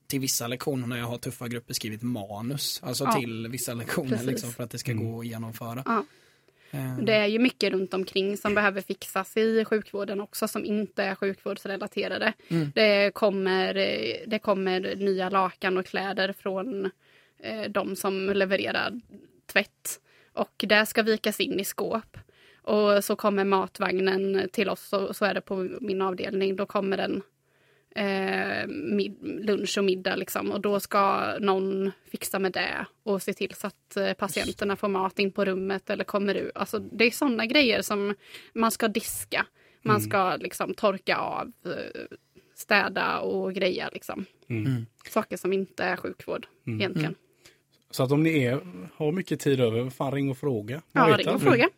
till 0.07 0.21
vissa 0.21 0.47
lektioner 0.47 0.87
när 0.87 0.99
jag 0.99 1.07
har 1.07 1.19
tuffa 1.19 1.49
grupper 1.49 1.75
skrivit 1.75 2.03
manus. 2.03 2.81
Alltså 2.83 3.05
Ja, 3.05 3.13
till 3.13 3.49
vissa 3.49 3.75
lektioner 3.75 4.23
liksom, 4.23 4.53
för 4.53 4.65
att 4.65 4.71
det 4.71 4.79
ska 4.79 4.93
gå 4.93 5.21
att 5.21 5.27
genomföra. 5.27 5.83
Ja. 5.87 6.05
Ehm, 6.73 7.05
Det 7.05 7.13
är 7.13 7.27
ju 7.27 7.39
mycket 7.39 7.73
runt 7.73 7.95
omkring 7.95 8.37
som 8.37 8.55
behöver 8.55 8.81
fixas 8.81 9.37
i 9.37 9.65
sjukvården 9.65 10.21
också 10.21 10.49
som 10.49 10.65
inte 10.65 11.03
är 11.03 11.15
sjukvårdsrelaterade. 11.15 12.33
Mm. 12.49 12.73
Det, 12.75 13.15
kommer, 13.15 13.77
eh, 13.77 14.17
det 14.27 14.39
kommer 14.39 14.97
nya 14.97 15.31
lakan 15.31 15.79
och 15.79 15.87
kläder 15.87 16.35
från 16.39 16.91
eh, 17.39 17.63
de 17.71 17.97
som 17.97 18.31
levererar 18.35 19.01
tvätt. 19.53 20.01
Och 20.33 20.65
det 20.69 20.87
ska 20.87 21.03
vikas 21.03 21.41
in 21.41 21.61
i 21.61 21.65
skåp. 21.65 22.17
Och 22.63 23.05
så 23.05 23.17
kommer 23.17 23.45
matvagnen 23.45 24.49
till 24.53 24.69
oss, 24.69 24.93
och 24.93 25.17
så 25.17 25.25
är 25.25 25.35
det 25.35 25.41
på 25.41 25.69
min 25.81 26.03
avdelning. 26.03 26.57
Då 26.57 26.67
kommer 26.67 26.97
den 26.97 27.23
eh, 27.95 28.67
mid, 28.69 29.17
lunch 29.23 29.79
och 29.79 29.85
middag 29.85 30.17
liksom. 30.17 30.51
Och 30.53 30.61
då 30.61 30.81
ska 30.81 31.35
någon 31.41 31.93
fixa 32.11 32.39
med 32.39 32.53
det 32.53 32.87
och 33.03 33.23
se 33.23 33.33
till 33.33 33.55
så 33.55 33.67
att 33.67 33.97
eh, 33.97 34.13
patienterna 34.13 34.77
får 34.77 34.89
mat 34.89 35.19
in 35.19 35.33
på 35.33 35.45
rummet 35.45 35.91
eller 35.91 36.05
kommer 36.05 36.35
ut. 36.35 36.53
Alltså 36.55 36.79
det 36.79 37.05
är 37.05 37.11
sådana 37.11 37.47
grejer 37.47 37.83
som 37.83 38.15
man 38.55 38.71
ska 38.71 38.89
diska. 38.89 39.47
Man 39.83 40.01
ska 40.01 40.37
liksom 40.37 40.75
torka 40.75 41.17
av, 41.17 41.53
eh, 41.65 42.17
städa 42.55 43.19
och 43.19 43.55
greja 43.55 43.89
liksom. 43.93 44.25
Mm. 44.49 44.87
Saker 45.09 45.37
som 45.37 45.53
inte 45.53 45.85
är 45.85 45.97
sjukvård 45.97 46.47
egentligen. 46.67 47.15
Så 47.91 48.03
att 48.03 48.13
om 48.13 48.23
ni 48.23 48.45
är, 48.45 48.61
har 48.97 49.13
mycket 49.13 49.41
tid 49.41 49.61
över, 49.61 49.91
fan 49.91 50.13
ring 50.13 50.31
och 50.31 50.39
fråga. 50.39 50.83
Man 50.93 51.11
Ja, 51.11 51.17
ring 51.17 51.29
och 51.29 51.35
aldrig. 51.35 51.53
fråga. 51.53 51.69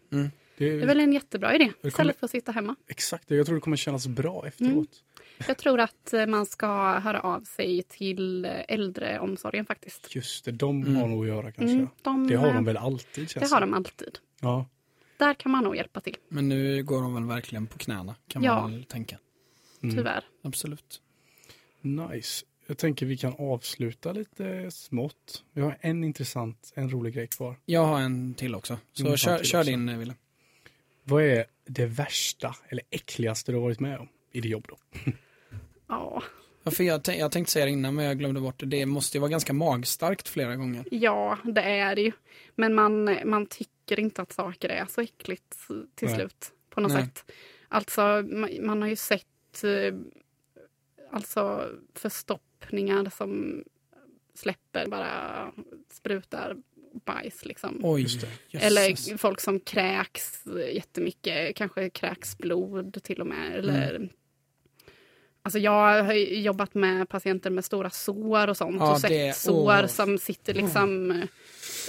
Det 0.56 0.70
Det 0.76 0.82
är 0.82 0.86
väl 0.86 1.00
en 1.00 1.12
jättebra 1.12 1.54
idé. 1.54 1.64
kommer- 1.64 1.88
Istället 1.88 2.18
för 2.18 2.24
att 2.26 2.30
sitta 2.30 2.52
hemma. 2.52 2.76
Exakt, 2.88 3.30
jag 3.30 3.46
tror 3.46 3.54
det 3.54 3.60
kommer 3.60 3.76
kännas 3.76 4.06
bra 4.06 4.46
efteråt. 4.46 4.70
Mm. 4.72 4.86
Jag 5.48 5.58
tror 5.58 5.80
att 5.80 6.12
eh, 6.12 6.26
man 6.26 6.46
ska 6.46 6.98
höra 6.98 7.20
av 7.20 7.40
sig 7.40 7.82
till 7.82 8.44
eh, 8.44 8.50
äldreomsorgen 8.68 9.66
faktiskt. 9.66 10.14
Just 10.14 10.44
det, 10.44 10.52
de 10.52 10.96
har 10.96 11.08
nog 11.08 11.22
att 11.22 11.28
göra 11.28 11.52
kanske. 11.52 11.74
Mm, 11.76 11.88
de, 12.02 12.26
det 12.26 12.34
har 12.36 12.48
eh, 12.48 12.54
de 12.54 12.64
väl 12.64 12.76
alltid 12.76 13.30
känns 13.30 13.50
Det 13.50 13.54
har 13.56 13.60
de 13.60 13.74
alltid. 13.74 14.18
Ja. 14.40 14.66
Där 15.16 15.34
kan 15.34 15.52
man 15.52 15.64
nog 15.64 15.76
hjälpa 15.76 16.00
till, 16.00 16.16
Men 16.28 16.48
nu 16.48 16.82
går 16.82 17.02
de 17.02 17.14
väl 17.14 17.24
verkligen 17.24 17.66
på 17.66 17.78
knäna 17.78 18.14
kan 18.28 18.42
Ja. 18.42 18.60
man 18.60 18.72
väl 18.72 18.84
tänka. 18.84 19.18
Mm. 19.82 19.96
tyvärr. 19.96 20.24
Absolut. 20.42 21.00
Nice. 21.80 22.44
Jag 22.66 22.78
tänker 22.78 23.06
vi 23.06 23.16
kan 23.16 23.34
avsluta 23.38 24.12
lite 24.12 24.70
smått. 24.70 25.44
Vi 25.52 25.60
har 25.62 25.78
en 25.80 26.04
intressant, 26.04 26.72
en 26.74 26.90
rolig 26.90 27.14
grej 27.14 27.26
kvar. 27.26 27.56
Jag 27.64 27.84
har 27.86 28.00
en 28.00 28.34
till 28.34 28.54
också. 28.54 28.78
Så 28.92 29.04
Mm, 29.06 29.16
kör, 29.16 29.38
till 29.38 29.46
kör 29.46 29.58
också. 29.60 29.70
din 29.70 29.88
eh, 29.88 29.98
Wille. 29.98 30.14
Vad 31.04 31.22
är 31.22 31.44
det 31.66 31.86
värsta 31.86 32.56
eller 32.68 32.82
äckligaste 32.90 33.52
du 33.52 33.56
har 33.56 33.62
varit 33.62 33.80
med 33.80 33.98
om 33.98 34.08
i 34.32 34.40
ditt 34.40 34.50
jobb 34.50 34.66
då? 34.68 34.78
Ja, 35.88 36.22
Ja, 36.66 36.70
för 36.70 36.84
jag, 36.84 37.00
jag 37.06 37.32
tänkte 37.32 37.52
säga 37.52 37.64
det 37.64 37.70
innan 37.70 37.94
men 37.94 38.04
jag 38.04 38.18
glömde 38.18 38.40
bort 38.40 38.60
det. 38.60 38.66
Det 38.66 38.86
måste 38.86 39.16
ju 39.16 39.20
vara 39.20 39.30
ganska 39.30 39.52
magstarkt 39.52 40.28
flera 40.28 40.56
gånger. 40.56 40.84
Ja, 40.90 41.38
det 41.44 41.62
är 41.62 41.94
det 41.94 42.02
ju. 42.02 42.12
Men 42.54 42.74
man, 42.74 43.18
man 43.24 43.46
tycker 43.46 44.00
inte 44.00 44.22
att 44.22 44.32
saker 44.32 44.68
är 44.68 44.86
så 44.86 45.00
äckligt 45.00 45.66
till 45.94 46.08
Nej. 46.08 46.16
slut. 46.16 46.52
På 46.70 46.80
något 46.80 46.92
Nej. 46.92 47.02
sätt. 47.02 47.30
Alltså, 47.68 48.24
man, 48.30 48.50
man 48.62 48.82
har 48.82 48.88
ju 48.88 48.96
sett 48.96 49.64
eh, 49.64 49.94
alltså 51.10 51.70
förstoppningar 51.94 53.10
som 53.16 53.62
släpper, 54.34 54.88
bara 54.88 55.52
sprutar 55.92 56.56
bajs 57.04 57.44
liksom. 57.44 57.80
Oj, 57.82 58.02
Just 58.02 58.20
det. 58.20 58.28
jösses. 58.48 58.66
Eller 59.08 59.16
folk 59.18 59.40
som 59.40 59.60
kräks 59.60 60.42
jättemycket, 60.72 61.56
kanske 61.56 61.90
kräks 61.90 62.38
blod 62.38 63.02
till 63.02 63.20
och 63.20 63.26
med. 63.26 63.54
Eller, 63.58 63.94
Mm. 63.94 64.08
Alltså 65.46 65.58
jag 65.58 66.04
har 66.04 66.12
ju 66.14 66.40
jobbat 66.40 66.74
med 66.74 67.08
patienter 67.08 67.50
med 67.50 67.64
stora 67.64 67.90
sår 67.90 68.48
och 68.48 68.56
sånt. 68.56 68.76
Ja, 68.80 68.92
och 68.94 69.00
sett 69.00 69.10
det- 69.10 69.36
sår 69.36 69.80
åh. 69.82 69.86
som 69.86 70.18
sitter 70.18 70.54
liksom 70.54 71.10
eh, 71.10 71.24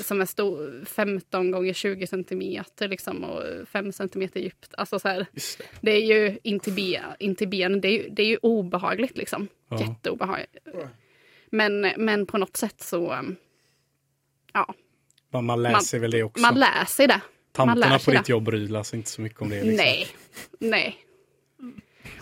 som 0.04 0.22
är 0.22 0.26
stor, 0.26 0.86
15 0.86 1.52
gånger 1.52 1.74
20 1.74 2.08
centimeter 2.08 2.88
liksom, 2.88 3.24
och 3.24 3.44
5 3.68 3.92
centimeter 3.92 4.40
djupt. 4.40 4.74
Alltså 4.78 5.00
så 5.00 5.08
här, 5.08 5.26
Just 5.34 5.58
det. 5.58 5.64
det 5.82 5.92
är 5.92 6.06
ju 6.06 6.40
in 6.44 6.60
till, 6.60 6.74
be, 6.74 7.04
in 7.20 7.36
till 7.36 7.48
ben, 7.48 7.82
det 7.82 7.88
är, 7.88 7.92
ju- 8.04 8.10
det 8.10 8.22
är 8.24 8.28
ju 8.28 8.38
obehagligt 8.42 9.18
liksom. 9.18 9.48
Ja. 9.70 9.80
Jätteobehagligt. 9.82 10.58
Men, 11.50 11.82
men 11.98 12.26
på 12.26 12.38
något 12.38 12.58
sätt 12.58 12.82
så, 12.82 13.20
ja, 14.54 14.74
Man, 15.36 15.46
man 15.46 15.62
läser 15.62 16.00
väl 16.00 16.12
det 16.12 16.24
också. 16.24 16.42
man 16.42 16.56
lär 16.60 16.86
sig 16.86 17.08
det. 17.08 17.22
man 17.58 17.68
Tanterna 17.68 18.00
på 18.00 18.12
ditt 18.12 18.26
det. 18.26 18.30
jobb 18.30 18.44
bryr 18.44 18.84
sig 18.84 18.98
inte 18.98 19.10
så 19.10 19.22
mycket 19.22 19.42
om 19.42 19.50
det. 19.50 19.56
Liksom. 19.56 19.76
Nej, 19.76 20.08
nej. 20.60 20.98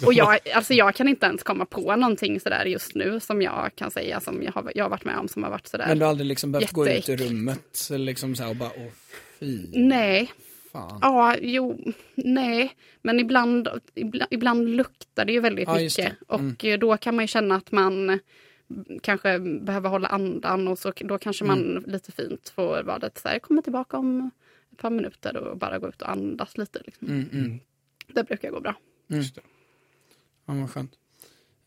Och 0.05 0.13
jag, 0.13 0.39
alltså 0.55 0.73
jag 0.73 0.95
kan 0.95 1.07
inte 1.07 1.25
ens 1.25 1.43
komma 1.43 1.65
på 1.65 1.95
någonting 1.95 2.39
sådär 2.39 2.65
just 2.65 2.95
nu 2.95 3.19
som 3.19 3.41
jag 3.41 3.71
kan 3.75 3.91
säga 3.91 4.19
som 4.19 4.43
jag 4.43 4.51
har, 4.51 4.71
jag 4.75 4.85
har 4.85 4.89
varit 4.89 5.05
med 5.05 5.17
om 5.17 5.27
som 5.27 5.43
har 5.43 5.49
varit 5.49 5.67
sådär. 5.67 5.87
Men 5.87 5.99
du 5.99 6.05
har 6.05 6.09
aldrig 6.09 6.27
liksom 6.27 6.51
behövt 6.51 6.71
gå 6.71 6.85
ut 6.87 6.91
Jätteäckligt. 6.91 7.31
rummet 7.31 7.87
liksom 7.89 8.35
så 8.35 8.43
här 8.43 8.49
och 8.49 8.55
bara 8.55 8.71
åh 8.77 8.91
fy 9.39 9.67
Nej, 9.73 10.31
fan. 10.71 10.99
ja, 11.01 11.35
jo, 11.41 11.93
nej. 12.15 12.75
Men 13.01 13.19
ibland, 13.19 13.67
ibland, 13.95 14.27
ibland 14.31 14.69
luktar 14.75 15.25
det 15.25 15.31
ju 15.33 15.39
väldigt 15.39 15.67
Ja, 15.67 15.75
mycket. 15.75 16.13
Mm. 16.29 16.55
Och 16.73 16.79
då 16.79 16.97
kan 16.97 17.15
man 17.15 17.23
ju 17.23 17.27
känna 17.27 17.55
att 17.55 17.71
man 17.71 18.19
kanske 19.01 19.39
behöver 19.39 19.89
hålla 19.89 20.07
andan 20.07 20.67
och 20.67 20.79
så 20.79 20.93
då 20.95 21.17
kanske 21.17 21.45
man 21.45 21.77
Mm. 21.77 21.83
lite 21.87 22.11
fint 22.11 22.49
får 22.49 22.83
vara 22.83 22.97
lite 22.97 23.21
så 23.21 23.27
här, 23.27 23.39
kommer 23.39 23.61
tillbaka 23.61 23.97
om 23.97 24.31
ett 24.71 24.77
par 24.77 24.89
minuter 24.89 25.37
och 25.37 25.57
bara 25.57 25.79
gå 25.79 25.87
ut 25.89 26.01
och 26.01 26.09
andas 26.11 26.57
lite. 26.57 26.81
Liksom. 26.85 27.07
Mm, 27.07 27.29
mm. 27.31 27.59
Det 28.07 28.23
brukar 28.23 28.51
gå 28.51 28.59
bra. 28.59 28.75
Just 29.07 29.35
det. 29.35 29.41
Ja, 30.45 30.53
vad 30.53 30.69
skönt. 30.71 30.91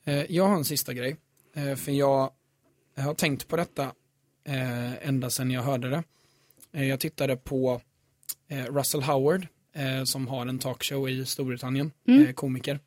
Eh, 0.05 0.33
jag 0.33 0.45
har 0.49 0.57
en 0.57 0.65
sista 0.65 0.95
grej. 0.95 1.17
Eh, 1.55 1.75
för 1.75 1.93
jag, 1.93 2.31
jag 2.95 3.03
har 3.03 3.15
tänkt 3.15 3.49
på 3.49 3.57
detta 3.57 3.83
eh, 4.45 5.09
ända 5.09 5.31
sedan 5.31 5.51
jag 5.51 5.63
hörde 5.63 5.91
det. 5.91 6.03
Jag 6.87 7.01
tittade 7.01 7.37
på 7.37 7.81
Russell 8.69 9.03
Howard 9.03 9.47
som 10.05 10.29
har 10.29 10.47
en 10.47 10.59
talkshow 10.59 11.09
i 11.09 11.27
Storbritannien. 11.27 11.93
Mm. 12.09 12.35
Komiker. 12.35 12.81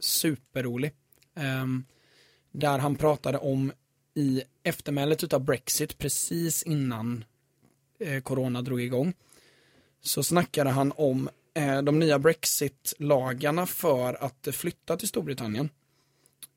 Superrolig. 0.00 0.92
Där 2.56 2.78
han 2.78 2.96
pratade 2.96 3.38
om 3.38 3.72
i 4.14 4.42
eftermälet 4.62 5.24
utav 5.24 5.44
Brexit 5.44 5.98
precis 5.98 6.62
innan 6.62 7.24
eh, 7.98 8.22
corona 8.22 8.62
drog 8.62 8.80
igång. 8.80 9.14
Så 10.00 10.22
snackade 10.22 10.70
han 10.70 10.92
om 10.96 11.28
eh, 11.54 11.82
de 11.82 11.98
nya 11.98 12.18
Brexit-lagarna 12.18 13.66
för 13.66 14.24
att 14.24 14.48
flytta 14.52 14.96
till 14.96 15.08
Storbritannien. 15.08 15.70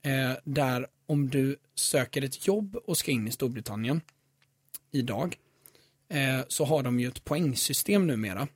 Eh, 0.01 0.31
där 0.43 0.87
om 1.05 1.29
du 1.29 1.57
söker 1.75 2.21
ett 2.21 2.47
jobb 2.47 2.75
och 2.75 2.97
ska 2.97 3.11
in 3.11 3.27
i 3.27 3.31
Storbritannien 3.31 4.01
idag 4.91 5.37
eh, 6.09 6.41
så 6.47 6.65
har 6.65 6.83
de 6.83 6.99
ju 6.99 7.07
ett 7.07 7.23
poängsystem 7.23 8.07
numera. 8.07 8.47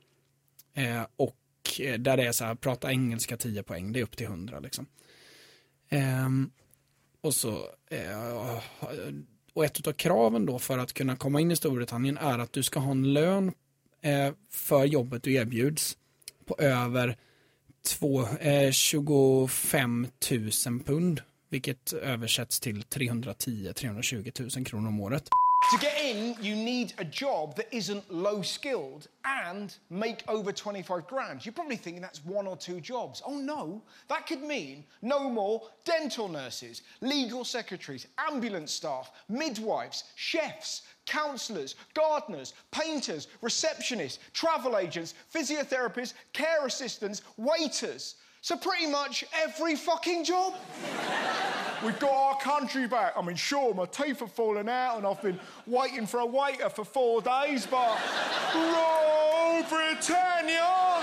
Eh, 0.74 1.02
och 1.16 1.36
eh, 1.80 1.98
där 1.98 2.16
det 2.16 2.26
är 2.26 2.32
så 2.32 2.44
här, 2.44 2.54
prata 2.54 2.90
engelska 2.90 3.36
10 3.36 3.62
poäng, 3.62 3.92
det 3.92 4.00
är 4.00 4.04
upp 4.04 4.16
till 4.16 4.26
100 4.26 4.60
liksom. 4.60 4.86
Ehm, 5.88 6.50
och 7.22 7.34
så 7.34 7.50
eh, 7.90 8.58
och 9.54 9.64
ett 9.64 9.86
av 9.86 9.92
kraven 9.92 10.46
då 10.46 10.58
för 10.58 10.78
att 10.78 10.92
kunna 10.92 11.16
komma 11.16 11.40
in 11.40 11.50
i 11.50 11.56
Storbritannien 11.56 12.18
är 12.18 12.38
att 12.38 12.52
du 12.52 12.62
ska 12.62 12.80
ha 12.80 12.90
en 12.90 13.12
lön 13.12 13.52
eh, 14.02 14.32
för 14.50 14.84
jobbet 14.84 15.22
du 15.22 15.34
erbjuds 15.34 15.96
på 16.46 16.56
över 16.58 17.16
två, 17.86 18.26
eh, 18.26 18.70
25 18.70 20.06
000 20.30 20.80
pund, 20.84 21.20
vilket 21.48 21.92
översätts 21.92 22.60
till 22.60 22.82
310-320 22.82 24.56
000 24.56 24.66
kronor 24.66 24.88
om 24.88 25.00
året. 25.00 25.28
To 25.70 25.78
get 25.78 25.98
in, 25.98 26.36
you 26.40 26.54
need 26.54 26.92
a 26.98 27.04
job 27.04 27.56
that 27.56 27.74
isn't 27.74 28.12
low 28.12 28.42
skilled 28.42 29.08
and 29.24 29.74
make 29.88 30.22
over 30.28 30.52
25 30.52 31.06
grand. 31.06 31.46
You're 31.46 31.54
probably 31.54 31.76
thinking 31.76 32.02
that's 32.02 32.22
one 32.26 32.46
or 32.46 32.56
two 32.58 32.78
jobs. 32.80 33.22
Oh 33.24 33.38
no, 33.38 33.80
that 34.08 34.26
could 34.26 34.42
mean 34.42 34.84
no 35.00 35.30
more 35.30 35.62
dental 35.84 36.28
nurses, 36.28 36.82
legal 37.00 37.44
secretaries, 37.44 38.06
ambulance 38.18 38.72
staff, 38.72 39.12
midwives, 39.30 40.04
chefs, 40.14 40.82
counsellors, 41.06 41.74
gardeners, 41.94 42.52
painters, 42.70 43.28
receptionists, 43.42 44.18
travel 44.34 44.76
agents, 44.76 45.14
physiotherapists, 45.32 46.12
care 46.32 46.66
assistants, 46.66 47.22
waiters. 47.38 48.16
So 48.44 48.56
pretty 48.56 48.88
much 48.88 49.24
every 49.44 49.76
fucking 49.76 50.24
job. 50.24 50.54
We've 51.84 51.98
got 52.00 52.10
our 52.10 52.40
country 52.40 52.88
back. 52.88 53.12
I 53.16 53.22
mean, 53.22 53.36
sure, 53.36 53.72
my 53.72 53.86
teeth 53.86 54.18
have 54.18 54.32
fallen 54.32 54.68
out 54.68 54.96
and 54.98 55.06
I've 55.06 55.22
been 55.22 55.38
waiting 55.66 56.08
for 56.08 56.20
a 56.20 56.26
waiter 56.26 56.68
for 56.68 56.84
four 56.84 57.20
days, 57.22 57.66
but. 57.66 57.98
Royal 58.54 59.62
Britannia! 59.68 61.02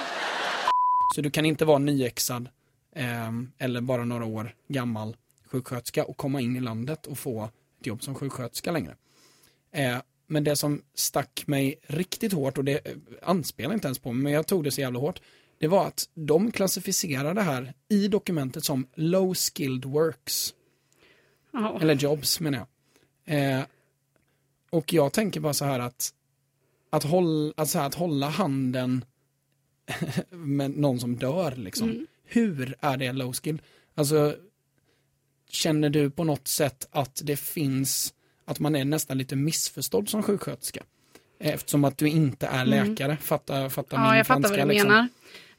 Så 1.16 1.22
du 1.22 1.32
kan 1.32 1.46
inte 1.46 1.66
vara 1.66 1.78
nyexad 1.80 2.50
eh, 2.96 3.32
eller 3.58 3.82
bara 3.82 4.06
några 4.06 4.26
år 4.26 4.56
gammal 4.68 5.16
sjuksköterska 5.46 6.06
och 6.06 6.18
komma 6.18 6.42
in 6.42 6.56
i 6.56 6.60
landet 6.60 7.08
och 7.08 7.20
få 7.20 7.50
ett 7.80 7.88
jobb 7.88 8.04
som 8.04 8.16
sjuksköterska 8.16 8.72
längre. 8.72 8.96
Eh, 9.72 9.98
men 10.28 10.44
det 10.44 10.56
som 10.56 10.82
stack 10.94 11.44
mig 11.48 11.80
riktigt 11.84 12.34
hårt 12.34 12.58
och 12.58 12.64
det 12.64 12.88
eh, 12.88 12.94
anspelar 13.24 13.74
inte 13.74 13.88
ens 13.88 14.00
på 14.00 14.12
mig, 14.12 14.24
men 14.24 14.34
jag 14.34 14.48
tog 14.48 14.64
det 14.64 14.72
så 14.72 14.82
jävla 14.82 15.00
hårt. 15.00 15.22
Det 15.60 15.68
var 15.68 15.88
att 15.88 16.10
de 16.14 16.52
klassificerar 16.52 17.34
det 17.34 17.42
här 17.42 17.74
i 17.90 18.08
dokumentet 18.08 18.64
som 18.64 18.88
low 18.96 19.34
skilled 19.34 19.86
works. 19.86 20.54
Ja. 21.52 21.80
Eller 21.82 21.96
jobs 21.96 22.40
menar 22.40 22.66
jag. 23.26 23.58
Eh, 23.60 23.64
och 24.70 24.94
jag 24.94 25.14
tänker 25.14 25.40
bara 25.40 25.54
så 25.54 25.66
här 25.66 25.80
att 25.80 26.14
att 26.90 27.04
hålla, 27.04 27.54
att, 27.58 27.70
så 27.70 27.80
här, 27.80 27.88
att 27.88 27.96
hålla 27.96 28.30
handen 28.30 29.06
med 30.30 30.78
någon 30.78 31.00
som 31.00 31.16
dör 31.16 31.56
liksom. 31.56 32.08
Hur 32.26 32.76
är 32.80 32.98
det 32.98 33.12
low 33.12 33.34
skill? 33.34 33.62
Alltså 33.96 34.36
känner 35.50 35.90
du 35.90 36.10
på 36.10 36.24
något 36.24 36.48
sätt 36.48 36.88
att 36.92 37.22
det 37.24 37.38
finns 37.38 38.14
att 38.46 38.60
man 38.60 38.76
är 38.76 38.86
nästan 38.86 39.18
lite 39.18 39.36
missförstådd 39.36 40.10
som 40.10 40.24
sjuksköterska? 40.24 40.84
Eftersom 41.40 41.84
att 41.84 41.98
du 41.98 42.08
inte 42.10 42.48
är 42.48 42.66
läkare, 42.66 43.18
fatta, 43.18 43.70
fatta 43.70 43.96
Ja, 43.96 44.10
min 44.10 44.18
jag 44.18 44.28
fattar 44.28 44.42
franska 44.42 44.58
vad 44.58 44.68
du 44.68 44.74
liksom. 44.74 44.90
menar. 44.92 45.08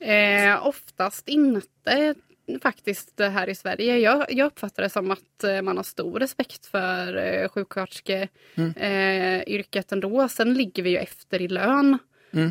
Eh, 0.01 0.67
oftast 0.67 1.29
inte 1.29 2.15
faktiskt 2.63 3.21
här 3.21 3.49
i 3.49 3.55
Sverige. 3.55 3.99
Jag, 3.99 4.33
jag 4.33 4.47
uppfattar 4.47 4.83
det 4.83 4.89
som 4.89 5.11
att 5.11 5.45
eh, 5.45 5.63
man 5.63 5.77
har 5.77 5.85
stor 5.85 6.19
respekt 6.21 6.67
för 6.67 7.17
eh, 7.17 7.49
sjuksköterskeyrket 7.49 8.31
eh, 8.77 9.43
yrket 9.55 9.93
ändå. 9.93 10.29
Sen 10.29 10.55
ligger 10.55 10.83
vi 10.83 10.91
ju 10.91 10.97
efter 10.97 11.43
i 11.43 11.49
lön, 11.49 11.99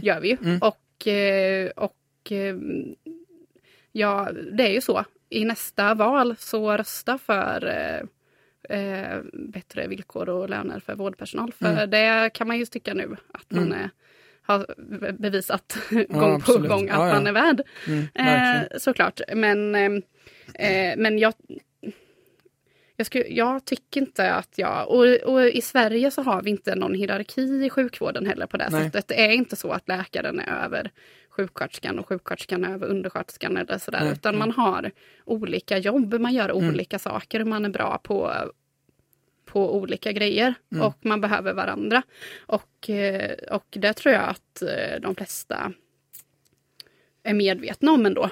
gör 0.03 0.19
vi 0.19 0.29
ju. 0.29 0.37
Och, 0.61 1.07
eh, 1.07 1.69
och 1.75 2.31
eh, 2.31 2.55
ja, 3.91 4.29
det 4.51 4.63
är 4.63 4.71
ju 4.71 4.81
så. 4.81 5.05
I 5.29 5.45
nästa 5.45 5.93
val 5.93 6.35
så 6.39 6.77
rösta 6.77 7.17
för 7.17 7.65
eh, 7.67 8.79
eh, 8.79 9.21
bättre 9.33 9.87
villkor 9.87 10.29
och 10.29 10.49
löner 10.49 10.79
för 10.79 10.95
vårdpersonal. 10.95 11.51
För 11.53 11.87
det 11.87 12.29
kan 12.33 12.47
man 12.47 12.57
ju 12.57 12.65
tycka 12.65 12.93
nu 12.93 13.15
att 13.33 13.51
man 13.51 13.73
är, 13.73 13.89
har 14.53 14.65
bevisat 15.11 15.77
gång 15.89 16.05
på 16.09 16.19
absolut. 16.25 16.69
gång 16.69 16.89
att 16.89 16.95
Ja, 16.99 17.07
ja. 17.07 17.13
man 17.13 17.27
är 17.27 17.31
värd. 17.31 17.61
Mm, 17.87 18.07
Eh, 18.13 18.61
såklart. 18.77 19.21
Men, 19.35 19.75
eh, 19.75 19.91
eh, 20.67 20.97
men 20.97 21.19
jag, 21.19 21.33
jag, 22.95 23.05
skulle, 23.05 23.27
jag 23.27 23.65
tycker 23.65 24.01
inte 24.01 24.33
att 24.33 24.53
jag... 24.55 24.89
Och, 24.89 25.05
och 25.33 25.41
i 25.49 25.61
Sverige 25.61 26.11
så 26.11 26.21
har 26.21 26.41
vi 26.41 26.49
inte 26.49 26.75
någon 26.75 26.93
hierarki 26.93 27.41
i 27.65 27.69
sjukvården 27.69 28.25
heller 28.25 28.45
på 28.45 28.57
det 28.57 28.69
Nej. 28.71 28.83
sättet. 28.83 29.07
Det 29.07 29.25
är 29.25 29.31
inte 29.31 29.55
så 29.55 29.71
att 29.71 29.87
läkaren 29.87 30.39
är 30.39 30.65
över 30.65 30.91
sjuksköterskan 31.29 31.99
och 31.99 32.07
sjuksköterskan 32.07 32.65
över 32.65 32.87
undersköterskan 32.87 33.57
eller 33.57 33.77
sådär. 33.77 33.99
Nej, 34.03 34.11
Utan 34.13 34.37
man 34.37 34.51
har 34.51 34.91
olika 35.25 35.77
jobb, 35.77 36.13
man 36.13 36.33
gör 36.33 36.49
Mm. 36.49 36.69
olika 36.69 36.99
saker. 36.99 37.43
Man 37.43 37.65
är 37.65 37.69
bra 37.69 37.99
på 38.03 38.33
på 39.51 39.75
olika 39.75 40.11
grejer 40.11 40.53
Mm. 40.71 40.83
och 40.87 40.97
man 41.01 41.21
behöver 41.21 41.53
varandra. 41.53 42.01
Och, 42.45 42.89
eh, 42.89 43.31
och 43.51 43.65
det 43.69 43.93
tror 43.93 44.13
jag 44.13 44.23
att 44.29 44.61
eh, 44.61 45.01
de 45.01 45.15
flesta 45.15 45.71
är 47.23 47.33
medvetna 47.33 47.91
om 47.91 48.05
ändå. 48.05 48.29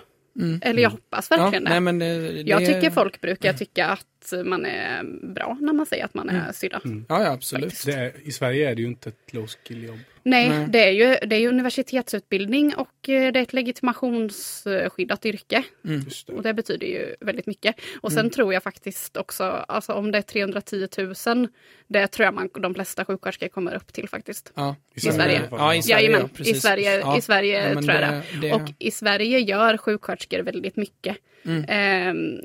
Eller 0.61 0.81
jag 0.81 0.89
hoppas 0.89 1.27
Ja, 1.31 1.37
verkligen 1.37 1.63
nej, 1.63 1.73
det. 1.73 1.79
men 1.79 1.99
det, 1.99 2.41
Jag 2.41 2.65
tycker 2.65 2.89
folk 2.89 3.21
brukar 3.21 3.53
tycka 3.53 3.87
att 3.87 4.33
man 4.45 4.65
är 4.65 5.03
bra 5.33 5.57
när 5.61 5.73
man 5.73 5.85
säger 5.85 6.05
att 6.05 6.13
man 6.13 6.29
är 6.29 6.51
sydda. 6.51 6.81
Ja, 6.83 7.23
ja 7.23 7.31
absolut. 7.31 7.83
Det 7.85 7.91
är, 7.93 8.11
I 8.23 8.31
Sverige 8.31 8.69
är 8.69 8.75
det 8.75 8.81
ju 8.81 8.87
inte 8.87 9.09
ett 9.09 9.33
low 9.33 9.47
skill 9.47 9.83
jobb. 9.83 9.99
Nej, 10.29 10.49
Nej. 10.49 10.67
Det, 10.69 10.79
är 10.87 10.91
ju, 10.91 11.27
det 11.27 11.35
är 11.35 11.39
ju 11.39 11.47
universitetsutbildning 11.49 12.75
och 12.75 13.09
eh, 13.09 13.31
det 13.31 13.39
är 13.39 13.43
ett 13.43 13.53
legitimationsskyddat 13.53 15.25
yrke. 15.25 15.63
Just 15.81 16.27
det. 16.27 16.33
Och 16.33 16.43
det 16.43 16.53
betyder 16.53 16.87
ju 16.87 17.15
väldigt 17.19 17.47
mycket. 17.47 17.75
Och 18.01 18.11
sen 18.11 18.29
tror 18.29 18.53
jag 18.53 18.63
faktiskt 18.63 19.17
också, 19.17 19.43
alltså 19.43 19.93
om 19.93 20.11
det 20.11 20.17
är 20.17 20.21
310 20.21 20.87
000, 21.27 21.47
det 21.87 22.07
tror 22.07 22.25
jag 22.25 22.33
man, 22.33 22.49
de 22.59 22.73
flesta 22.73 23.05
sjuksköterskor 23.05 23.47
kommer 23.47 23.75
upp 23.75 23.93
till 23.93 24.09
faktiskt. 24.09 24.51
Ja. 24.55 24.75
I 24.93 24.99
Sverige. 24.99 25.37
i. 25.37 25.41
Ja, 25.51 25.75
i 25.75 25.81
Sverige. 25.81 26.01
Jajamän, 26.07 26.29
ja, 26.37 26.45
i. 26.45 26.53
Sverige, 26.53 26.99
Ja. 26.99 27.17
i 27.17 27.21
Sverige 27.21 27.67
Ja, 27.69 27.73
tror 27.81 27.91
jag 27.91 28.01
det- 28.01 28.23
det. 28.41 28.47
det- 28.47 28.53
Och 28.53 28.61
i 28.79 28.91
Sverige 28.91 29.39
gör 29.39 29.77
sjuksköterskor 29.77 30.39
väldigt 30.39 30.75
mycket. 30.75 31.17
Mm. 31.45 31.65
Ehm, 31.67 32.39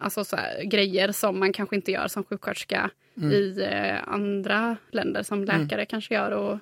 alltså 0.00 0.24
så 0.24 0.36
här, 0.36 0.62
grejer 0.64 1.12
som 1.12 1.38
man 1.38 1.52
kanske 1.52 1.76
inte 1.76 1.92
gör 1.92 2.08
som 2.08 2.24
sjuksköterska 2.24 2.90
Mm. 3.16 3.32
i 3.32 3.68
eh, 3.70 4.08
andra 4.08 4.76
länder 4.90 5.22
som 5.22 5.44
läkare 5.44 5.84
kanske 5.86 6.14
gör. 6.14 6.30
Och, 6.30 6.58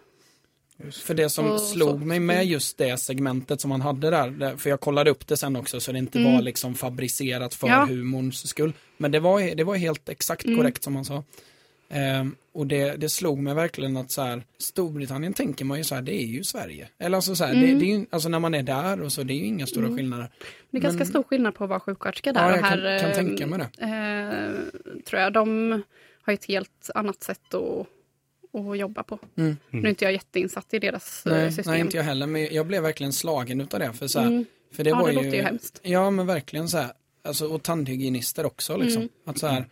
För 0.92 1.14
det 1.14 1.30
som 1.30 1.50
Och 1.50 1.60
slog 1.60 1.88
så. 2.00 2.06
mig 2.06 2.20
med 2.20 2.46
just 2.46 2.78
det 2.78 2.96
segmentet 3.00 3.60
som 3.60 3.70
han 3.70 3.80
hade 3.80 4.10
där, 4.10 4.56
för 4.56 4.70
jag 4.70 4.80
kollade 4.80 5.10
upp 5.10 5.26
det 5.26 5.36
sen 5.36 5.56
också 5.56 5.80
så 5.80 5.92
det 5.92 5.98
inte 5.98 6.24
var 6.24 6.42
liksom 6.42 6.74
fabricerat 6.74 7.54
för 7.54 7.68
Ja. 7.68 7.84
humorns 7.88 8.48
skull. 8.48 8.72
Men 8.96 9.10
det 9.10 9.20
var, 9.20 9.54
det 9.54 9.64
var 9.64 9.76
helt 9.76 10.08
exakt 10.08 10.44
korrekt 10.44 10.82
som 10.82 10.96
han 10.96 11.04
sa. 11.04 11.24
Ehm, 11.88 12.34
och 12.52 12.66
det, 12.66 12.96
det 12.96 13.08
slog 13.08 13.38
mig 13.38 13.54
verkligen 13.54 13.96
att 13.96 14.10
så 14.10 14.22
här, 14.22 14.42
Storbritannien 14.58 15.32
tänker 15.32 15.64
man 15.64 15.78
ju 15.78 15.84
så 15.84 15.94
här, 15.94 16.02
det 16.02 16.22
är 16.22 16.26
ju 16.26 16.44
Sverige. 16.44 16.88
Eller 16.98 17.16
alltså 17.16 17.34
så 17.36 17.44
här, 17.44 17.54
det, 17.54 17.60
det 17.60 17.84
är 17.92 17.98
ju, 17.98 18.06
alltså 18.10 18.28
när 18.28 18.38
man 18.38 18.54
är 18.54 18.62
där 18.62 19.00
och 19.02 19.12
så, 19.12 19.22
det 19.22 19.32
är 19.34 19.38
ju 19.38 19.44
inga 19.46 19.66
stora 19.66 19.96
skillnader. 19.96 20.30
det 20.70 20.78
är 20.78 20.82
ganska 20.82 20.98
Men- 20.98 21.06
stor 21.06 21.22
skillnad 21.22 21.54
på 21.54 21.64
att 21.64 21.70
vara 21.70 21.80
sjuksköterska 21.80 22.32
där. 22.32 22.40
Ja, 22.40 22.46
och 22.46 22.52
jag 22.52 22.60
kan- 22.60 22.80
här, 22.80 22.98
kan 23.00 23.10
eh, 23.10 23.16
tänka 23.16 23.46
mig 23.46 23.58
det. 23.58 23.84
Eh, 23.84 25.02
tror 25.08 25.22
jag. 25.22 25.32
De 25.32 25.70
har 26.22 26.32
ett 26.32 26.44
helt 26.44 26.90
annat 26.94 27.22
sätt 27.22 27.54
att, 27.54 27.86
att 28.56 28.78
jobba 28.78 29.02
på. 29.02 29.18
Mm. 29.36 29.56
Nu 29.70 29.80
är 29.80 29.88
inte 29.88 30.04
jag 30.04 30.12
jätteinsatt 30.12 30.74
i 30.74 30.78
deras 30.78 31.26
eh, 31.26 31.32
Nej, 31.32 31.52
system. 31.52 31.72
nej, 31.72 31.80
inte 31.80 31.96
jag 31.96 32.04
heller, 32.04 32.26
men 32.26 32.54
jag 32.54 32.66
blev 32.66 32.82
verkligen 32.82 33.12
slagen 33.12 33.60
utav 33.60 33.80
det. 33.80 33.92
För 33.92 34.08
så 34.08 34.18
här, 34.20 34.26
Mm. 34.26 34.44
för 34.72 34.84
det 34.84 34.90
Ja, 34.90 34.96
var 34.96 35.06
det 35.08 35.12
ju, 35.14 35.22
låter 35.24 35.36
ju 35.36 35.42
hemskt. 35.42 35.80
Ja, 35.82 36.10
men 36.10 36.26
verkligen 36.26 36.68
så 36.68 36.78
här. 36.78 36.92
Alltså, 37.24 37.48
och 37.48 37.62
tandhygienister 37.62 38.46
också 38.46 38.76
liksom. 38.76 39.02
Mm. 39.02 39.12
Att 39.26 39.38
så 39.38 39.46
här, 39.46 39.64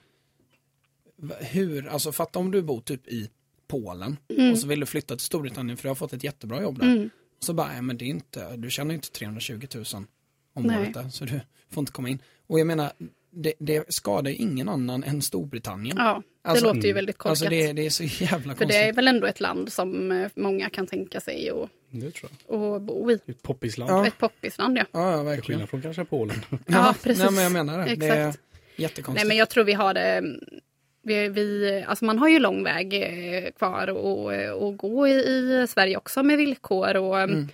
hur, 1.41 1.87
alltså 1.89 2.13
fatta 2.13 2.39
om 2.39 2.51
du 2.51 2.63
bor 2.63 2.81
typ 2.81 3.09
i 3.09 3.31
Polen 3.67 4.17
Mm. 4.29 4.53
och 4.53 4.59
så 4.59 4.67
vill 4.67 4.81
du 4.81 4.87
flytta 4.87 5.17
till 5.17 5.25
Storbritannien 5.27 5.77
för 5.77 5.83
du 5.83 5.89
har 5.89 5.95
fått 5.95 6.13
ett 6.13 6.25
jättebra 6.25 6.63
jobb 6.63 6.79
där. 6.79 7.11
Så 7.41 7.53
bara, 7.53 7.69
nej 7.69 7.83
men 7.83 7.97
det 7.99 8.05
är 8.05 8.07
inte, 8.09 8.57
du 8.57 8.71
tjänar 8.71 8.95
inte 8.95 9.11
320 9.13 9.67
000 9.75 9.85
om 10.55 10.67
året 10.67 10.95
där, 10.95 11.09
så 11.09 11.25
du 11.25 11.41
får 11.71 11.81
inte 11.81 11.93
komma 11.93 12.09
in. 12.09 12.19
Och 12.47 12.61
jag 12.61 12.67
menar, 12.67 12.93
det, 13.35 13.53
det 13.59 13.95
skadar 13.95 14.31
ju 14.31 14.37
ingen 14.37 14.69
annan 14.69 15.05
än 15.05 15.23
Storbritannien. 15.23 15.97
Ja, 16.01 16.23
det 16.43 16.49
Alltså, 16.49 16.67
låter 16.67 16.89
ju 16.89 16.93
väldigt 16.93 17.19
korkat. 17.19 17.31
Alltså 17.31 17.49
det, 17.49 17.73
det 17.73 17.87
är 17.87 17.91
så 17.91 18.05
jävla 18.05 18.39
För 18.39 18.41
konstigt. 18.49 18.69
det 18.69 18.77
är 18.89 18.93
väl 18.93 19.09
ändå 19.09 19.27
ett 19.27 19.41
land 19.41 19.73
som 19.73 20.13
eh, 20.13 20.29
många 20.35 20.71
kan 20.71 20.87
tänka 20.87 21.21
sig 21.21 21.51
att, 21.51 21.69
Det 21.91 22.11
tror 22.11 22.31
jag. 22.49 22.75
att 22.77 22.83
bo 22.83 23.11
i. 23.11 23.15
Ett 23.27 23.43
poppisland. 23.43 23.91
Ja. 23.91 24.07
Ett 24.07 24.19
poppisland 24.19 24.79
ja. 24.79 24.85
Ja, 24.93 25.11
ja, 25.17 25.23
verkligen. 25.23 25.43
skillnad 25.43 25.69
från 25.71 25.83
kanske 25.83 26.05
Polen. 26.05 26.37
Ja, 26.67 26.95
precis. 27.03 27.23
Nej, 27.25 27.33
men 27.33 27.43
jag 27.43 27.53
menar 27.53 27.79
det. 27.87 27.95
Det 27.95 28.07
är 28.07 28.29
Exakt. 28.29 28.45
jättekonstigt. 28.77 29.17
Nej 29.17 29.29
men 29.29 29.37
jag 29.37 29.49
tror 29.51 29.65
vi 29.65 29.73
har 29.73 29.95
det 29.95 30.23
vi, 31.07 31.29
vi, 31.29 31.85
alltså 31.87 32.05
man 32.05 32.19
har 32.19 32.29
ju 32.29 32.39
lång 32.39 32.65
väg 32.65 32.95
eh, 32.95 33.51
kvar 33.51 33.83
att 33.89 34.53
och 34.63 34.77
gå 34.77 35.09
i, 35.09 35.13
i 35.13 35.67
Sverige 35.69 35.97
också 35.97 36.23
med 36.23 36.39
villkor 36.39 36.97
och 36.97 37.21
Mm. 37.21 37.49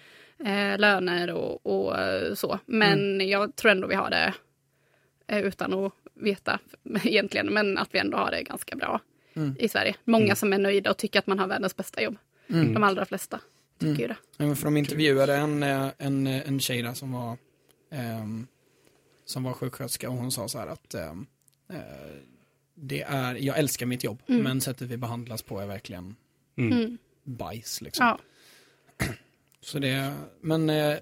eh, 0.44 0.78
löner 0.78 1.30
och, 1.32 1.66
och 1.66 1.98
eh, 1.98 2.34
så. 2.34 2.58
Men 2.66 3.14
Mm. 3.14 3.28
jag 3.28 3.56
tror 3.56 3.70
ändå 3.72 3.88
vi 3.88 3.94
har 3.94 4.10
det 4.10 4.24
eh, 4.26 4.32
utan 5.38 5.72
att 5.74 5.92
veta 6.14 6.58
egentligen, 7.04 7.46
men 7.46 7.78
att 7.78 7.88
vi 7.94 7.98
ändå 7.98 8.16
har 8.18 8.30
det 8.30 8.42
ganska 8.42 8.76
bra 8.76 9.00
Mm. 9.34 9.56
i 9.58 9.68
Sverige. 9.68 9.94
Många 10.04 10.34
som 10.36 10.52
är 10.52 10.58
nöjda 10.58 10.90
och 10.90 10.96
tycker 10.96 11.18
att 11.18 11.26
man 11.26 11.38
har 11.38 11.46
världens 11.46 11.76
bästa 11.76 12.02
jobb. 12.02 12.16
Mm. 12.48 12.74
De 12.74 12.82
allra 12.82 13.04
flesta 13.04 13.40
tycker 13.78 14.02
ju 14.02 14.08
det. 14.08 14.16
Ja, 14.36 14.54
för 14.54 14.64
de 14.64 14.76
intervjuade 14.76 15.34
en, 15.36 15.62
eh, 15.62 15.88
en, 15.98 16.26
eh, 16.26 16.48
en 16.48 16.60
tjej 16.60 16.82
där 16.82 16.94
som 16.94 17.12
var, 17.12 17.36
ehm, 17.90 18.46
som 19.24 19.42
var 19.44 19.52
sjuksköterska 19.52 20.10
och 20.10 20.16
hon 20.16 20.32
sa 20.32 20.48
så 20.48 20.58
här 20.58 20.66
att 20.66 20.94
ehm, 20.94 21.26
eh, 21.72 21.76
det 22.74 23.02
är, 23.02 23.34
jag 23.34 23.58
älskar 23.58 23.86
mitt 23.86 24.04
jobb 24.04 24.22
men 24.26 24.60
sättet 24.60 24.88
vi 24.88 24.96
behandlas 24.96 25.42
på 25.42 25.60
är 25.60 25.66
verkligen 25.66 26.16
Mm. 26.56 26.98
bajs 27.24 27.80
liksom. 27.80 28.06
Ja. 28.06 28.18
Så 29.60 29.78
det, 29.78 30.14
men 30.40 30.70
eh, 30.70 30.96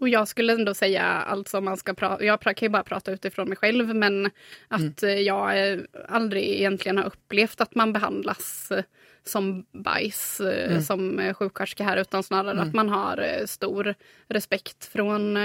Och 0.00 0.08
jag 0.08 0.28
skulle 0.28 0.52
ändå 0.52 0.74
säga, 0.74 1.02
alltså 1.04 1.60
man 1.60 1.76
ska 1.76 1.94
jag 2.20 2.40
kan 2.40 2.54
ju 2.60 2.68
bara 2.68 2.82
prata 2.82 3.12
utifrån 3.12 3.48
mig 3.48 3.56
själv, 3.56 3.94
men 3.94 4.30
att 4.68 5.02
eh, 5.02 5.10
jag 5.10 5.72
eh, 5.72 5.78
aldrig 6.08 6.44
egentligen 6.44 6.96
har 6.96 7.04
upplevt 7.04 7.60
att 7.60 7.74
man 7.74 7.92
behandlas 7.92 8.70
eh, 8.70 8.84
som 9.24 9.66
bajs 9.72 10.40
eh, 10.40 10.80
som 10.80 11.34
sjuksköterska 11.34 11.84
här, 11.84 11.96
utan 11.96 12.22
snarare 12.22 12.60
att 12.60 12.74
man 12.74 12.88
har 12.88 13.46
stor 13.46 13.94
respekt 14.28 14.84
från 14.84 15.38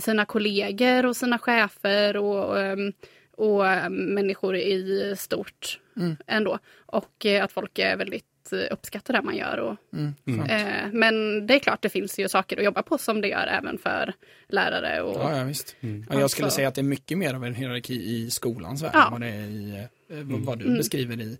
sina 0.00 0.24
kollegor 0.24 1.06
och 1.06 1.16
sina 1.16 1.38
chefer 1.38 2.16
och, 2.16 2.60
ehm, 2.60 2.92
och 3.36 3.66
eh, 3.66 3.90
människor 3.90 4.56
i 4.56 5.14
stort 5.18 5.80
ändå. 6.26 6.58
Och 6.86 7.26
att 7.42 7.52
folk 7.52 7.78
är 7.78 7.96
väldigt 7.96 8.24
eh, 8.52 8.62
uppskattar 8.70 9.14
det 9.14 9.22
man 9.22 9.36
gör. 9.36 9.58
Och, 9.58 9.76
skönt. 10.24 10.50
Eh, 10.50 10.92
men 10.92 11.46
det 11.46 11.54
är 11.54 11.58
klart, 11.58 11.82
det 11.82 11.88
finns 11.88 12.18
ju 12.18 12.28
saker 12.28 12.56
att 12.58 12.64
jobba 12.64 12.82
på 12.82 12.98
som 12.98 13.20
det 13.20 13.28
gör 13.28 13.46
även 13.46 13.78
för 13.78 14.12
lärare. 14.48 15.02
Och, 15.02 15.14
ja, 15.20 15.36
ja 15.38 15.44
visst. 15.44 15.76
Ja, 15.80 15.88
jag 16.20 16.30
skulle 16.30 16.44
Alltså- 16.44 16.56
säga 16.56 16.68
att 16.68 16.74
det 16.74 16.80
är 16.80 16.82
mycket 16.82 17.18
mer 17.18 17.34
av 17.34 17.44
en 17.44 17.54
hierarki 17.54 17.94
i 17.94 18.30
skolans 18.30 18.82
värld 18.82 18.90
Ja. 18.94 19.06
än 19.06 19.12
vad 19.12 19.20
det 19.20 19.26
är 19.28 19.40
i, 19.46 19.86
eh, 20.08 20.16
vad- 20.22 20.40
vad 20.40 20.58
du 20.58 20.76
beskriver 20.76 21.20
i, 21.20 21.38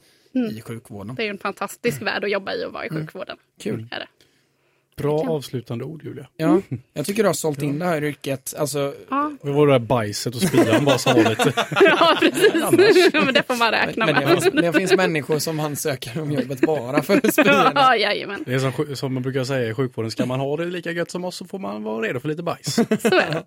i 0.53 0.61
sjukvården. 0.61 1.15
Det 1.15 1.27
är 1.27 1.31
en 1.31 1.39
fantastisk 1.39 2.03
värld 2.03 2.25
att 2.25 2.31
jobba 2.31 2.55
i 2.55 2.65
och 2.65 2.73
vara 2.73 2.87
i 2.87 2.91
sjukvården. 2.91 3.37
Kul. 3.61 3.87
Är 3.91 3.99
det. 3.99 4.07
Bra 4.99 5.19
Kan. 5.21 5.29
avslutande 5.29 5.85
ord 5.85 6.05
Julia. 6.05 6.29
Ja, 6.37 6.61
jag 6.93 7.07
tycker 7.07 7.23
du 7.23 7.29
har 7.29 7.35
sålt 7.35 7.63
in 7.63 7.79
det 7.79 7.85
här 7.87 8.05
yrket. 8.05 8.55
Alltså, 8.59 8.95
Ja, 9.11 9.33
Det 9.43 9.51
var 9.51 9.67
det 9.67 9.73
där 9.73 9.79
bajset 9.79 10.35
och 10.35 10.43
spyan 10.43 10.85
bara 10.85 10.99
sa 10.99 11.13
lite. 11.15 11.53
ja 11.81 12.17
precis. 12.21 12.53
men 13.13 13.35
det 13.35 13.43
får 13.47 13.57
man 13.57 13.71
räkna 13.71 14.07
men 14.07 14.15
det 14.15 14.21
med. 14.27 14.43
finns, 14.43 14.55
det 14.55 14.73
finns 14.73 14.97
människor 14.97 15.39
som 15.39 15.61
ansöker 15.61 16.21
om 16.23 16.33
jobbet 16.33 16.61
bara 16.61 17.03
för 17.03 17.31
spyorna. 17.33 17.73
Ja, 17.75 17.97
jajamän. 17.97 18.43
Det 18.47 18.55
är 18.55 18.59
som, 18.59 18.97
som 18.97 19.15
man 19.15 19.23
brukar 19.23 19.45
säga 19.45 19.71
i 19.71 19.75
sjukvården, 19.75 20.11
ska 20.11 20.27
man 20.27 20.41
ha 20.41 20.57
det 20.57 20.65
lika 20.65 20.91
gött 20.93 21.11
som 21.11 21.25
oss 21.25 21.37
så 21.37 21.45
får 21.45 21.59
man 21.59 21.83
vara 21.83 22.03
redo 22.09 22.21
för 22.21 22.29
lite 22.29 22.43
bajs. 22.43 22.75
Så 22.75 22.83
är 22.83 23.11
det. 23.35 23.45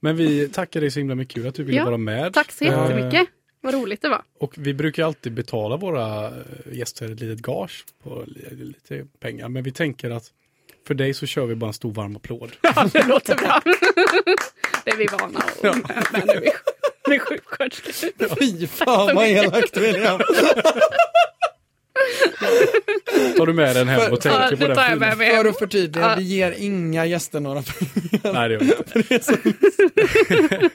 Men 0.00 0.16
vi 0.16 0.48
tackar 0.48 0.80
dig 0.80 0.90
så 0.90 0.98
himla 1.00 1.14
mycket 1.14 1.36
Julia 1.36 1.48
att 1.48 1.54
du 1.54 1.64
ville 1.64 1.78
Ja, 1.78 1.84
vara 1.84 1.96
med. 1.96 2.32
Tack 2.34 2.52
så 2.52 2.64
Eh, 2.64 2.70
jättemycket. 2.70 3.28
Vad 3.60 3.74
roligt 3.74 4.02
det 4.02 4.08
var. 4.08 4.22
Och 4.40 4.54
vi 4.58 4.74
brukar 4.74 5.04
alltid 5.04 5.32
betala 5.32 5.76
våra 5.76 6.26
eh, 6.26 6.32
gäster 6.72 7.12
ett 7.12 7.20
litet 7.20 7.38
gage 7.46 7.84
på 8.02 8.24
li- 8.26 8.64
lite 8.64 9.06
pengar. 9.20 9.48
Men 9.48 9.62
vi 9.62 9.70
tänker 9.72 10.10
att 10.10 10.24
för 10.86 10.94
dig 10.94 11.14
så 11.14 11.26
kör 11.26 11.46
vi 11.46 11.54
bara 11.54 11.66
en 11.68 11.74
stor 11.74 11.92
varm 11.92 12.16
applåd. 12.16 12.52
Ja, 12.62 12.88
det 12.92 13.02
låter 13.06 13.34
bra. 13.34 13.60
Det 14.84 14.90
är 14.90 14.96
vi 14.96 15.06
vana 15.06 15.38
att 15.38 15.62
med 16.12 16.26
nu. 16.26 16.50
Vi 17.08 17.14
är 17.14 17.18
sjuksköterskor. 17.18 18.36
Fy 18.38 18.66
fan 18.66 19.14
vad 19.14 19.26
elakt 19.26 19.76
William. 19.76 20.18
Tar 23.36 23.46
du 23.46 23.52
med 23.52 23.76
den 23.76 23.88
hem 23.88 24.12
och 24.12 24.20
tänker 24.20 24.40
Ja, 24.40 24.48
på 24.50 24.56
det 24.56 24.74
den 24.74 24.90
filmen? 24.90 25.16
För 25.18 25.44
att 25.44 25.58
förtydliga, 25.58 26.04
Ja. 26.10 26.14
vi 26.18 26.22
ger 26.22 26.54
inga 26.58 27.06
gäster 27.06 27.40
några 27.40 27.62
pengar. 27.62 28.32
Nej, 28.32 28.48
det 28.48 28.54
gör 28.54 28.60
vi 28.94 29.14
inte. 29.14 30.70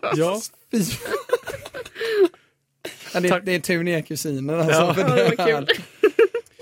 ja, 0.16 0.40
Fy. 0.72 0.82
Ja, 3.14 3.20
det, 3.20 3.40
det 3.44 3.54
är 3.54 3.60
tur 3.60 3.82
ni 3.84 3.92
är 3.92 4.00
kusiner 4.02 4.58
alltså. 4.58 4.80
Ja. 4.80 4.94
För 4.94 5.00
Ja, 5.00 5.08
det 5.08 5.30
det 5.36 5.36
var 5.36 5.52
här. 5.52 5.66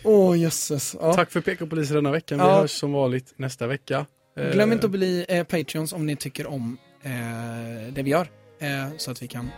Åh 0.04 0.38
jösses. 0.38 0.96
Ja. 1.00 1.12
tack 1.14 1.30
för 1.30 1.40
PK-poliser 1.40 1.94
denna 1.94 2.10
veckan. 2.10 2.38
Vi 2.38 2.44
Ja. 2.44 2.60
hörs 2.60 2.70
som 2.70 2.92
vanligt 2.92 3.32
nästa 3.36 3.66
vecka. 3.66 4.06
Eh, 4.38 4.50
Glöm 4.52 4.72
inte 4.72 4.86
att 4.86 4.90
bli 4.92 5.24
eh, 5.28 5.44
Patreons 5.44 5.92
om 5.92 6.06
ni 6.06 6.16
tycker 6.16 6.46
om 6.46 6.78
eh, 7.02 7.10
det 7.92 8.02
vi 8.02 8.10
gör. 8.10 8.28
Eh, 8.60 8.68
så 8.96 9.10
att 9.10 9.22
vi 9.22 9.28
kan 9.28 9.50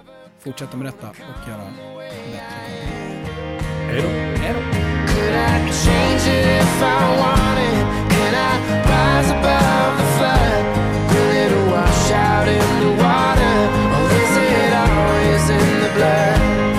fortsätta 0.45 0.77
med 0.77 0.87
detta 0.87 1.09
och 1.09 1.49
göra 1.49 1.65
bättre. 2.33 2.41
Hej 3.87 4.03
då. 4.03 4.09
Hej 4.43 4.55
då. 4.55 5.71
Wash 11.71 12.13
out 12.13 12.49
in 12.49 12.69
the 12.83 12.91
water? 13.03 13.57
Or 13.97 14.09
is 14.23 14.37
it 14.37 14.73
always 14.73 15.51
in 15.51 15.81
the 15.83 15.91
blood? 15.97 16.70